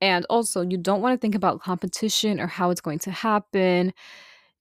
and 0.00 0.26
also 0.30 0.62
you 0.62 0.78
don't 0.78 1.02
want 1.02 1.14
to 1.14 1.20
think 1.20 1.34
about 1.34 1.60
competition 1.60 2.40
or 2.40 2.46
how 2.46 2.70
it's 2.70 2.80
going 2.80 2.98
to 3.00 3.10
happen. 3.10 3.92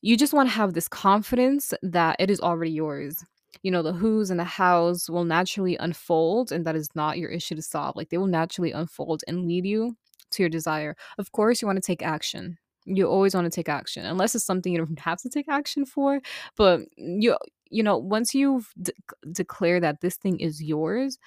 You 0.02 0.18
just 0.18 0.34
want 0.34 0.50
to 0.50 0.56
have 0.56 0.74
this 0.74 0.88
confidence 0.88 1.74
that 1.82 2.16
it 2.20 2.30
is 2.30 2.40
already 2.40 2.72
yours. 2.72 3.24
You 3.64 3.72
know 3.72 3.82
the 3.82 3.94
who's 3.94 4.30
and 4.32 4.40
the 4.40 4.46
hows 4.46 5.10
will 5.10 5.26
naturally 5.26 5.76
unfold 5.78 6.52
and 6.52 6.66
that 6.66 6.76
is 6.76 6.90
not 6.96 7.18
your 7.18 7.30
issue 7.30 7.56
to 7.56 7.62
solve. 7.62 7.96
Like 7.96 8.10
they 8.10 8.18
will 8.18 8.28
naturally 8.28 8.72
unfold 8.72 9.24
and 9.28 9.46
lead 9.46 9.66
you 9.66 9.96
to 10.32 10.44
your 10.44 10.50
desire. 10.50 10.96
Of 11.18 11.32
course 11.32 11.62
you 11.62 11.68
want 11.68 11.78
to 11.78 11.88
take 11.88 12.04
action 12.04 12.58
you 12.86 13.08
always 13.08 13.36
want 13.36 13.46
to 13.46 13.52
take 13.52 13.70
action 13.70 14.06
unless 14.06 14.36
it's 14.36 14.46
something 14.46 14.74
you 14.74 14.80
don't 14.80 15.00
have 15.00 15.22
to 15.22 15.30
take 15.30 15.48
action 15.50 15.86
for 15.86 16.22
but 16.58 16.82
you 16.98 17.38
you 17.70 17.84
know 17.84 17.98
once 17.98 18.34
you've 18.34 18.72
de- 18.82 18.94
declared 19.32 19.84
that 19.84 20.02
this 20.02 20.16
thing 20.18 20.40
is 20.40 20.62
yours 20.62 21.18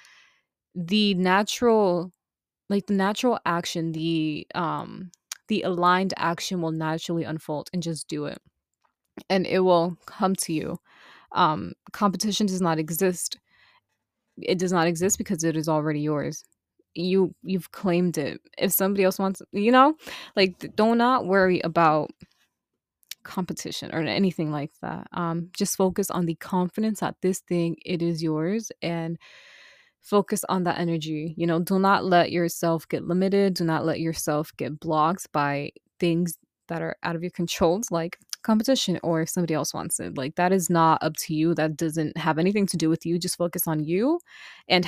the 0.75 1.13
natural 1.15 2.11
like 2.69 2.87
the 2.87 2.93
natural 2.93 3.39
action, 3.45 3.91
the 3.93 4.47
um 4.55 5.11
the 5.49 5.61
aligned 5.63 6.13
action 6.17 6.61
will 6.61 6.71
naturally 6.71 7.23
unfold 7.23 7.69
and 7.73 7.83
just 7.83 8.07
do 8.07 8.25
it. 8.25 8.39
And 9.29 9.47
it 9.47 9.59
will 9.61 9.97
come 10.07 10.35
to 10.37 10.53
you. 10.53 10.77
Um 11.33 11.73
competition 11.93 12.47
does 12.47 12.61
not 12.61 12.79
exist. 12.79 13.39
It 14.41 14.59
does 14.59 14.71
not 14.71 14.87
exist 14.87 15.17
because 15.17 15.43
it 15.43 15.55
is 15.55 15.67
already 15.67 16.01
yours. 16.01 16.43
You 16.95 17.33
you've 17.43 17.71
claimed 17.71 18.17
it. 18.17 18.41
If 18.57 18.71
somebody 18.71 19.03
else 19.03 19.19
wants, 19.19 19.41
you 19.51 19.71
know, 19.71 19.95
like 20.35 20.75
do 20.75 20.95
not 20.95 21.25
worry 21.25 21.59
about 21.61 22.11
competition 23.23 23.93
or 23.93 24.01
anything 24.01 24.51
like 24.51 24.71
that. 24.81 25.07
Um, 25.13 25.49
just 25.53 25.77
focus 25.77 26.11
on 26.11 26.25
the 26.25 26.35
confidence 26.35 26.99
that 26.99 27.15
this 27.21 27.39
thing 27.39 27.77
it 27.85 28.01
is 28.01 28.21
yours 28.21 28.71
and 28.81 29.17
focus 30.01 30.43
on 30.49 30.63
that 30.65 30.79
energy. 30.79 31.33
You 31.37 31.47
know, 31.47 31.59
do 31.59 31.79
not 31.79 32.05
let 32.05 32.31
yourself 32.31 32.87
get 32.89 33.05
limited. 33.05 33.55
Do 33.55 33.63
not 33.63 33.85
let 33.85 33.99
yourself 33.99 34.51
get 34.57 34.79
blocked 34.79 35.31
by 35.31 35.71
things 35.99 36.37
that 36.67 36.81
are 36.81 36.95
out 37.03 37.15
of 37.15 37.23
your 37.23 37.31
controls, 37.31 37.91
like 37.91 38.17
competition 38.43 38.99
or 39.03 39.21
if 39.21 39.29
somebody 39.29 39.53
else 39.53 39.73
wants 39.73 39.99
it. 39.99 40.17
Like 40.17 40.35
that 40.35 40.51
is 40.51 40.69
not 40.69 41.01
up 41.01 41.15
to 41.17 41.33
you. 41.33 41.55
That 41.55 41.77
doesn't 41.77 42.17
have 42.17 42.37
anything 42.37 42.67
to 42.67 42.77
do 42.77 42.89
with 42.89 43.05
you. 43.05 43.17
Just 43.17 43.37
focus 43.37 43.67
on 43.67 43.83
you 43.83 44.19
and 44.67 44.85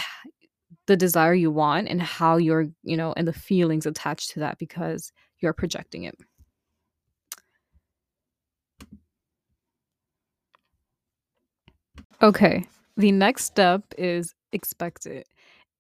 the 0.88 0.98
desire 0.98 1.34
you 1.34 1.52
want 1.52 1.88
and 1.88 2.02
how 2.02 2.38
you're, 2.38 2.67
you 2.84 2.98
know, 2.98 3.13
and 3.17 3.28
the 3.28 3.34
feelings 3.34 3.86
attached 3.86 4.32
to 4.32 4.39
that 4.41 4.58
because 4.58 5.12
you're 5.39 5.54
projecting 5.54 6.04
it. 6.04 6.15
Okay. 12.21 12.65
The 12.98 13.12
next 13.12 13.45
step 13.45 13.84
is 13.98 14.34
expect 14.54 15.06
it. 15.06 15.28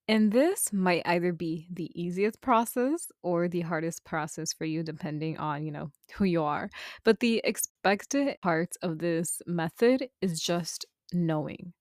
And 0.07 0.31
this 0.31 0.71
might 0.71 1.01
either 1.05 1.33
be 1.33 1.67
the 1.71 1.89
easiest 1.99 2.41
process 2.41 3.11
or 3.23 3.47
the 3.47 3.61
hardest 3.61 4.03
process 4.05 4.53
for 4.53 4.65
you, 4.65 4.83
depending 4.83 5.37
on, 5.37 5.63
you 5.65 5.71
know, 5.71 5.89
who 6.15 6.25
you 6.25 6.43
are. 6.43 6.69
But 7.03 7.19
the 7.21 7.41
expected 7.43 8.37
part 8.41 8.75
of 8.83 8.99
this 8.99 9.41
method 9.47 10.09
is 10.21 10.39
just 10.39 10.85
knowing, 11.11 11.73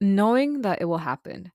knowing 0.00 0.62
that 0.62 0.80
it 0.80 0.86
will 0.86 0.98
happen 0.98 1.52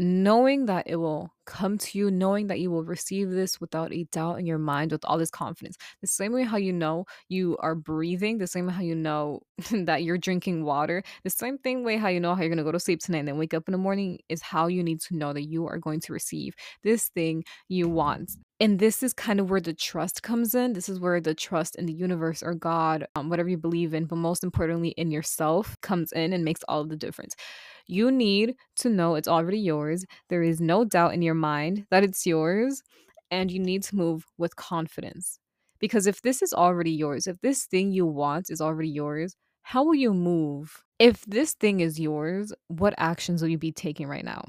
knowing 0.00 0.64
that 0.64 0.86
it 0.86 0.96
will 0.96 1.30
come 1.44 1.76
to 1.76 1.98
you, 1.98 2.10
knowing 2.10 2.46
that 2.46 2.58
you 2.58 2.70
will 2.70 2.84
receive 2.84 3.28
this 3.28 3.60
without 3.60 3.92
a 3.92 4.04
doubt 4.04 4.38
in 4.38 4.46
your 4.46 4.56
mind 4.56 4.92
with 4.92 5.04
all 5.04 5.18
this 5.18 5.30
confidence. 5.30 5.76
The 6.00 6.06
same 6.06 6.32
way 6.32 6.44
how 6.44 6.56
you 6.56 6.72
know 6.72 7.04
you 7.28 7.58
are 7.58 7.74
breathing, 7.74 8.38
the 8.38 8.46
same 8.46 8.66
way 8.66 8.72
how 8.72 8.80
you 8.80 8.94
know 8.94 9.40
that 9.70 10.02
you're 10.02 10.16
drinking 10.16 10.64
water, 10.64 11.02
the 11.22 11.28
same 11.28 11.58
thing 11.58 11.84
way 11.84 11.98
how 11.98 12.08
you 12.08 12.18
know 12.18 12.34
how 12.34 12.42
you're 12.42 12.56
to 12.56 12.64
go 12.64 12.72
to 12.72 12.80
sleep 12.80 13.00
tonight 13.00 13.18
and 13.18 13.28
then 13.28 13.36
wake 13.36 13.52
up 13.52 13.68
in 13.68 13.72
the 13.72 13.78
morning 13.78 14.18
is 14.30 14.40
how 14.40 14.68
you 14.68 14.82
need 14.82 15.02
to 15.02 15.16
know 15.16 15.34
that 15.34 15.48
you 15.48 15.66
are 15.66 15.78
going 15.78 16.00
to 16.00 16.14
receive 16.14 16.54
this 16.82 17.08
thing 17.08 17.44
you 17.68 17.86
want. 17.86 18.30
And 18.58 18.78
this 18.78 19.02
is 19.02 19.12
kind 19.12 19.40
of 19.40 19.50
where 19.50 19.60
the 19.60 19.72
trust 19.72 20.22
comes 20.22 20.54
in. 20.54 20.74
This 20.74 20.88
is 20.88 21.00
where 21.00 21.20
the 21.20 21.34
trust 21.34 21.76
in 21.76 21.86
the 21.86 21.94
universe 21.94 22.42
or 22.42 22.54
God, 22.54 23.06
um, 23.16 23.28
whatever 23.28 23.48
you 23.48 23.56
believe 23.56 23.94
in, 23.94 24.04
but 24.04 24.16
most 24.16 24.44
importantly 24.44 24.90
in 24.90 25.10
yourself 25.10 25.76
comes 25.80 26.12
in 26.12 26.32
and 26.32 26.44
makes 26.44 26.62
all 26.68 26.84
the 26.84 26.96
difference. 26.96 27.34
You 27.90 28.10
need 28.12 28.54
to 28.76 28.88
know 28.88 29.16
it's 29.16 29.28
already 29.28 29.58
yours. 29.58 30.04
There 30.28 30.42
is 30.42 30.60
no 30.60 30.84
doubt 30.84 31.12
in 31.14 31.22
your 31.22 31.34
mind 31.34 31.86
that 31.90 32.04
it's 32.04 32.24
yours, 32.26 32.82
and 33.30 33.50
you 33.50 33.58
need 33.58 33.82
to 33.84 33.96
move 33.96 34.26
with 34.38 34.56
confidence. 34.56 35.38
Because 35.80 36.06
if 36.06 36.22
this 36.22 36.42
is 36.42 36.52
already 36.52 36.92
yours, 36.92 37.26
if 37.26 37.40
this 37.40 37.66
thing 37.66 37.90
you 37.92 38.06
want 38.06 38.50
is 38.50 38.60
already 38.60 38.90
yours, 38.90 39.34
how 39.62 39.84
will 39.84 39.94
you 39.96 40.14
move? 40.14 40.84
If 40.98 41.24
this 41.26 41.54
thing 41.54 41.80
is 41.80 41.98
yours, 41.98 42.52
what 42.68 42.94
actions 42.98 43.42
will 43.42 43.48
you 43.50 43.58
be 43.58 43.72
taking 43.72 44.06
right 44.06 44.24
now? 44.24 44.44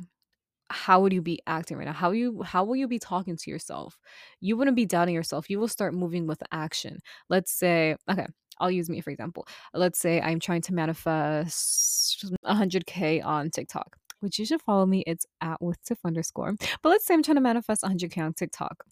How 0.71 0.99
would 1.01 1.13
you 1.13 1.21
be 1.21 1.39
acting 1.47 1.77
right 1.77 1.85
now 1.85 1.93
how 1.93 2.11
you 2.11 2.41
how 2.43 2.63
will 2.63 2.75
you 2.75 2.87
be 2.87 2.99
talking 2.99 3.35
to 3.35 3.49
yourself 3.49 3.97
you 4.39 4.57
wouldn't 4.57 4.75
be 4.75 4.85
doubting 4.85 5.15
yourself 5.15 5.49
you 5.49 5.59
will 5.59 5.67
start 5.67 5.93
moving 5.93 6.27
with 6.27 6.41
action 6.51 6.97
let's 7.29 7.51
say 7.51 7.95
okay 8.09 8.25
I'll 8.59 8.71
use 8.71 8.89
me 8.89 9.01
for 9.01 9.09
example. 9.09 9.47
Let's 9.73 9.99
say 9.99 10.21
I'm 10.21 10.39
trying 10.39 10.61
to 10.61 10.73
manifest 10.73 12.31
100k 12.45 13.25
on 13.25 13.49
TikTok, 13.49 13.97
which 14.19 14.37
you 14.39 14.45
should 14.45 14.61
follow 14.61 14.85
me. 14.85 15.03
It's 15.07 15.25
at 15.41 15.61
with 15.61 15.83
tiff 15.83 15.97
underscore. 16.05 16.53
But 16.81 16.89
let's 16.89 17.05
say 17.05 17.15
I'm 17.15 17.23
trying 17.23 17.35
to 17.35 17.41
manifest 17.41 17.81
100k 17.81 18.19
on 18.19 18.33
TikTok. 18.33 18.85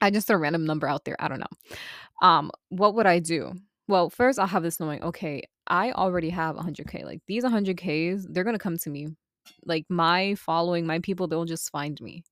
I 0.00 0.10
just 0.10 0.26
throw 0.26 0.36
a 0.36 0.40
random 0.40 0.64
number 0.66 0.88
out 0.88 1.04
there. 1.04 1.16
I 1.18 1.28
don't 1.28 1.40
know. 1.40 2.26
Um, 2.26 2.50
what 2.68 2.94
would 2.94 3.06
I 3.06 3.20
do? 3.20 3.54
Well, 3.86 4.10
first 4.10 4.38
I'll 4.38 4.46
have 4.46 4.62
this 4.62 4.80
knowing. 4.80 5.02
Okay, 5.02 5.42
I 5.66 5.92
already 5.92 6.30
have 6.30 6.56
100k. 6.56 7.04
Like 7.04 7.20
these 7.26 7.44
100ks, 7.44 8.26
they're 8.30 8.44
gonna 8.44 8.58
come 8.58 8.76
to 8.78 8.90
me. 8.90 9.08
Like 9.64 9.86
my 9.88 10.34
following, 10.36 10.86
my 10.86 10.98
people, 11.00 11.28
they'll 11.28 11.44
just 11.44 11.70
find 11.70 12.00
me. 12.00 12.24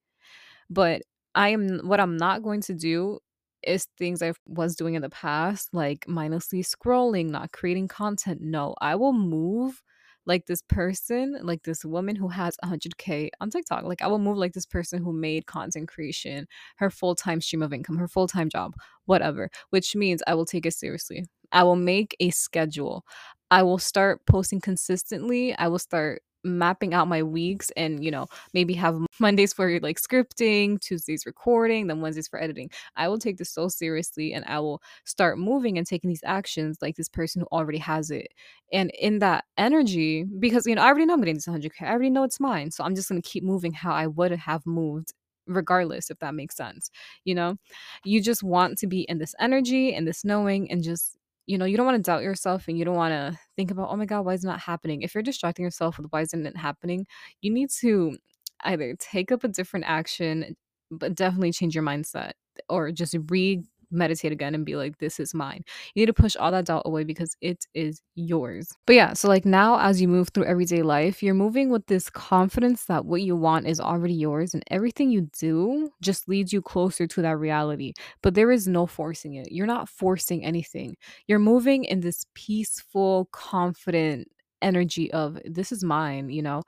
But 0.70 1.02
I 1.34 1.50
am 1.50 1.80
what 1.84 2.00
I'm 2.00 2.16
not 2.16 2.42
going 2.42 2.60
to 2.62 2.74
do 2.74 3.18
is 3.62 3.86
things 3.98 4.22
I 4.22 4.32
was 4.46 4.76
doing 4.76 4.94
in 4.94 5.02
the 5.02 5.10
past, 5.10 5.70
like 5.72 6.06
mindlessly 6.08 6.62
scrolling, 6.62 7.30
not 7.30 7.52
creating 7.52 7.88
content. 7.88 8.40
No, 8.40 8.74
I 8.80 8.94
will 8.96 9.12
move 9.12 9.82
like 10.26 10.46
this 10.46 10.62
person, 10.62 11.38
like 11.42 11.62
this 11.62 11.84
woman 11.84 12.16
who 12.16 12.28
has 12.28 12.56
100K 12.64 13.30
on 13.40 13.50
TikTok. 13.50 13.84
Like, 13.84 14.02
I 14.02 14.08
will 14.08 14.18
move 14.18 14.36
like 14.36 14.52
this 14.52 14.66
person 14.66 15.02
who 15.02 15.12
made 15.12 15.46
content 15.46 15.88
creation 15.88 16.46
her 16.76 16.90
full 16.90 17.14
time 17.14 17.40
stream 17.40 17.62
of 17.62 17.72
income, 17.72 17.96
her 17.98 18.08
full 18.08 18.26
time 18.26 18.48
job, 18.48 18.74
whatever, 19.06 19.50
which 19.70 19.94
means 19.96 20.22
I 20.26 20.34
will 20.34 20.46
take 20.46 20.66
it 20.66 20.74
seriously. 20.74 21.24
I 21.52 21.62
will 21.62 21.76
make 21.76 22.16
a 22.20 22.30
schedule. 22.30 23.04
I 23.50 23.62
will 23.62 23.78
start 23.78 24.26
posting 24.26 24.60
consistently. 24.60 25.56
I 25.56 25.68
will 25.68 25.78
start 25.78 26.22
mapping 26.46 26.94
out 26.94 27.08
my 27.08 27.22
weeks 27.22 27.70
and 27.76 28.04
you 28.04 28.10
know 28.10 28.26
maybe 28.54 28.74
have 28.74 28.98
mondays 29.18 29.52
for 29.52 29.78
like 29.80 30.00
scripting 30.00 30.80
tuesdays 30.80 31.26
recording 31.26 31.86
then 31.86 32.00
wednesdays 32.00 32.28
for 32.28 32.40
editing. 32.40 32.70
I 32.96 33.08
will 33.08 33.18
take 33.18 33.36
this 33.36 33.50
so 33.50 33.68
seriously 33.68 34.32
and 34.32 34.44
i 34.46 34.60
will 34.60 34.80
start 35.04 35.38
moving 35.38 35.78
and 35.78 35.86
taking 35.86 36.08
these 36.08 36.24
actions 36.24 36.78
like 36.80 36.96
this 36.96 37.08
person 37.08 37.40
who 37.40 37.48
already 37.56 37.78
has 37.78 38.10
it. 38.10 38.28
And 38.72 38.90
in 38.98 39.18
that 39.20 39.44
energy 39.58 40.24
because 40.24 40.66
you 40.66 40.74
know 40.74 40.82
i 40.82 40.86
already 40.86 41.06
know 41.06 41.14
i'm 41.14 41.20
getting 41.20 41.34
this 41.36 41.46
100k 41.46 41.82
i 41.82 41.90
already 41.90 42.10
know 42.10 42.24
it's 42.24 42.40
mine 42.40 42.70
so 42.70 42.84
i'm 42.84 42.94
just 42.94 43.08
going 43.08 43.20
to 43.20 43.28
keep 43.28 43.44
moving 43.44 43.72
how 43.72 43.92
i 43.92 44.06
would 44.06 44.32
have 44.32 44.64
moved 44.66 45.12
regardless 45.46 46.10
if 46.10 46.18
that 46.18 46.34
makes 46.34 46.56
sense 46.56 46.90
you 47.24 47.34
know? 47.34 47.56
You 48.04 48.22
just 48.22 48.42
want 48.42 48.78
to 48.78 48.86
be 48.86 49.02
in 49.02 49.18
this 49.18 49.34
energy 49.38 49.94
and 49.94 50.06
this 50.06 50.24
knowing 50.24 50.70
and 50.70 50.82
just 50.82 51.16
you 51.46 51.58
know, 51.58 51.64
you 51.64 51.76
don't 51.76 51.86
want 51.86 51.96
to 51.96 52.10
doubt 52.10 52.22
yourself 52.22 52.68
and 52.68 52.78
you 52.78 52.84
don't 52.84 52.96
want 52.96 53.12
to 53.12 53.38
think 53.56 53.70
about, 53.70 53.88
oh 53.90 53.96
my 53.96 54.04
God, 54.04 54.24
why 54.24 54.34
is 54.34 54.44
it 54.44 54.48
not 54.48 54.60
happening? 54.60 55.02
If 55.02 55.14
you're 55.14 55.22
distracting 55.22 55.64
yourself 55.64 55.98
with 55.98 56.08
why 56.10 56.22
isn't 56.22 56.46
it 56.46 56.56
happening, 56.56 57.06
you 57.40 57.50
need 57.52 57.70
to 57.80 58.16
either 58.64 58.96
take 58.98 59.30
up 59.30 59.44
a 59.44 59.48
different 59.48 59.86
action, 59.86 60.56
but 60.90 61.14
definitely 61.14 61.52
change 61.52 61.74
your 61.74 61.84
mindset 61.84 62.32
or 62.68 62.90
just 62.90 63.14
re 63.28 63.62
meditate 63.90 64.32
again 64.32 64.54
and 64.54 64.64
be 64.64 64.76
like, 64.76 64.98
this 64.98 65.20
is 65.20 65.34
mine. 65.34 65.62
You 65.94 66.02
need 66.02 66.06
to 66.06 66.12
push 66.12 66.36
all 66.36 66.50
that 66.50 66.66
doubt 66.66 66.82
away 66.84 67.04
because 67.04 67.36
it 67.40 67.64
is 67.74 68.00
yours. 68.14 68.72
But 68.86 68.96
yeah, 68.96 69.12
so 69.12 69.28
like 69.28 69.44
now 69.44 69.78
as 69.78 70.00
you 70.00 70.08
move 70.08 70.28
through 70.28 70.44
everyday 70.44 70.82
life, 70.82 71.22
you're 71.22 71.34
moving 71.34 71.70
with 71.70 71.86
this 71.86 72.10
confidence 72.10 72.84
that 72.86 73.04
what 73.04 73.22
you 73.22 73.36
want 73.36 73.66
is 73.66 73.80
already 73.80 74.14
yours 74.14 74.54
and 74.54 74.62
everything 74.70 75.10
you 75.10 75.28
do 75.38 75.90
just 76.02 76.28
leads 76.28 76.52
you 76.52 76.62
closer 76.62 77.06
to 77.06 77.22
that 77.22 77.38
reality. 77.38 77.92
But 78.22 78.34
there 78.34 78.50
is 78.50 78.66
no 78.66 78.86
forcing 78.86 79.34
it. 79.34 79.52
You're 79.52 79.66
not 79.66 79.88
forcing 79.88 80.44
anything. 80.44 80.96
You're 81.26 81.38
moving 81.38 81.84
in 81.84 82.00
this 82.00 82.26
peaceful, 82.34 83.28
confident 83.32 84.28
energy 84.62 85.12
of 85.12 85.38
this 85.44 85.70
is 85.70 85.84
mine, 85.84 86.30
you 86.30 86.42
know 86.42 86.62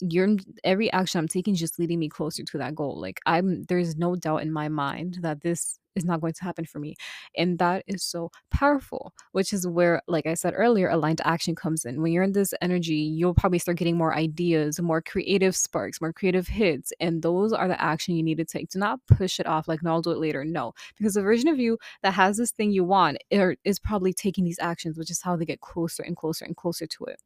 you're 0.00 0.28
every 0.64 0.92
action 0.92 1.18
I'm 1.18 1.28
taking 1.28 1.54
just 1.54 1.78
leading 1.78 1.98
me 1.98 2.08
closer 2.08 2.42
to 2.44 2.58
that 2.58 2.74
goal. 2.74 3.00
Like 3.00 3.20
I'm 3.26 3.62
there's 3.64 3.96
no 3.96 4.16
doubt 4.16 4.42
in 4.42 4.52
my 4.52 4.68
mind 4.68 5.18
that 5.22 5.40
this 5.40 5.78
is 5.94 6.04
not 6.04 6.20
going 6.20 6.32
to 6.34 6.44
happen 6.44 6.64
for 6.64 6.78
me. 6.78 6.96
And 7.36 7.58
that 7.58 7.84
is 7.86 8.02
so 8.02 8.30
powerful, 8.50 9.12
which 9.32 9.52
is 9.52 9.66
where, 9.66 10.02
like 10.08 10.26
I 10.26 10.34
said 10.34 10.54
earlier, 10.56 10.88
aligned 10.88 11.20
action 11.24 11.54
comes 11.54 11.84
in. 11.84 12.02
When 12.02 12.12
you're 12.12 12.22
in 12.22 12.32
this 12.32 12.54
energy, 12.60 12.94
you'll 12.94 13.34
probably 13.34 13.58
start 13.58 13.78
getting 13.78 13.96
more 13.96 14.14
ideas, 14.14 14.80
more 14.80 15.02
creative 15.02 15.56
sparks, 15.56 16.00
more 16.00 16.12
creative 16.12 16.48
hits. 16.48 16.92
And 17.00 17.22
those 17.22 17.52
are 17.52 17.68
the 17.68 17.80
action 17.80 18.16
you 18.16 18.22
need 18.22 18.38
to 18.38 18.44
take. 18.44 18.70
Do 18.70 18.78
not 18.78 19.00
push 19.06 19.40
it 19.40 19.46
off 19.46 19.68
like, 19.68 19.82
no, 19.82 19.92
I'll 19.92 20.02
do 20.02 20.10
it 20.10 20.18
later. 20.18 20.44
No, 20.44 20.72
because 20.96 21.14
the 21.14 21.22
version 21.22 21.48
of 21.48 21.58
you 21.58 21.78
that 22.02 22.14
has 22.14 22.36
this 22.36 22.50
thing 22.50 22.72
you 22.72 22.84
want 22.84 23.18
er, 23.32 23.56
is 23.64 23.78
probably 23.78 24.12
taking 24.12 24.44
these 24.44 24.58
actions, 24.60 24.98
which 24.98 25.10
is 25.10 25.22
how 25.22 25.36
they 25.36 25.44
get 25.44 25.60
closer 25.60 26.02
and 26.02 26.16
closer 26.16 26.44
and 26.44 26.56
closer 26.56 26.86
to 26.86 27.04
it. 27.04 27.20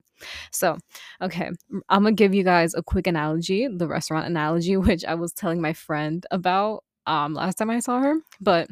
So, 0.51 0.79
okay, 1.23 1.51
I'm 1.89 2.03
gonna 2.03 2.13
give 2.13 2.35
you 2.35 2.45
guys 2.45 2.75
a 2.75 2.83
quick 2.83 3.07
analogy, 3.07 3.69
the 3.69 3.89
restaurant 3.89 4.27
analogy, 4.27 4.77
which 4.89 5.05
I 5.05 5.15
was 5.15 5.33
telling 5.33 5.61
my 5.61 5.73
friend 5.73 6.27
about 6.31 6.85
um 7.09 7.35
last 7.35 7.57
time 7.57 7.71
I 7.71 7.81
saw 7.81 8.01
her. 8.01 8.15
But 8.41 8.69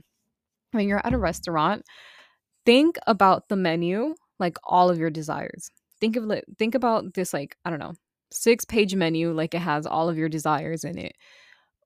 when 0.73 0.89
you're 0.89 1.05
at 1.05 1.15
a 1.15 1.19
restaurant, 1.19 1.85
think 2.65 2.99
about 3.07 3.49
the 3.49 3.57
menu, 3.57 4.15
like 4.39 4.59
all 4.65 4.91
of 4.91 4.99
your 4.99 5.11
desires. 5.11 5.71
Think 6.01 6.17
of 6.17 6.31
think 6.59 6.75
about 6.75 7.15
this 7.15 7.33
like, 7.33 7.57
I 7.65 7.71
don't 7.71 7.79
know, 7.79 7.95
six 8.31 8.65
page 8.65 8.95
menu, 8.95 9.33
like 9.33 9.55
it 9.55 9.61
has 9.61 9.87
all 9.87 10.09
of 10.09 10.19
your 10.19 10.29
desires 10.29 10.85
in 10.85 10.99
it. 10.99 11.13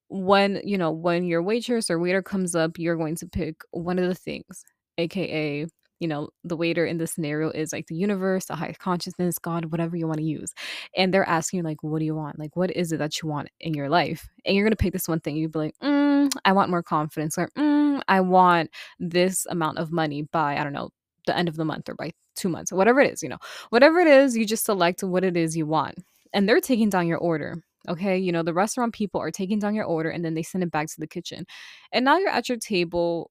When, 0.09 0.61
you 0.65 0.77
know, 0.77 0.91
when 0.91 1.25
your 1.25 1.43
waitress 1.43 1.91
or 1.91 1.99
waiter 2.01 2.23
comes 2.23 2.57
up, 2.57 2.79
you're 2.79 2.97
going 2.97 3.15
to 3.17 3.29
pick 3.29 3.61
one 3.71 3.99
of 3.99 4.09
the 4.09 4.15
things, 4.15 4.65
aka 4.99 5.67
you 6.01 6.09
know, 6.09 6.31
the 6.43 6.57
waiter 6.57 6.85
in 6.87 6.99
this 6.99 7.13
scenario 7.13 7.51
is 7.51 7.73
like 7.73 7.87
the 7.87 7.95
universe, 7.95 8.47
the 8.47 8.57
higher 8.57 8.75
consciousness, 8.79 9.39
God, 9.39 9.67
whatever 9.67 9.97
you 9.97 10.07
want 10.07 10.19
to 10.19 10.25
use. 10.25 10.53
And 10.97 11.13
they're 11.13 11.29
asking 11.29 11.59
you, 11.59 11.63
like, 11.63 11.83
what 11.83 11.99
do 11.99 12.07
you 12.07 12.15
want? 12.15 12.39
Like, 12.39 12.57
what 12.57 12.71
is 12.71 12.91
it 12.91 12.99
that 12.99 13.23
you 13.23 13.29
want 13.29 13.51
in 13.61 13.75
your 13.75 13.91
life? 13.91 14.29
And 14.45 14.57
you're 14.57 14.65
going 14.65 14.73
to 14.73 14.77
pick 14.77 14.95
this 14.95 15.07
one 15.07 15.21
thing. 15.21 15.37
You'd 15.37 15.53
be 15.53 15.59
like, 15.59 15.75
mm, 15.83 16.33
I 16.45 16.53
want 16.53 16.71
more 16.71 16.83
confidence, 16.83 17.37
or 17.39 17.49
mm, 17.57 18.01
I 18.09 18.21
want 18.23 18.71
this 18.99 19.47
amount 19.47 19.79
of 19.79 19.93
money 19.93 20.23
by, 20.23 20.57
I 20.57 20.65
don't 20.65 20.73
know, 20.73 20.91
the 21.27 21.37
end 21.37 21.49
of 21.49 21.57
the 21.57 21.67
month 21.67 21.89
or 21.89 21.95
by 21.95 22.13
two 22.35 22.49
months, 22.49 22.73
or 22.73 22.77
whatever 22.77 23.01
it 23.01 23.13
is, 23.13 23.23
you 23.23 23.29
know, 23.29 23.39
whatever 23.69 24.01
it 24.01 24.07
is, 24.07 24.37
you 24.37 24.47
just 24.47 24.65
select 24.65 25.05
what 25.05 25.23
it 25.23 25.37
is 25.37 25.57
you 25.57 25.67
want. 25.67 25.97
And 26.33 26.49
they're 26.49 26.61
taking 26.61 26.89
down 26.89 27.07
your 27.07 27.19
order. 27.19 27.63
Okay. 27.89 28.19
You 28.19 28.31
know, 28.31 28.43
the 28.43 28.55
restaurant 28.55 28.95
people 28.95 29.21
are 29.21 29.31
taking 29.31 29.59
down 29.59 29.75
your 29.75 29.87
order 29.87 30.11
and 30.11 30.25
then 30.25 30.35
they 30.35 30.43
send 30.43 30.63
it 30.63 30.71
back 30.71 30.87
to 30.89 31.01
the 31.01 31.07
kitchen. 31.07 31.47
And 31.93 32.05
now 32.05 32.19
you're 32.19 32.29
at 32.29 32.49
your 32.49 32.59
table 32.59 33.31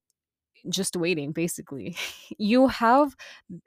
just 0.70 0.96
waiting 0.96 1.32
basically. 1.32 1.96
You 2.38 2.68
have 2.68 3.16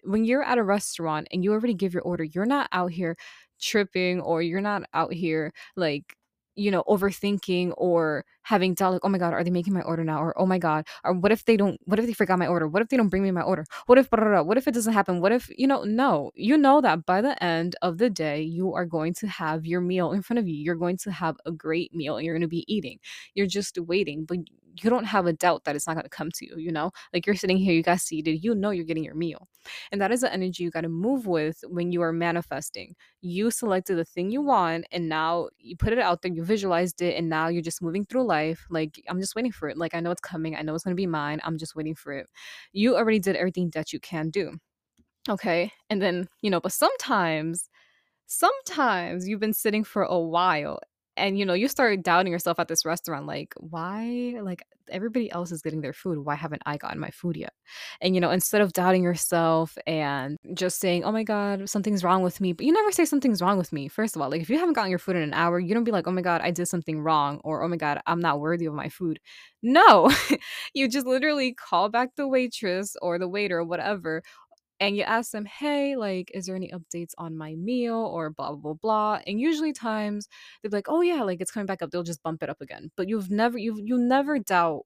when 0.04 0.24
you're 0.24 0.42
at 0.42 0.58
a 0.58 0.62
restaurant 0.62 1.28
and 1.32 1.44
you 1.44 1.52
already 1.52 1.74
give 1.74 1.94
your 1.94 2.02
order 2.02 2.24
you're 2.24 2.46
not 2.46 2.68
out 2.72 2.90
here 2.92 3.16
tripping 3.60 4.20
or 4.20 4.42
you're 4.42 4.60
not 4.60 4.82
out 4.94 5.12
here 5.12 5.52
like 5.76 6.16
you 6.56 6.70
know 6.70 6.82
overthinking 6.88 7.72
or 7.76 8.24
having 8.42 8.74
doubt 8.74 8.92
like 8.92 9.00
oh 9.04 9.08
my 9.08 9.18
god 9.18 9.32
are 9.32 9.44
they 9.44 9.50
making 9.50 9.72
my 9.72 9.82
order 9.82 10.04
now? 10.04 10.20
Or 10.22 10.38
oh 10.40 10.46
my 10.46 10.58
god 10.58 10.86
or 11.04 11.12
what 11.12 11.32
if 11.32 11.44
they 11.44 11.56
don't 11.56 11.80
what 11.84 11.98
if 11.98 12.06
they 12.06 12.12
forgot 12.12 12.38
my 12.38 12.46
order? 12.46 12.68
What 12.68 12.82
if 12.82 12.88
they 12.88 12.96
don't 12.96 13.08
bring 13.08 13.22
me 13.22 13.30
my 13.30 13.42
order? 13.42 13.64
What 13.86 13.98
if 13.98 14.10
blah, 14.10 14.20
blah, 14.20 14.30
blah, 14.30 14.42
what 14.42 14.58
if 14.58 14.68
it 14.68 14.74
doesn't 14.74 14.92
happen? 14.92 15.20
What 15.20 15.32
if 15.32 15.50
you 15.56 15.66
know 15.66 15.84
no. 15.84 16.30
You 16.34 16.56
know 16.56 16.80
that 16.80 17.06
by 17.06 17.20
the 17.20 17.42
end 17.42 17.76
of 17.82 17.98
the 17.98 18.10
day 18.10 18.42
you 18.42 18.74
are 18.74 18.86
going 18.86 19.14
to 19.14 19.26
have 19.26 19.66
your 19.66 19.80
meal 19.80 20.12
in 20.12 20.22
front 20.22 20.38
of 20.38 20.48
you. 20.48 20.54
You're 20.54 20.74
going 20.76 20.96
to 20.98 21.10
have 21.10 21.36
a 21.46 21.52
great 21.52 21.94
meal 21.94 22.16
and 22.16 22.24
you're 22.24 22.34
going 22.34 22.42
to 22.42 22.48
be 22.48 22.64
eating. 22.72 22.98
You're 23.34 23.46
just 23.46 23.78
waiting 23.78 24.24
but 24.24 24.38
you 24.82 24.90
don't 24.90 25.04
have 25.04 25.26
a 25.26 25.32
doubt 25.32 25.64
that 25.64 25.76
it's 25.76 25.86
not 25.86 25.94
going 25.94 26.04
to 26.04 26.08
come 26.08 26.30
to 26.32 26.46
you, 26.46 26.56
you 26.56 26.72
know? 26.72 26.92
Like 27.12 27.26
you're 27.26 27.36
sitting 27.36 27.58
here, 27.58 27.74
you 27.74 27.82
got 27.82 28.00
seated, 28.00 28.42
you 28.42 28.54
know 28.54 28.70
you're 28.70 28.84
getting 28.84 29.04
your 29.04 29.14
meal. 29.14 29.48
And 29.90 30.00
that 30.00 30.12
is 30.12 30.22
the 30.22 30.32
energy 30.32 30.64
you 30.64 30.70
got 30.70 30.82
to 30.82 30.88
move 30.88 31.26
with 31.26 31.62
when 31.68 31.92
you 31.92 32.02
are 32.02 32.12
manifesting. 32.12 32.94
You 33.20 33.50
selected 33.50 33.96
the 33.96 34.04
thing 34.04 34.30
you 34.30 34.42
want 34.42 34.86
and 34.90 35.08
now 35.08 35.48
you 35.58 35.76
put 35.76 35.92
it 35.92 35.98
out 35.98 36.22
there, 36.22 36.32
you 36.32 36.44
visualized 36.44 37.02
it, 37.02 37.16
and 37.16 37.28
now 37.28 37.48
you're 37.48 37.62
just 37.62 37.82
moving 37.82 38.04
through 38.04 38.24
life. 38.32 38.66
Like, 38.70 38.92
I'm 39.08 39.20
just 39.20 39.34
waiting 39.36 39.52
for 39.52 39.68
it. 39.70 39.76
Like, 39.76 39.94
I 39.94 40.00
know 40.00 40.12
it's 40.14 40.20
coming, 40.32 40.56
I 40.56 40.62
know 40.62 40.74
it's 40.74 40.84
going 40.84 40.96
to 40.96 41.04
be 41.06 41.06
mine. 41.20 41.40
I'm 41.44 41.58
just 41.58 41.76
waiting 41.76 41.94
for 41.94 42.12
it. 42.18 42.26
You 42.72 42.96
already 42.96 43.20
did 43.20 43.36
everything 43.36 43.70
that 43.74 43.92
you 43.92 44.00
can 44.00 44.30
do. 44.30 44.44
Okay. 45.28 45.70
And 45.90 46.00
then, 46.02 46.28
you 46.42 46.50
know, 46.50 46.60
but 46.60 46.72
sometimes, 46.72 47.68
sometimes 48.26 49.28
you've 49.28 49.40
been 49.46 49.52
sitting 49.64 49.84
for 49.84 50.02
a 50.02 50.18
while 50.18 50.80
and 51.16 51.38
you 51.38 51.44
know 51.44 51.54
you 51.54 51.68
start 51.68 52.02
doubting 52.02 52.32
yourself 52.32 52.58
at 52.58 52.68
this 52.68 52.84
restaurant 52.84 53.26
like 53.26 53.54
why? 53.58 54.36
Like 54.42 54.62
everybody 54.90 55.30
else 55.30 55.52
is 55.52 55.62
getting 55.62 55.80
their 55.80 55.92
food 55.92 56.18
why 56.18 56.34
haven't 56.34 56.60
i 56.66 56.76
gotten 56.76 56.98
my 56.98 57.10
food 57.10 57.36
yet? 57.36 57.52
And 58.00 58.14
you 58.14 58.20
know 58.20 58.30
instead 58.30 58.60
of 58.60 58.72
doubting 58.72 59.02
yourself 59.02 59.76
and 59.86 60.38
just 60.54 60.80
saying 60.80 61.04
oh 61.04 61.12
my 61.12 61.22
god 61.22 61.68
something's 61.68 62.04
wrong 62.04 62.22
with 62.22 62.40
me 62.40 62.52
but 62.52 62.66
you 62.66 62.72
never 62.72 62.90
say 62.92 63.04
something's 63.04 63.40
wrong 63.40 63.58
with 63.58 63.72
me 63.72 63.88
first 63.88 64.16
of 64.16 64.22
all 64.22 64.30
like 64.30 64.42
if 64.42 64.50
you 64.50 64.58
haven't 64.58 64.74
gotten 64.74 64.90
your 64.90 64.98
food 64.98 65.16
in 65.16 65.22
an 65.22 65.34
hour 65.34 65.58
you 65.58 65.72
don't 65.74 65.84
be 65.84 65.92
like 65.92 66.06
oh 66.06 66.12
my 66.12 66.20
god 66.22 66.40
i 66.42 66.50
did 66.50 66.66
something 66.66 67.00
wrong 67.00 67.40
or 67.44 67.62
oh 67.62 67.68
my 67.68 67.76
god 67.76 68.00
i'm 68.06 68.20
not 68.20 68.40
worthy 68.40 68.66
of 68.66 68.74
my 68.74 68.88
food. 68.88 69.20
No 69.62 70.10
you 70.74 70.88
just 70.88 71.06
literally 71.06 71.54
call 71.54 71.88
back 71.88 72.10
the 72.16 72.26
waitress 72.26 72.96
or 73.00 73.18
the 73.18 73.28
waiter 73.28 73.58
or 73.58 73.64
whatever 73.64 74.22
and 74.82 74.96
you 74.96 75.04
ask 75.04 75.30
them, 75.32 75.46
hey, 75.46 75.96
like, 75.96 76.30
is 76.34 76.46
there 76.46 76.56
any 76.56 76.70
updates 76.72 77.12
on 77.18 77.36
my 77.38 77.54
meal 77.54 77.94
or 77.96 78.30
blah, 78.30 78.48
blah, 78.50 78.56
blah, 78.58 78.74
blah. 78.74 79.20
And 79.26 79.40
usually 79.40 79.72
times 79.72 80.28
they're 80.62 80.70
like, 80.72 80.88
oh 80.88 81.00
yeah, 81.02 81.22
like 81.22 81.40
it's 81.40 81.52
coming 81.52 81.66
back 81.66 81.82
up. 81.82 81.90
They'll 81.90 82.02
just 82.02 82.22
bump 82.24 82.42
it 82.42 82.50
up 82.50 82.60
again. 82.60 82.90
But 82.96 83.08
you've 83.08 83.30
never, 83.30 83.58
you've, 83.58 83.78
you 83.80 83.96
never 83.98 84.40
doubt 84.40 84.82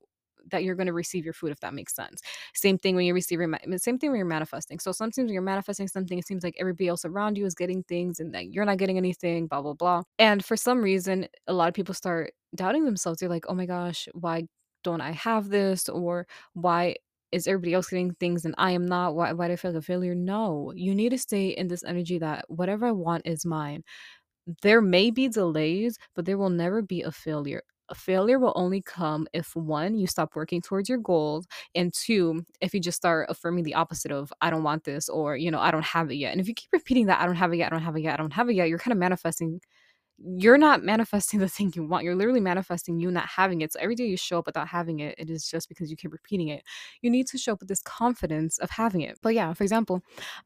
that 0.50 0.62
you're 0.64 0.76
going 0.76 0.86
to 0.86 0.92
receive 0.92 1.24
your 1.24 1.34
food 1.34 1.50
if 1.50 1.60
that 1.60 1.74
makes 1.74 1.94
sense 1.94 2.22
same 2.54 2.78
thing 2.78 2.94
when 2.94 3.04
you're 3.04 3.14
receiving 3.16 3.52
same 3.78 3.98
thing 3.98 4.10
when 4.10 4.18
you're 4.18 4.26
manifesting 4.26 4.78
so 4.78 4.92
sometimes 4.92 5.26
when 5.26 5.32
you're 5.34 5.42
manifesting 5.42 5.88
something 5.88 6.18
it 6.18 6.26
seems 6.26 6.44
like 6.44 6.54
everybody 6.60 6.88
else 6.88 7.04
around 7.04 7.36
you 7.36 7.44
is 7.44 7.54
getting 7.54 7.82
things 7.84 8.20
and 8.20 8.32
that 8.34 8.52
you're 8.52 8.64
not 8.64 8.78
getting 8.78 8.96
anything 8.96 9.48
blah 9.48 9.60
blah 9.60 9.74
blah 9.74 10.02
and 10.18 10.44
for 10.44 10.56
some 10.56 10.80
reason 10.80 11.26
a 11.48 11.52
lot 11.52 11.68
of 11.68 11.74
people 11.74 11.94
start 11.94 12.32
doubting 12.54 12.84
themselves 12.84 13.18
they're 13.18 13.28
like 13.28 13.46
oh 13.48 13.54
my 13.54 13.66
gosh 13.66 14.08
why 14.12 14.44
don't 14.84 15.00
i 15.00 15.10
have 15.10 15.48
this 15.48 15.88
or 15.88 16.26
why 16.54 16.94
is 17.36 17.46
everybody 17.46 17.74
else 17.74 17.88
getting 17.88 18.14
things 18.14 18.44
and 18.44 18.54
I 18.58 18.72
am 18.72 18.86
not? 18.86 19.14
Why, 19.14 19.32
why 19.32 19.48
do 19.48 19.52
I 19.54 19.56
feel 19.56 19.72
like 19.72 19.78
a 19.78 19.82
failure? 19.82 20.14
No, 20.14 20.72
you 20.74 20.94
need 20.94 21.10
to 21.10 21.18
stay 21.18 21.48
in 21.48 21.68
this 21.68 21.84
energy 21.84 22.18
that 22.18 22.46
whatever 22.48 22.86
I 22.86 22.92
want 22.92 23.26
is 23.26 23.46
mine. 23.46 23.84
There 24.62 24.80
may 24.80 25.10
be 25.10 25.28
delays, 25.28 25.98
but 26.14 26.24
there 26.24 26.38
will 26.38 26.50
never 26.50 26.82
be 26.82 27.02
a 27.02 27.12
failure. 27.12 27.62
A 27.88 27.94
failure 27.94 28.38
will 28.38 28.52
only 28.56 28.82
come 28.82 29.26
if 29.32 29.54
one, 29.56 29.94
you 29.96 30.06
stop 30.08 30.34
working 30.34 30.60
towards 30.62 30.88
your 30.88 30.98
goals, 30.98 31.46
and 31.74 31.92
two, 31.94 32.44
if 32.60 32.74
you 32.74 32.80
just 32.80 32.96
start 32.96 33.28
affirming 33.30 33.64
the 33.64 33.74
opposite 33.74 34.10
of 34.12 34.32
I 34.40 34.50
don't 34.50 34.64
want 34.64 34.84
this 34.84 35.08
or 35.08 35.36
you 35.36 35.50
know, 35.52 35.60
I 35.60 35.70
don't 35.70 35.84
have 35.84 36.10
it 36.10 36.16
yet. 36.16 36.32
And 36.32 36.40
if 36.40 36.48
you 36.48 36.54
keep 36.54 36.70
repeating 36.72 37.06
that 37.06 37.20
I 37.20 37.26
don't 37.26 37.36
have 37.36 37.52
it 37.52 37.58
yet, 37.58 37.68
I 37.72 37.76
don't 37.76 37.84
have 37.84 37.96
it 37.96 38.02
yet, 38.02 38.14
I 38.14 38.16
don't 38.16 38.32
have 38.32 38.48
it 38.50 38.54
yet, 38.54 38.68
you're 38.68 38.78
kind 38.78 38.92
of 38.92 38.98
manifesting 38.98 39.60
you're 40.18 40.58
not 40.58 40.82
manifesting 40.82 41.40
the 41.40 41.48
thing 41.48 41.72
you 41.74 41.84
want. 41.84 42.04
You're 42.04 42.14
literally 42.14 42.40
manifesting 42.40 42.98
you 42.98 43.10
not 43.10 43.26
having 43.26 43.60
it. 43.60 43.72
So 43.72 43.80
every 43.80 43.94
day 43.94 44.06
you 44.06 44.16
show 44.16 44.38
up 44.38 44.46
without 44.46 44.68
having 44.68 45.00
it, 45.00 45.14
it 45.18 45.30
is 45.30 45.48
just 45.48 45.68
because 45.68 45.90
you 45.90 45.96
keep 45.96 46.12
repeating 46.12 46.48
it. 46.48 46.62
You 47.02 47.10
need 47.10 47.26
to 47.28 47.38
show 47.38 47.52
up 47.52 47.60
with 47.60 47.68
this 47.68 47.82
confidence 47.82 48.58
of 48.58 48.70
having 48.70 49.02
it. 49.02 49.18
But 49.22 49.34
yeah, 49.34 49.52
for 49.52 49.64
example, 49.64 50.02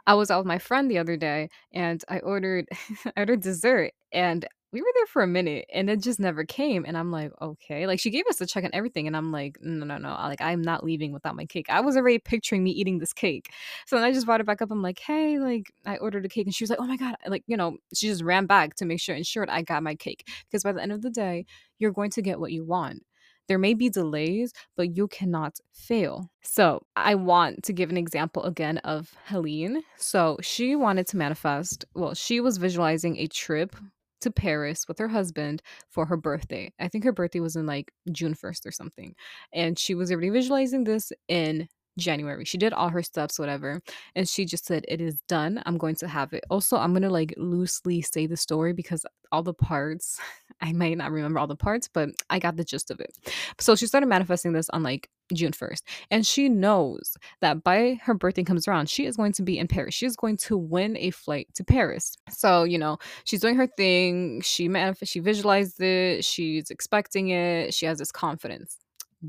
I 0.07 0.15
was 0.15 0.31
out 0.31 0.39
with 0.39 0.47
my 0.47 0.59
friend 0.59 0.91
the 0.91 0.99
other 0.99 1.17
day 1.17 1.49
and 1.73 2.03
I 2.09 2.19
ordered 2.21 2.67
I 3.17 3.21
ordered 3.21 3.41
dessert 3.41 3.93
and 4.13 4.47
we 4.73 4.81
were 4.81 4.89
there 4.95 5.07
for 5.07 5.23
a 5.23 5.27
minute 5.27 5.67
and 5.73 5.91
it 5.91 6.01
just 6.01 6.21
never 6.21 6.45
came. 6.45 6.85
And 6.87 6.97
I'm 6.97 7.11
like, 7.11 7.33
okay. 7.43 7.87
Like 7.87 7.99
she 7.99 8.11
gave 8.11 8.25
us 8.29 8.37
the 8.37 8.47
check 8.47 8.63
and 8.63 8.75
everything. 8.75 9.07
And 9.07 9.17
I'm 9.17 9.33
like, 9.33 9.59
no, 9.61 9.85
no, 9.85 9.99
no. 9.99 10.11
Like 10.11 10.41
I'm 10.41 10.63
not 10.63 10.85
leaving 10.85 11.13
without 11.13 11.35
my 11.35 11.45
cake. 11.45 11.67
I 11.69 11.81
was 11.81 11.97
already 11.97 12.19
picturing 12.19 12.63
me 12.63 12.71
eating 12.71 12.99
this 12.99 13.13
cake. 13.13 13.51
So 13.87 13.97
then 13.97 14.05
I 14.05 14.13
just 14.13 14.27
brought 14.27 14.41
it 14.41 14.47
back 14.47 14.63
up. 14.63 14.71
I'm 14.71 14.83
like, 14.83 15.01
hey, 15.01 15.39
like 15.39 15.73
I 15.87 15.97
ordered 15.97 16.25
a 16.25 16.29
cake. 16.29 16.47
And 16.47 16.55
she 16.55 16.63
was 16.63 16.71
like, 16.71 16.81
oh 16.81 16.87
my 16.87 16.97
God. 16.97 17.17
Like, 17.27 17.43
you 17.47 17.57
know, 17.57 17.79
she 17.95 18.07
just 18.07 18.23
ran 18.23 18.47
back 18.47 18.77
to 18.77 18.85
make 18.85 19.01
sure 19.01 19.17
ensured 19.17 19.51
I 19.51 19.63
got 19.63 19.83
my 19.83 19.97
cake. 19.97 20.29
Because 20.49 20.63
by 20.63 20.73
the 20.73 20.83
end 20.83 20.93
of 20.93 21.03
the 21.03 21.11
day, 21.11 21.47
you're 21.79 21.93
going 21.93 22.11
to 22.11 22.23
get 22.23 22.39
what 22.39 22.53
you 22.53 22.65
want. 22.65 23.03
There 23.49 23.59
may 23.59 23.75
be 23.75 23.91
delays, 23.91 24.53
but 24.77 24.97
you 24.97 25.09
cannot 25.09 25.59
fail. 25.73 26.31
So, 26.43 26.87
I 26.95 27.17
want 27.17 27.65
to 27.65 27.73
give 27.73 27.91
an 27.91 27.97
example 27.97 28.45
again 28.45 28.79
of 28.79 29.13
Helene. 29.25 29.83
So, 29.97 30.39
she 30.41 30.77
wanted 30.77 31.09
to 31.09 31.17
manifest, 31.17 31.85
well, 31.97 32.15
she 32.15 32.39
was 32.39 32.59
visualizing 32.59 33.17
a 33.17 33.27
trip 33.27 33.75
to 34.21 34.31
Paris 34.31 34.87
with 34.89 34.99
her 34.99 35.09
husband 35.09 35.63
for 35.89 36.07
her 36.07 36.17
birthday. 36.17 36.73
I 36.79 36.89
think 36.89 37.05
her 37.05 37.13
birthday 37.13 37.41
was 37.41 37.57
in 37.57 37.67
like 37.67 37.93
June 38.13 38.35
1st 38.35 38.67
or 38.67 38.73
something. 38.73 39.15
And 39.53 39.79
she 39.79 39.95
was 39.95 40.11
already 40.11 40.31
visualizing 40.31 40.85
this 40.85 41.13
in 41.29 41.69
January. 41.99 42.45
She 42.45 42.59
did 42.59 42.73
all 42.73 42.89
her 42.89 43.03
steps, 43.03 43.39
whatever. 43.39 43.81
And 44.15 44.29
she 44.29 44.45
just 44.45 44.67
said, 44.67 44.85
It 44.89 45.01
is 45.01 45.21
done. 45.29 45.63
I'm 45.67 45.79
going 45.79 45.97
to 45.97 46.09
have 46.09 46.33
it. 46.33 46.45
Also, 46.51 46.77
I'm 46.77 46.93
going 46.93 47.03
to 47.03 47.11
like 47.11 47.35
loosely 47.37 48.03
say 48.03 48.27
the 48.27 48.37
story 48.37 48.73
because 48.73 49.05
all 49.33 49.43
the 49.43 49.55
parts, 49.55 50.21
I 50.61 50.73
might 50.73 50.97
not 50.97 51.11
remember 51.11 51.39
all 51.39 51.47
the 51.47 51.57
parts, 51.57 51.89
but 51.89 52.11
I 52.29 52.39
got 52.39 52.57
the 52.57 52.65
gist 52.65 52.91
of 52.91 53.01
it. 53.01 53.17
So 53.59 53.75
she 53.77 53.87
started 53.87 54.07
manifesting 54.07 54.53
this 54.53 54.69
on 54.71 54.83
like 54.83 55.09
June 55.33 55.53
1st. 55.53 55.83
And 56.11 56.27
she 56.27 56.49
knows 56.49 57.17
that 57.41 57.63
by 57.63 57.99
her 58.03 58.15
birthday 58.15 58.43
comes 58.43 58.67
around, 58.67 58.91
she 58.91 59.07
is 59.07 59.17
going 59.17 59.33
to 59.35 59.43
be 59.43 59.59
in 59.59 59.69
Paris. 59.69 59.95
She 59.95 60.07
is 60.07 60.17
going 60.17 60.37
to 60.39 60.57
win 60.57 60.97
a 60.97 61.11
flight 61.11 61.49
to 61.55 61.65
Paris. 61.65 62.17
So, 62.31 62.65
you 62.65 62.79
know, 62.79 62.99
she's 63.25 63.41
doing 63.41 63.57
her 63.57 63.67
thing. 63.67 64.41
She 64.43 64.69
manifest 64.69 65.13
she 65.13 65.21
visualized 65.21 65.81
it. 65.81 66.25
She's 66.25 66.71
expecting 66.71 67.29
it. 67.31 67.75
She 67.75 67.87
has 67.87 67.99
this 67.99 68.13
confidence. 68.13 68.77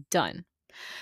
Done. 0.10 0.46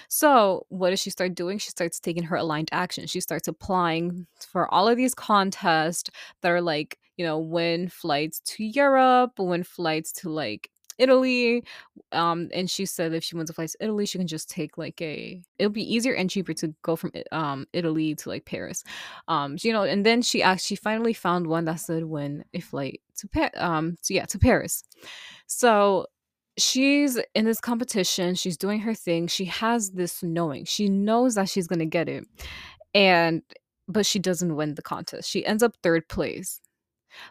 So, 0.08 0.66
what 0.70 0.90
does 0.90 1.00
she 1.00 1.10
start 1.10 1.36
doing? 1.36 1.58
She 1.58 1.70
starts 1.70 2.00
taking 2.00 2.24
her 2.24 2.36
aligned 2.36 2.70
action. 2.72 3.08
She 3.08 3.20
starts 3.20 3.48
applying 3.48 4.28
for 4.40 4.72
all 4.74 4.88
of 4.88 4.98
these 4.98 5.14
contests 5.14 6.10
that 6.42 6.50
are 6.50 6.62
like, 6.62 6.99
you 7.20 7.26
know, 7.26 7.38
when 7.38 7.90
flights 7.90 8.40
to 8.40 8.64
Europe, 8.64 9.34
when 9.40 9.62
flights 9.64 10.14
to 10.14 10.30
like 10.30 10.72
Italy. 10.98 11.66
Um, 12.14 12.50
and 12.54 12.70
she 12.70 12.86
said 12.86 13.14
if 13.14 13.26
she 13.26 13.36
wants 13.36 13.50
to 13.50 13.54
fly 13.54 13.66
to 13.66 13.78
Italy, 13.82 14.06
she 14.06 14.18
can 14.18 14.26
just 14.26 14.50
take 14.50 14.78
like 14.78 15.02
a. 15.02 15.42
It'll 15.58 15.70
be 15.70 15.94
easier 15.94 16.14
and 16.14 16.30
cheaper 16.30 16.54
to 16.54 16.74
go 16.82 16.96
from 16.96 17.12
um 17.34 17.68
Italy 17.74 18.16
to 18.16 18.30
like 18.30 18.46
Paris. 18.46 18.86
Um, 19.28 19.58
you 19.62 19.74
know, 19.74 19.84
and 19.84 20.06
then 20.06 20.22
she 20.22 20.42
actually 20.42 20.78
finally 20.78 21.12
found 21.14 21.48
one 21.48 21.66
that 21.66 21.82
said 21.82 22.06
when 22.06 22.46
a 22.54 22.62
flight 22.62 23.02
to 23.18 23.28
pa- 23.28 23.52
um, 23.58 23.98
so 24.02 24.14
yeah, 24.14 24.26
to 24.26 24.40
Paris. 24.40 24.84
So 25.46 26.08
she's 26.58 27.20
in 27.36 27.44
this 27.44 27.60
competition, 27.60 28.36
she's 28.36 28.58
doing 28.58 28.80
her 28.80 28.94
thing, 28.94 29.28
she 29.28 29.46
has 29.46 29.92
this 29.92 30.24
knowing. 30.24 30.64
She 30.64 30.88
knows 30.88 31.36
that 31.36 31.50
she's 31.50 31.68
to 31.68 31.86
get 31.86 32.08
it. 32.08 32.26
And 32.94 33.42
but 33.90 34.06
she 34.06 34.20
doesn't 34.20 34.56
win 34.56 34.76
the 34.76 34.82
contest. 34.82 35.30
She 35.30 35.46
ends 35.46 35.64
up 35.64 35.76
third 35.84 36.08
place. 36.08 36.62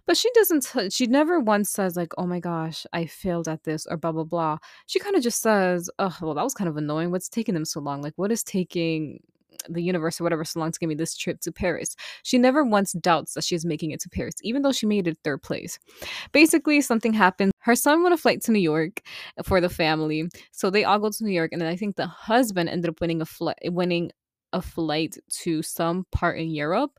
But 0.06 0.16
she 0.16 0.30
doesn't 0.34 0.92
she 0.92 1.06
never 1.06 1.40
once 1.40 1.70
says 1.70 1.96
like, 1.96 2.12
"Oh 2.18 2.26
my 2.26 2.40
gosh, 2.40 2.86
I 2.92 3.06
failed 3.06 3.48
at 3.48 3.64
this" 3.64 3.86
or 3.86 3.96
blah 3.96 4.12
blah 4.12 4.24
blah. 4.24 4.58
She 4.86 4.98
kind 4.98 5.16
of 5.16 5.22
just 5.22 5.40
says, 5.42 5.90
"Oh, 5.98 6.16
well, 6.20 6.34
that 6.34 6.44
was 6.44 6.54
kind 6.54 6.68
of 6.68 6.76
annoying. 6.76 7.10
What's 7.10 7.28
taking 7.28 7.54
them 7.54 7.64
so 7.64 7.80
long? 7.80 8.02
Like 8.02 8.14
what 8.16 8.32
is 8.32 8.42
taking 8.42 9.20
the 9.68 9.82
universe 9.82 10.20
or 10.20 10.24
whatever 10.24 10.44
so 10.44 10.60
long 10.60 10.72
to 10.72 10.78
give 10.78 10.88
me 10.88 10.94
this 10.94 11.16
trip 11.16 11.40
to 11.40 11.52
Paris. 11.52 11.96
She 12.22 12.38
never 12.38 12.64
once 12.64 12.92
doubts 12.92 13.34
that 13.34 13.44
she's 13.44 13.64
making 13.64 13.90
it 13.90 14.00
to 14.00 14.08
Paris, 14.08 14.34
even 14.42 14.62
though 14.62 14.72
she 14.72 14.86
made 14.86 15.06
it 15.06 15.18
third 15.24 15.42
place. 15.42 15.78
Basically, 16.32 16.80
something 16.80 17.12
happened. 17.12 17.52
Her 17.60 17.74
son 17.74 18.02
won 18.02 18.12
a 18.12 18.16
flight 18.16 18.42
to 18.42 18.52
New 18.52 18.60
York 18.60 19.02
for 19.44 19.60
the 19.60 19.68
family, 19.68 20.28
so 20.52 20.70
they 20.70 20.84
all 20.84 20.98
go 20.98 21.10
to 21.10 21.24
New 21.24 21.32
York, 21.32 21.52
and 21.52 21.60
then 21.60 21.68
I 21.68 21.76
think 21.76 21.96
the 21.96 22.06
husband 22.06 22.68
ended 22.68 22.90
up 22.90 23.00
winning 23.00 23.20
a 23.20 23.26
flight, 23.26 23.58
winning 23.64 24.10
a 24.52 24.62
flight 24.62 25.16
to 25.28 25.62
some 25.62 26.06
part 26.10 26.38
in 26.38 26.50
Europe, 26.50 26.98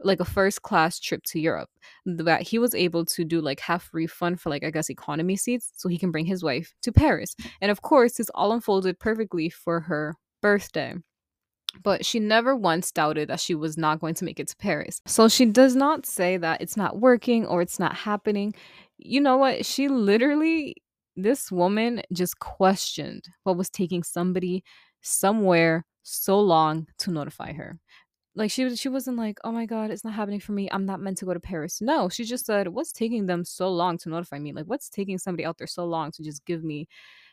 like 0.00 0.20
a 0.20 0.24
first 0.24 0.62
class 0.62 0.98
trip 1.00 1.22
to 1.24 1.40
Europe. 1.40 1.70
That 2.06 2.42
he 2.42 2.58
was 2.58 2.74
able 2.74 3.04
to 3.06 3.24
do 3.24 3.40
like 3.40 3.60
half 3.60 3.90
refund 3.92 4.40
for 4.40 4.50
like 4.50 4.64
I 4.64 4.70
guess 4.70 4.90
economy 4.90 5.36
seats 5.36 5.72
so 5.76 5.88
he 5.88 5.98
can 5.98 6.10
bring 6.10 6.26
his 6.26 6.42
wife 6.42 6.72
to 6.82 6.92
Paris. 6.92 7.34
And 7.60 7.70
of 7.70 7.82
course, 7.82 8.14
this 8.14 8.30
all 8.34 8.52
unfolded 8.52 8.98
perfectly 8.98 9.50
for 9.50 9.80
her 9.80 10.14
birthday 10.40 10.94
but 11.82 12.04
she 12.04 12.18
never 12.18 12.56
once 12.56 12.90
doubted 12.90 13.28
that 13.28 13.40
she 13.40 13.54
was 13.54 13.76
not 13.76 14.00
going 14.00 14.14
to 14.14 14.24
make 14.24 14.40
it 14.40 14.48
to 14.48 14.56
Paris. 14.56 15.00
So 15.06 15.28
she 15.28 15.44
does 15.44 15.76
not 15.76 16.06
say 16.06 16.36
that 16.36 16.60
it's 16.60 16.76
not 16.76 16.98
working 16.98 17.46
or 17.46 17.62
it's 17.62 17.78
not 17.78 17.94
happening. 17.94 18.54
You 18.96 19.20
know 19.20 19.36
what? 19.36 19.64
She 19.64 19.88
literally, 19.88 20.76
this 21.16 21.52
woman 21.52 22.02
just 22.12 22.38
questioned 22.38 23.28
what 23.44 23.56
was 23.56 23.70
taking 23.70 24.02
somebody 24.02 24.64
somewhere 25.02 25.84
so 26.02 26.40
long 26.40 26.86
to 26.98 27.10
notify 27.10 27.52
her. 27.52 27.78
Like 28.38 28.50
she 28.52 28.74
she 28.76 28.88
wasn't 28.88 29.18
like, 29.18 29.38
"Oh 29.44 29.52
my 29.52 29.66
god, 29.66 29.90
it's 29.90 30.04
not 30.04 30.14
happening 30.14 30.40
for 30.40 30.52
me. 30.52 30.68
I'm 30.72 30.86
not 30.86 31.00
meant 31.00 31.18
to 31.18 31.26
go 31.26 31.34
to 31.34 31.40
Paris." 31.40 31.80
No, 31.82 32.08
she 32.08 32.24
just 32.24 32.46
said, 32.46 32.68
"What's 32.68 32.92
taking 32.92 33.26
them 33.26 33.44
so 33.44 33.68
long 33.70 33.98
to 33.98 34.08
notify 34.10 34.38
me? 34.38 34.52
Like 34.52 34.66
what's 34.66 34.88
taking 34.90 35.18
somebody 35.18 35.44
out 35.44 35.58
there 35.58 35.66
so 35.66 35.84
long 35.86 36.12
to 36.12 36.22
just 36.22 36.44
give 36.46 36.64
me 36.64 36.88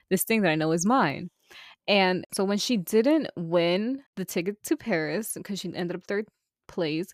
this 0.10 0.24
thing 0.26 0.42
that 0.44 0.52
I 0.52 0.56
know 0.56 0.72
is 0.74 0.86
mine?" 0.86 1.32
And 1.88 2.26
so 2.34 2.44
when 2.46 2.58
she 2.60 2.78
didn't 2.78 3.30
win 3.38 4.04
the 4.18 4.26
ticket 4.26 4.64
to 4.66 4.78
Paris 4.78 5.34
because 5.36 5.60
she 5.60 5.74
ended 5.76 5.96
up 5.98 6.06
third 6.08 6.28
place, 6.68 7.08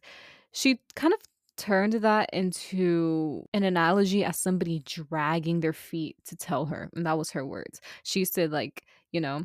she 0.53 0.79
kind 0.95 1.13
of 1.13 1.19
turned 1.57 1.93
that 1.93 2.29
into 2.33 3.45
an 3.53 3.63
analogy 3.63 4.23
as 4.25 4.39
somebody 4.39 4.81
dragging 4.85 5.59
their 5.59 5.73
feet 5.73 6.17
to 6.25 6.35
tell 6.35 6.65
her. 6.67 6.89
And 6.95 7.05
that 7.05 7.17
was 7.17 7.31
her 7.31 7.45
words. 7.45 7.81
She 8.03 8.25
said, 8.25 8.51
like, 8.51 8.83
you 9.11 9.21
know, 9.21 9.43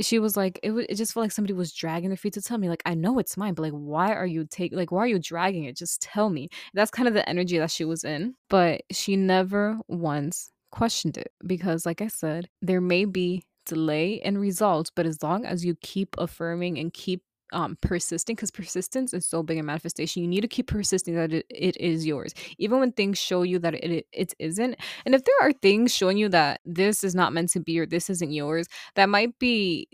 she 0.00 0.18
was 0.18 0.36
like, 0.36 0.58
it, 0.62 0.68
w- 0.68 0.86
it 0.88 0.94
just 0.96 1.12
felt 1.12 1.24
like 1.24 1.32
somebody 1.32 1.54
was 1.54 1.72
dragging 1.72 2.10
their 2.10 2.16
feet 2.16 2.34
to 2.34 2.42
tell 2.42 2.58
me, 2.58 2.68
like, 2.68 2.82
I 2.86 2.94
know 2.94 3.18
it's 3.18 3.36
mine, 3.36 3.54
but 3.54 3.62
like, 3.62 3.72
why 3.72 4.12
are 4.12 4.26
you 4.26 4.46
take 4.48 4.72
like, 4.72 4.92
why 4.92 5.00
are 5.00 5.08
you 5.08 5.18
dragging 5.18 5.64
it? 5.64 5.76
Just 5.76 6.02
tell 6.02 6.30
me. 6.30 6.48
That's 6.74 6.90
kind 6.90 7.08
of 7.08 7.14
the 7.14 7.28
energy 7.28 7.58
that 7.58 7.70
she 7.70 7.84
was 7.84 8.04
in. 8.04 8.34
But 8.48 8.82
she 8.90 9.16
never 9.16 9.78
once 9.88 10.50
questioned 10.70 11.16
it 11.16 11.32
because, 11.46 11.86
like 11.86 12.02
I 12.02 12.08
said, 12.08 12.48
there 12.62 12.80
may 12.80 13.04
be 13.04 13.44
delay 13.66 14.14
in 14.14 14.38
results, 14.38 14.90
but 14.94 15.06
as 15.06 15.22
long 15.22 15.44
as 15.44 15.64
you 15.64 15.76
keep 15.82 16.16
affirming 16.18 16.78
and 16.78 16.92
keep 16.92 17.22
um 17.52 17.76
persisting 17.80 18.36
because 18.36 18.50
persistence 18.50 19.14
is 19.14 19.26
so 19.26 19.42
big 19.42 19.58
in 19.58 19.66
manifestation. 19.66 20.22
You 20.22 20.28
need 20.28 20.42
to 20.42 20.48
keep 20.48 20.66
persisting 20.66 21.14
that 21.14 21.32
it, 21.32 21.46
it 21.50 21.76
is 21.78 22.06
yours 22.06 22.34
even 22.58 22.80
when 22.80 22.92
things 22.92 23.18
show 23.18 23.42
you 23.42 23.58
that 23.60 23.74
it, 23.74 24.06
it 24.12 24.34
isn't. 24.38 24.76
And 25.06 25.14
if 25.14 25.24
there 25.24 25.34
are 25.40 25.52
things 25.52 25.94
showing 25.94 26.18
you 26.18 26.28
that 26.30 26.60
this 26.64 27.04
is 27.04 27.14
not 27.14 27.32
meant 27.32 27.50
to 27.50 27.60
be 27.60 27.78
or 27.78 27.86
this 27.86 28.10
isn't 28.10 28.32
yours 28.32 28.66
that 28.94 29.08
might 29.08 29.38
be 29.38 29.88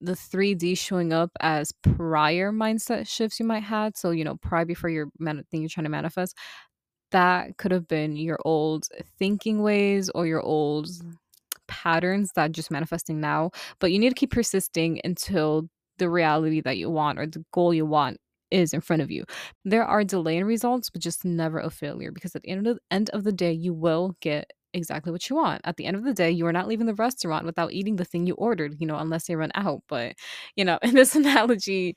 the 0.00 0.12
3d 0.12 0.78
showing 0.78 1.12
up 1.12 1.30
as 1.40 1.72
prior 1.82 2.52
mindset 2.52 3.08
shifts 3.08 3.40
you 3.40 3.46
might 3.46 3.64
had 3.64 3.96
so 3.96 4.10
you 4.10 4.22
know 4.22 4.36
prior 4.36 4.64
before 4.64 4.90
your 4.90 5.08
man- 5.18 5.44
thing 5.50 5.60
you're 5.60 5.68
trying 5.68 5.84
to 5.84 5.90
manifest 5.90 6.36
that 7.10 7.56
could 7.56 7.72
have 7.72 7.88
been 7.88 8.16
your 8.16 8.38
old 8.44 8.86
thinking 9.18 9.62
ways 9.62 10.10
or 10.14 10.26
your 10.26 10.42
old 10.42 10.88
patterns 11.68 12.32
that 12.34 12.52
just 12.52 12.70
manifesting 12.70 13.20
now, 13.20 13.50
but 13.78 13.92
you 13.92 13.98
need 13.98 14.08
to 14.08 14.14
keep 14.14 14.32
persisting 14.32 15.00
until 15.04 15.68
the 15.98 16.10
reality 16.10 16.60
that 16.62 16.78
you 16.78 16.90
want 16.90 17.18
or 17.18 17.26
the 17.26 17.44
goal 17.52 17.74
you 17.74 17.86
want 17.86 18.18
is 18.50 18.72
in 18.72 18.80
front 18.80 19.02
of 19.02 19.10
you. 19.10 19.24
There 19.64 19.84
are 19.84 20.04
delay 20.04 20.36
in 20.38 20.44
results, 20.46 20.90
but 20.90 21.02
just 21.02 21.24
never 21.24 21.58
a 21.58 21.70
failure 21.70 22.12
because 22.12 22.34
at 22.34 22.42
the 22.42 22.50
end 22.50 22.66
of 22.66 22.76
the 22.76 22.80
end 22.90 23.10
of 23.10 23.24
the 23.24 23.32
day, 23.32 23.52
you 23.52 23.74
will 23.74 24.16
get 24.20 24.50
exactly 24.74 25.12
what 25.12 25.28
you 25.28 25.36
want. 25.36 25.60
At 25.64 25.76
the 25.76 25.86
end 25.86 25.96
of 25.96 26.04
the 26.04 26.14
day, 26.14 26.30
you 26.30 26.46
are 26.46 26.52
not 26.52 26.68
leaving 26.68 26.86
the 26.86 26.94
restaurant 26.94 27.44
without 27.46 27.72
eating 27.72 27.96
the 27.96 28.04
thing 28.04 28.26
you 28.26 28.34
ordered, 28.34 28.76
you 28.78 28.86
know, 28.86 28.96
unless 28.96 29.26
they 29.26 29.36
run 29.36 29.50
out. 29.54 29.82
But, 29.88 30.14
you 30.56 30.64
know, 30.64 30.78
in 30.82 30.94
this 30.94 31.14
analogy, 31.14 31.96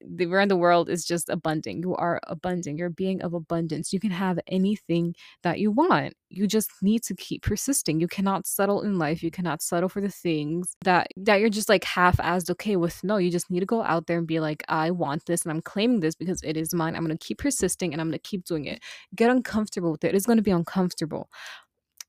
the 0.00 0.26
around 0.26 0.48
the 0.48 0.56
world 0.56 0.88
is 0.88 1.04
just 1.04 1.28
abundant. 1.28 1.80
You 1.80 1.94
are 1.96 2.20
abundant. 2.26 2.78
You're 2.78 2.90
being 2.90 3.22
of 3.22 3.34
abundance. 3.34 3.92
You 3.92 4.00
can 4.00 4.10
have 4.10 4.38
anything 4.46 5.14
that 5.42 5.58
you 5.58 5.70
want. 5.70 6.14
You 6.30 6.46
just 6.46 6.70
need 6.82 7.02
to 7.04 7.14
keep 7.14 7.42
persisting. 7.42 8.00
You 8.00 8.08
cannot 8.08 8.46
settle 8.46 8.82
in 8.82 8.98
life. 8.98 9.22
You 9.22 9.30
cannot 9.30 9.62
settle 9.62 9.88
for 9.88 10.00
the 10.00 10.10
things 10.10 10.76
that 10.84 11.08
that 11.16 11.40
you're 11.40 11.48
just 11.48 11.68
like 11.68 11.84
half-assed 11.84 12.50
okay 12.50 12.76
with. 12.76 13.02
No, 13.02 13.16
you 13.16 13.30
just 13.30 13.50
need 13.50 13.60
to 13.60 13.66
go 13.66 13.82
out 13.82 14.06
there 14.06 14.18
and 14.18 14.26
be 14.26 14.40
like, 14.40 14.62
I 14.68 14.90
want 14.90 15.26
this 15.26 15.42
and 15.42 15.52
I'm 15.52 15.62
claiming 15.62 16.00
this 16.00 16.14
because 16.14 16.40
it 16.42 16.56
is 16.56 16.74
mine. 16.74 16.94
I'm 16.94 17.02
gonna 17.02 17.16
keep 17.18 17.38
persisting 17.38 17.92
and 17.92 18.00
I'm 18.00 18.08
gonna 18.08 18.18
keep 18.18 18.44
doing 18.44 18.66
it. 18.66 18.80
Get 19.14 19.30
uncomfortable 19.30 19.92
with 19.92 20.04
it. 20.04 20.14
It's 20.14 20.26
gonna 20.26 20.42
be 20.42 20.50
uncomfortable. 20.50 21.28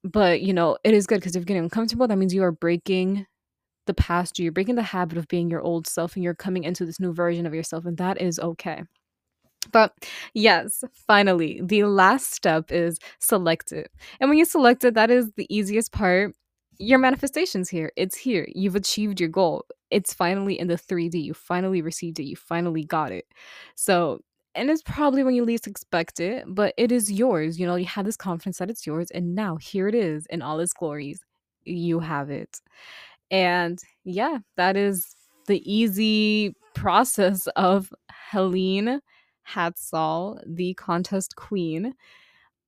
But 0.03 0.41
you 0.41 0.53
know, 0.53 0.77
it 0.83 0.93
is 0.93 1.07
good 1.07 1.19
because 1.19 1.35
if 1.35 1.41
you're 1.41 1.45
getting 1.45 1.63
uncomfortable, 1.63 2.07
that 2.07 2.17
means 2.17 2.33
you 2.33 2.43
are 2.43 2.51
breaking 2.51 3.25
the 3.89 3.93
past 3.95 4.39
you. 4.39 4.43
You're 4.43 4.53
breaking 4.53 4.75
the 4.75 4.83
habit 4.83 5.17
of 5.17 5.27
being 5.27 5.49
your 5.49 5.61
old 5.61 5.87
self 5.87 6.15
and 6.15 6.23
you're 6.23 6.35
coming 6.35 6.63
into 6.63 6.85
this 6.85 6.99
new 6.99 7.11
version 7.11 7.45
of 7.45 7.53
yourself, 7.53 7.85
and 7.85 7.97
that 7.97 8.21
is 8.21 8.39
okay. 8.39 8.83
But 9.71 9.93
yes, 10.33 10.83
finally, 10.93 11.61
the 11.63 11.83
last 11.83 12.33
step 12.33 12.71
is 12.71 12.97
select 13.19 13.71
it. 13.71 13.91
And 14.19 14.29
when 14.29 14.39
you 14.39 14.45
select 14.45 14.83
it, 14.83 14.93
that 14.93 15.11
is 15.11 15.31
the 15.35 15.47
easiest 15.53 15.91
part. 15.91 16.33
Your 16.77 16.99
manifestation's 16.99 17.69
here. 17.69 17.91
It's 17.97 18.15
here. 18.15 18.47
You've 18.55 18.77
achieved 18.77 19.19
your 19.19 19.29
goal. 19.29 19.65
It's 19.91 20.13
finally 20.13 20.57
in 20.57 20.67
the 20.67 20.75
3D. 20.77 21.21
You 21.21 21.33
finally 21.33 21.81
received 21.81 22.19
it. 22.19 22.23
You 22.23 22.37
finally 22.37 22.85
got 22.85 23.11
it. 23.11 23.25
So, 23.75 24.21
and 24.55 24.69
it's 24.69 24.81
probably 24.83 25.23
when 25.23 25.35
you 25.35 25.43
least 25.43 25.67
expect 25.67 26.19
it, 26.19 26.45
but 26.47 26.73
it 26.77 26.91
is 26.91 27.11
yours. 27.11 27.59
You 27.59 27.67
know, 27.67 27.75
you 27.75 27.85
had 27.85 28.05
this 28.05 28.17
confidence 28.17 28.59
that 28.59 28.69
it's 28.69 28.87
yours, 28.87 29.11
and 29.11 29.35
now 29.35 29.57
here 29.57 29.87
it 29.87 29.95
is 29.95 30.25
in 30.29 30.41
all 30.41 30.59
its 30.59 30.73
glories. 30.73 31.19
You 31.65 31.99
have 31.99 32.29
it. 32.29 32.61
And 33.31 33.79
yeah, 34.03 34.39
that 34.57 34.75
is 34.75 35.15
the 35.47 35.61
easy 35.71 36.55
process 36.75 37.47
of 37.55 37.91
Helene 38.31 38.99
Hadsell, 39.47 40.41
the 40.45 40.73
contest 40.75 41.35
queen. 41.35 41.93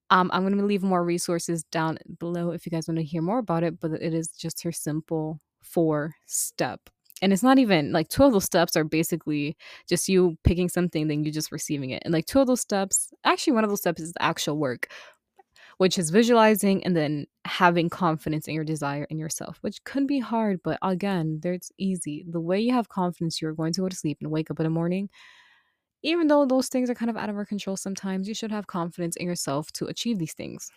Um, 0.10 0.30
I'm 0.34 0.44
going 0.44 0.58
to 0.58 0.66
leave 0.66 0.84
more 0.84 1.04
resources 1.04 1.64
down 1.72 1.98
below 2.20 2.52
if 2.52 2.66
you 2.66 2.70
guys 2.70 2.88
want 2.88 2.98
to 2.98 3.04
hear 3.04 3.22
more 3.22 3.40
about 3.40 3.64
it, 3.64 3.80
but 3.80 3.92
it 3.92 4.14
is 4.14 4.28
just 4.30 4.62
her 4.64 4.72
simple 4.72 5.40
four 5.62 6.16
step. 6.26 6.82
And 7.22 7.32
it's 7.32 7.44
not 7.44 7.60
even 7.60 7.92
like 7.92 8.10
two 8.10 8.24
of 8.24 8.34
those 8.34 8.46
steps 8.46 8.76
are 8.76 8.84
basically 8.84 9.56
just 9.88 10.10
you 10.10 10.38
picking 10.44 10.68
something, 10.68 11.08
then 11.08 11.24
you 11.24 11.32
just 11.32 11.52
receiving 11.52 11.92
it. 11.92 12.02
And 12.04 12.14
like 12.14 12.26
two 12.26 12.40
of 12.40 12.48
those 12.48 12.62
steps, 12.62 13.14
actually, 13.24 13.54
one 13.54 13.64
of 13.64 13.70
those 13.70 13.80
steps 13.80 14.02
is 14.02 14.12
the 14.12 14.24
actual 14.24 14.58
work 14.58 14.88
which 15.82 15.98
is 15.98 16.12
visualizing 16.12 16.84
and 16.84 16.96
then 16.96 17.26
having 17.44 17.90
confidence 17.90 18.48
in 18.48 18.54
your 18.54 18.64
desire 18.64 19.08
in 19.10 19.18
yourself, 19.18 19.58
which 19.62 19.84
could 19.84 20.06
be 20.06 20.20
hard, 20.20 20.60
but 20.64 20.78
again, 20.84 21.40
there's 21.42 21.72
easy. 21.80 22.24
The 22.30 22.40
way 22.40 22.60
you 22.60 22.72
have 22.72 22.88
confidence, 22.88 23.42
you're 23.42 23.56
going 23.56 23.74
to 23.74 23.82
go 23.82 23.90
to 23.90 23.96
sleep 23.96 24.20
and 24.22 24.30
wake 24.30 24.52
up 24.52 24.60
in 24.60 24.64
the 24.64 24.70
morning. 24.70 25.10
Even 26.04 26.28
though 26.28 26.46
those 26.46 26.68
things 26.68 26.88
are 26.92 26.94
kind 26.94 27.10
of 27.10 27.18
out 27.18 27.30
of 27.30 27.36
our 27.36 27.48
control 27.48 27.76
sometimes, 27.76 28.28
you 28.28 28.36
should 28.36 28.52
have 28.52 28.68
confidence 28.68 29.16
in 29.16 29.26
yourself 29.26 29.72
to 29.72 29.88
achieve 29.88 30.20
these 30.20 30.36
things. 30.36 30.70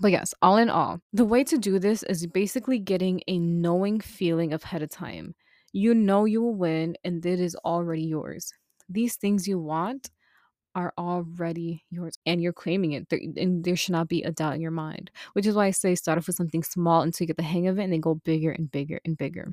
But 0.00 0.10
yes, 0.10 0.34
all 0.42 0.58
in 0.58 0.68
all, 0.68 1.00
the 1.14 1.24
way 1.24 1.42
to 1.44 1.56
do 1.56 1.78
this 1.78 2.02
is 2.02 2.26
basically 2.26 2.78
getting 2.78 3.22
a 3.26 3.38
knowing 3.38 4.00
feeling 4.00 4.52
ahead 4.52 4.82
of 4.82 4.90
time. 4.90 5.34
You 5.72 5.94
know 5.94 6.26
you 6.26 6.42
will 6.42 6.56
win, 6.56 6.94
and 7.04 7.24
it 7.24 7.40
is 7.40 7.56
already 7.64 8.02
yours. 8.02 8.52
These 8.86 9.16
things 9.16 9.48
you 9.48 9.58
want 9.58 10.10
are 10.74 10.92
already 10.98 11.84
yours 11.90 12.14
and 12.26 12.42
you're 12.42 12.52
claiming 12.52 12.92
it 12.92 13.08
there, 13.08 13.20
and 13.36 13.64
there 13.64 13.76
should 13.76 13.92
not 13.92 14.08
be 14.08 14.22
a 14.22 14.30
doubt 14.30 14.54
in 14.54 14.60
your 14.60 14.70
mind 14.70 15.10
which 15.32 15.46
is 15.46 15.54
why 15.54 15.66
i 15.66 15.70
say 15.70 15.94
start 15.94 16.18
off 16.18 16.26
with 16.26 16.36
something 16.36 16.62
small 16.62 17.02
until 17.02 17.24
you 17.24 17.26
get 17.26 17.36
the 17.36 17.42
hang 17.42 17.66
of 17.66 17.78
it 17.78 17.84
and 17.84 17.92
then 17.92 18.00
go 18.00 18.14
bigger 18.14 18.50
and 18.50 18.70
bigger 18.70 19.00
and 19.04 19.18
bigger 19.18 19.52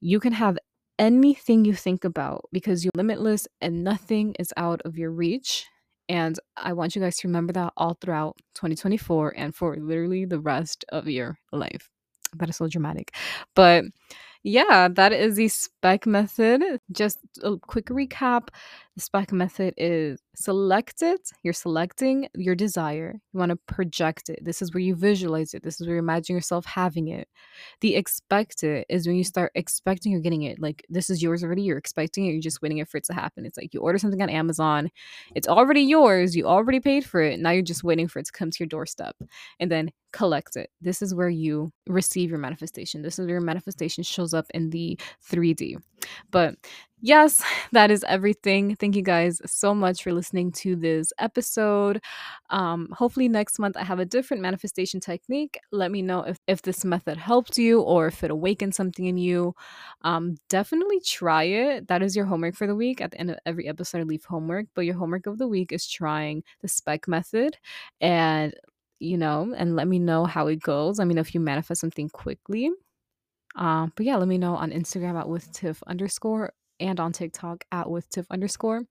you 0.00 0.20
can 0.20 0.32
have 0.32 0.58
anything 0.98 1.64
you 1.64 1.74
think 1.74 2.04
about 2.04 2.44
because 2.52 2.84
you're 2.84 2.92
limitless 2.96 3.48
and 3.60 3.82
nothing 3.82 4.34
is 4.38 4.52
out 4.56 4.80
of 4.84 4.96
your 4.96 5.10
reach 5.10 5.66
and 6.08 6.38
i 6.56 6.72
want 6.72 6.94
you 6.94 7.02
guys 7.02 7.16
to 7.16 7.28
remember 7.28 7.52
that 7.52 7.72
all 7.76 7.96
throughout 8.00 8.36
2024 8.54 9.34
and 9.36 9.54
for 9.54 9.76
literally 9.76 10.24
the 10.24 10.38
rest 10.38 10.84
of 10.90 11.08
your 11.08 11.36
life 11.52 11.90
that 12.36 12.48
is 12.48 12.56
so 12.56 12.68
dramatic 12.68 13.14
but 13.54 13.84
yeah, 14.44 14.88
that 14.88 15.12
is 15.12 15.36
the 15.36 15.48
spec 15.48 16.06
method. 16.06 16.62
Just 16.92 17.18
a 17.42 17.56
quick 17.56 17.86
recap. 17.86 18.48
The 18.96 19.00
spec 19.00 19.32
method 19.32 19.74
is 19.76 20.20
select 20.36 21.02
it. 21.02 21.30
You're 21.42 21.52
selecting 21.52 22.28
your 22.34 22.54
desire. 22.54 23.20
You 23.32 23.38
want 23.38 23.50
to 23.50 23.56
project 23.66 24.28
it. 24.28 24.38
This 24.44 24.62
is 24.62 24.72
where 24.72 24.80
you 24.80 24.94
visualize 24.94 25.52
it. 25.52 25.64
This 25.64 25.80
is 25.80 25.86
where 25.86 25.96
you 25.96 26.02
imagine 26.02 26.34
yourself 26.34 26.64
having 26.64 27.08
it. 27.08 27.28
The 27.80 27.96
expect 27.96 28.62
it 28.62 28.86
is 28.88 29.06
when 29.06 29.16
you 29.16 29.24
start 29.24 29.50
expecting 29.56 30.12
you're 30.12 30.20
getting 30.20 30.42
it. 30.42 30.60
Like 30.60 30.84
this 30.88 31.10
is 31.10 31.22
yours 31.22 31.42
already. 31.42 31.62
You're 31.62 31.78
expecting 31.78 32.26
it. 32.26 32.32
You're 32.32 32.40
just 32.40 32.62
waiting 32.62 32.84
for 32.84 32.98
it 32.98 33.04
to 33.04 33.14
happen. 33.14 33.44
It's 33.44 33.56
like 33.56 33.74
you 33.74 33.80
order 33.80 33.98
something 33.98 34.22
on 34.22 34.30
Amazon. 34.30 34.90
It's 35.34 35.48
already 35.48 35.82
yours. 35.82 36.36
You 36.36 36.46
already 36.46 36.78
paid 36.78 37.04
for 37.04 37.20
it. 37.20 37.40
Now 37.40 37.50
you're 37.50 37.62
just 37.62 37.82
waiting 37.82 38.06
for 38.06 38.20
it 38.20 38.26
to 38.26 38.32
come 38.32 38.50
to 38.52 38.56
your 38.60 38.68
doorstep. 38.68 39.16
And 39.58 39.72
then 39.72 39.90
collect 40.12 40.54
it. 40.54 40.70
This 40.80 41.02
is 41.02 41.12
where 41.12 41.28
you 41.28 41.72
receive 41.88 42.30
your 42.30 42.38
manifestation. 42.38 43.02
This 43.02 43.18
is 43.18 43.26
where 43.26 43.34
your 43.34 43.40
manifestation 43.40 44.04
shows 44.04 44.32
up 44.32 44.46
in 44.54 44.70
the 44.70 44.98
3D. 45.28 45.76
But 46.30 46.54
yes, 47.04 47.44
that 47.72 47.90
is 47.90 48.04
everything. 48.08 48.74
Thank 48.76 48.96
you 48.96 49.02
guys 49.02 49.40
so 49.44 49.74
much 49.74 50.02
for 50.02 50.12
listening 50.12 50.50
to 50.52 50.74
this 50.74 51.12
episode. 51.18 52.00
Um, 52.50 52.88
hopefully, 52.92 53.28
next 53.28 53.58
month 53.58 53.76
I 53.76 53.84
have 53.84 53.98
a 53.98 54.04
different 54.04 54.42
manifestation 54.42 55.00
technique. 55.00 55.58
Let 55.70 55.90
me 55.90 56.02
know 56.02 56.22
if, 56.22 56.38
if 56.46 56.62
this 56.62 56.84
method 56.84 57.18
helped 57.18 57.58
you 57.58 57.80
or 57.82 58.06
if 58.06 58.24
it 58.24 58.30
awakened 58.30 58.74
something 58.74 59.04
in 59.04 59.18
you. 59.18 59.54
Um, 60.02 60.36
definitely 60.48 61.00
try 61.00 61.44
it. 61.44 61.88
That 61.88 62.02
is 62.02 62.16
your 62.16 62.24
homework 62.24 62.56
for 62.56 62.66
the 62.66 62.74
week. 62.74 63.00
At 63.00 63.10
the 63.12 63.20
end 63.20 63.30
of 63.30 63.38
every 63.46 63.68
episode, 63.68 63.98
I 63.98 64.04
leave 64.04 64.24
homework, 64.24 64.66
but 64.74 64.86
your 64.86 64.96
homework 64.96 65.26
of 65.26 65.38
the 65.38 65.48
week 65.48 65.72
is 65.72 65.86
trying 65.86 66.42
the 66.62 66.68
spec 66.68 67.06
method. 67.06 67.58
And 68.00 68.54
you 69.00 69.18
know, 69.18 69.52
and 69.56 69.76
let 69.76 69.88
me 69.88 69.98
know 69.98 70.24
how 70.24 70.46
it 70.46 70.60
goes. 70.60 70.98
Let 70.98 71.06
me 71.08 71.14
know 71.14 71.20
if 71.20 71.34
you 71.34 71.40
manifest 71.40 71.80
something 71.82 72.08
quickly. 72.08 72.70
Um, 73.56 73.92
but 73.96 74.06
yeah, 74.06 74.16
let 74.16 74.28
me 74.28 74.38
know 74.38 74.56
on 74.56 74.70
Instagram 74.70 75.18
at 75.18 75.28
with 75.28 75.52
Tiff 75.52 75.82
underscore 75.86 76.52
and 76.80 77.00
on 77.00 77.12
TikTok 77.12 77.64
at 77.72 77.90
with 77.90 78.08
Tiff 78.10 78.26
underscore. 78.30 78.84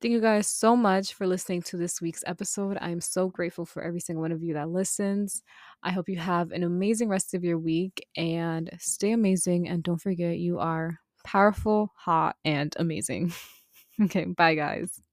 Thank 0.00 0.12
you 0.12 0.20
guys 0.20 0.46
so 0.48 0.76
much 0.76 1.14
for 1.14 1.26
listening 1.26 1.62
to 1.62 1.76
this 1.76 2.00
week's 2.00 2.22
episode. 2.26 2.78
I 2.80 2.90
am 2.90 3.00
so 3.00 3.28
grateful 3.28 3.64
for 3.66 3.82
every 3.82 4.00
single 4.00 4.22
one 4.22 4.32
of 4.32 4.42
you 4.42 4.54
that 4.54 4.68
listens. 4.68 5.42
I 5.82 5.90
hope 5.90 6.08
you 6.08 6.18
have 6.18 6.52
an 6.52 6.62
amazing 6.62 7.08
rest 7.08 7.34
of 7.34 7.42
your 7.44 7.58
week 7.58 8.06
and 8.16 8.70
stay 8.78 9.10
amazing. 9.12 9.68
And 9.68 9.82
don't 9.82 10.00
forget, 10.00 10.38
you 10.38 10.58
are 10.60 11.00
powerful, 11.24 11.92
hot, 11.96 12.36
and 12.44 12.74
amazing. 12.78 13.32
okay, 14.02 14.24
bye, 14.24 14.54
guys. 14.54 15.00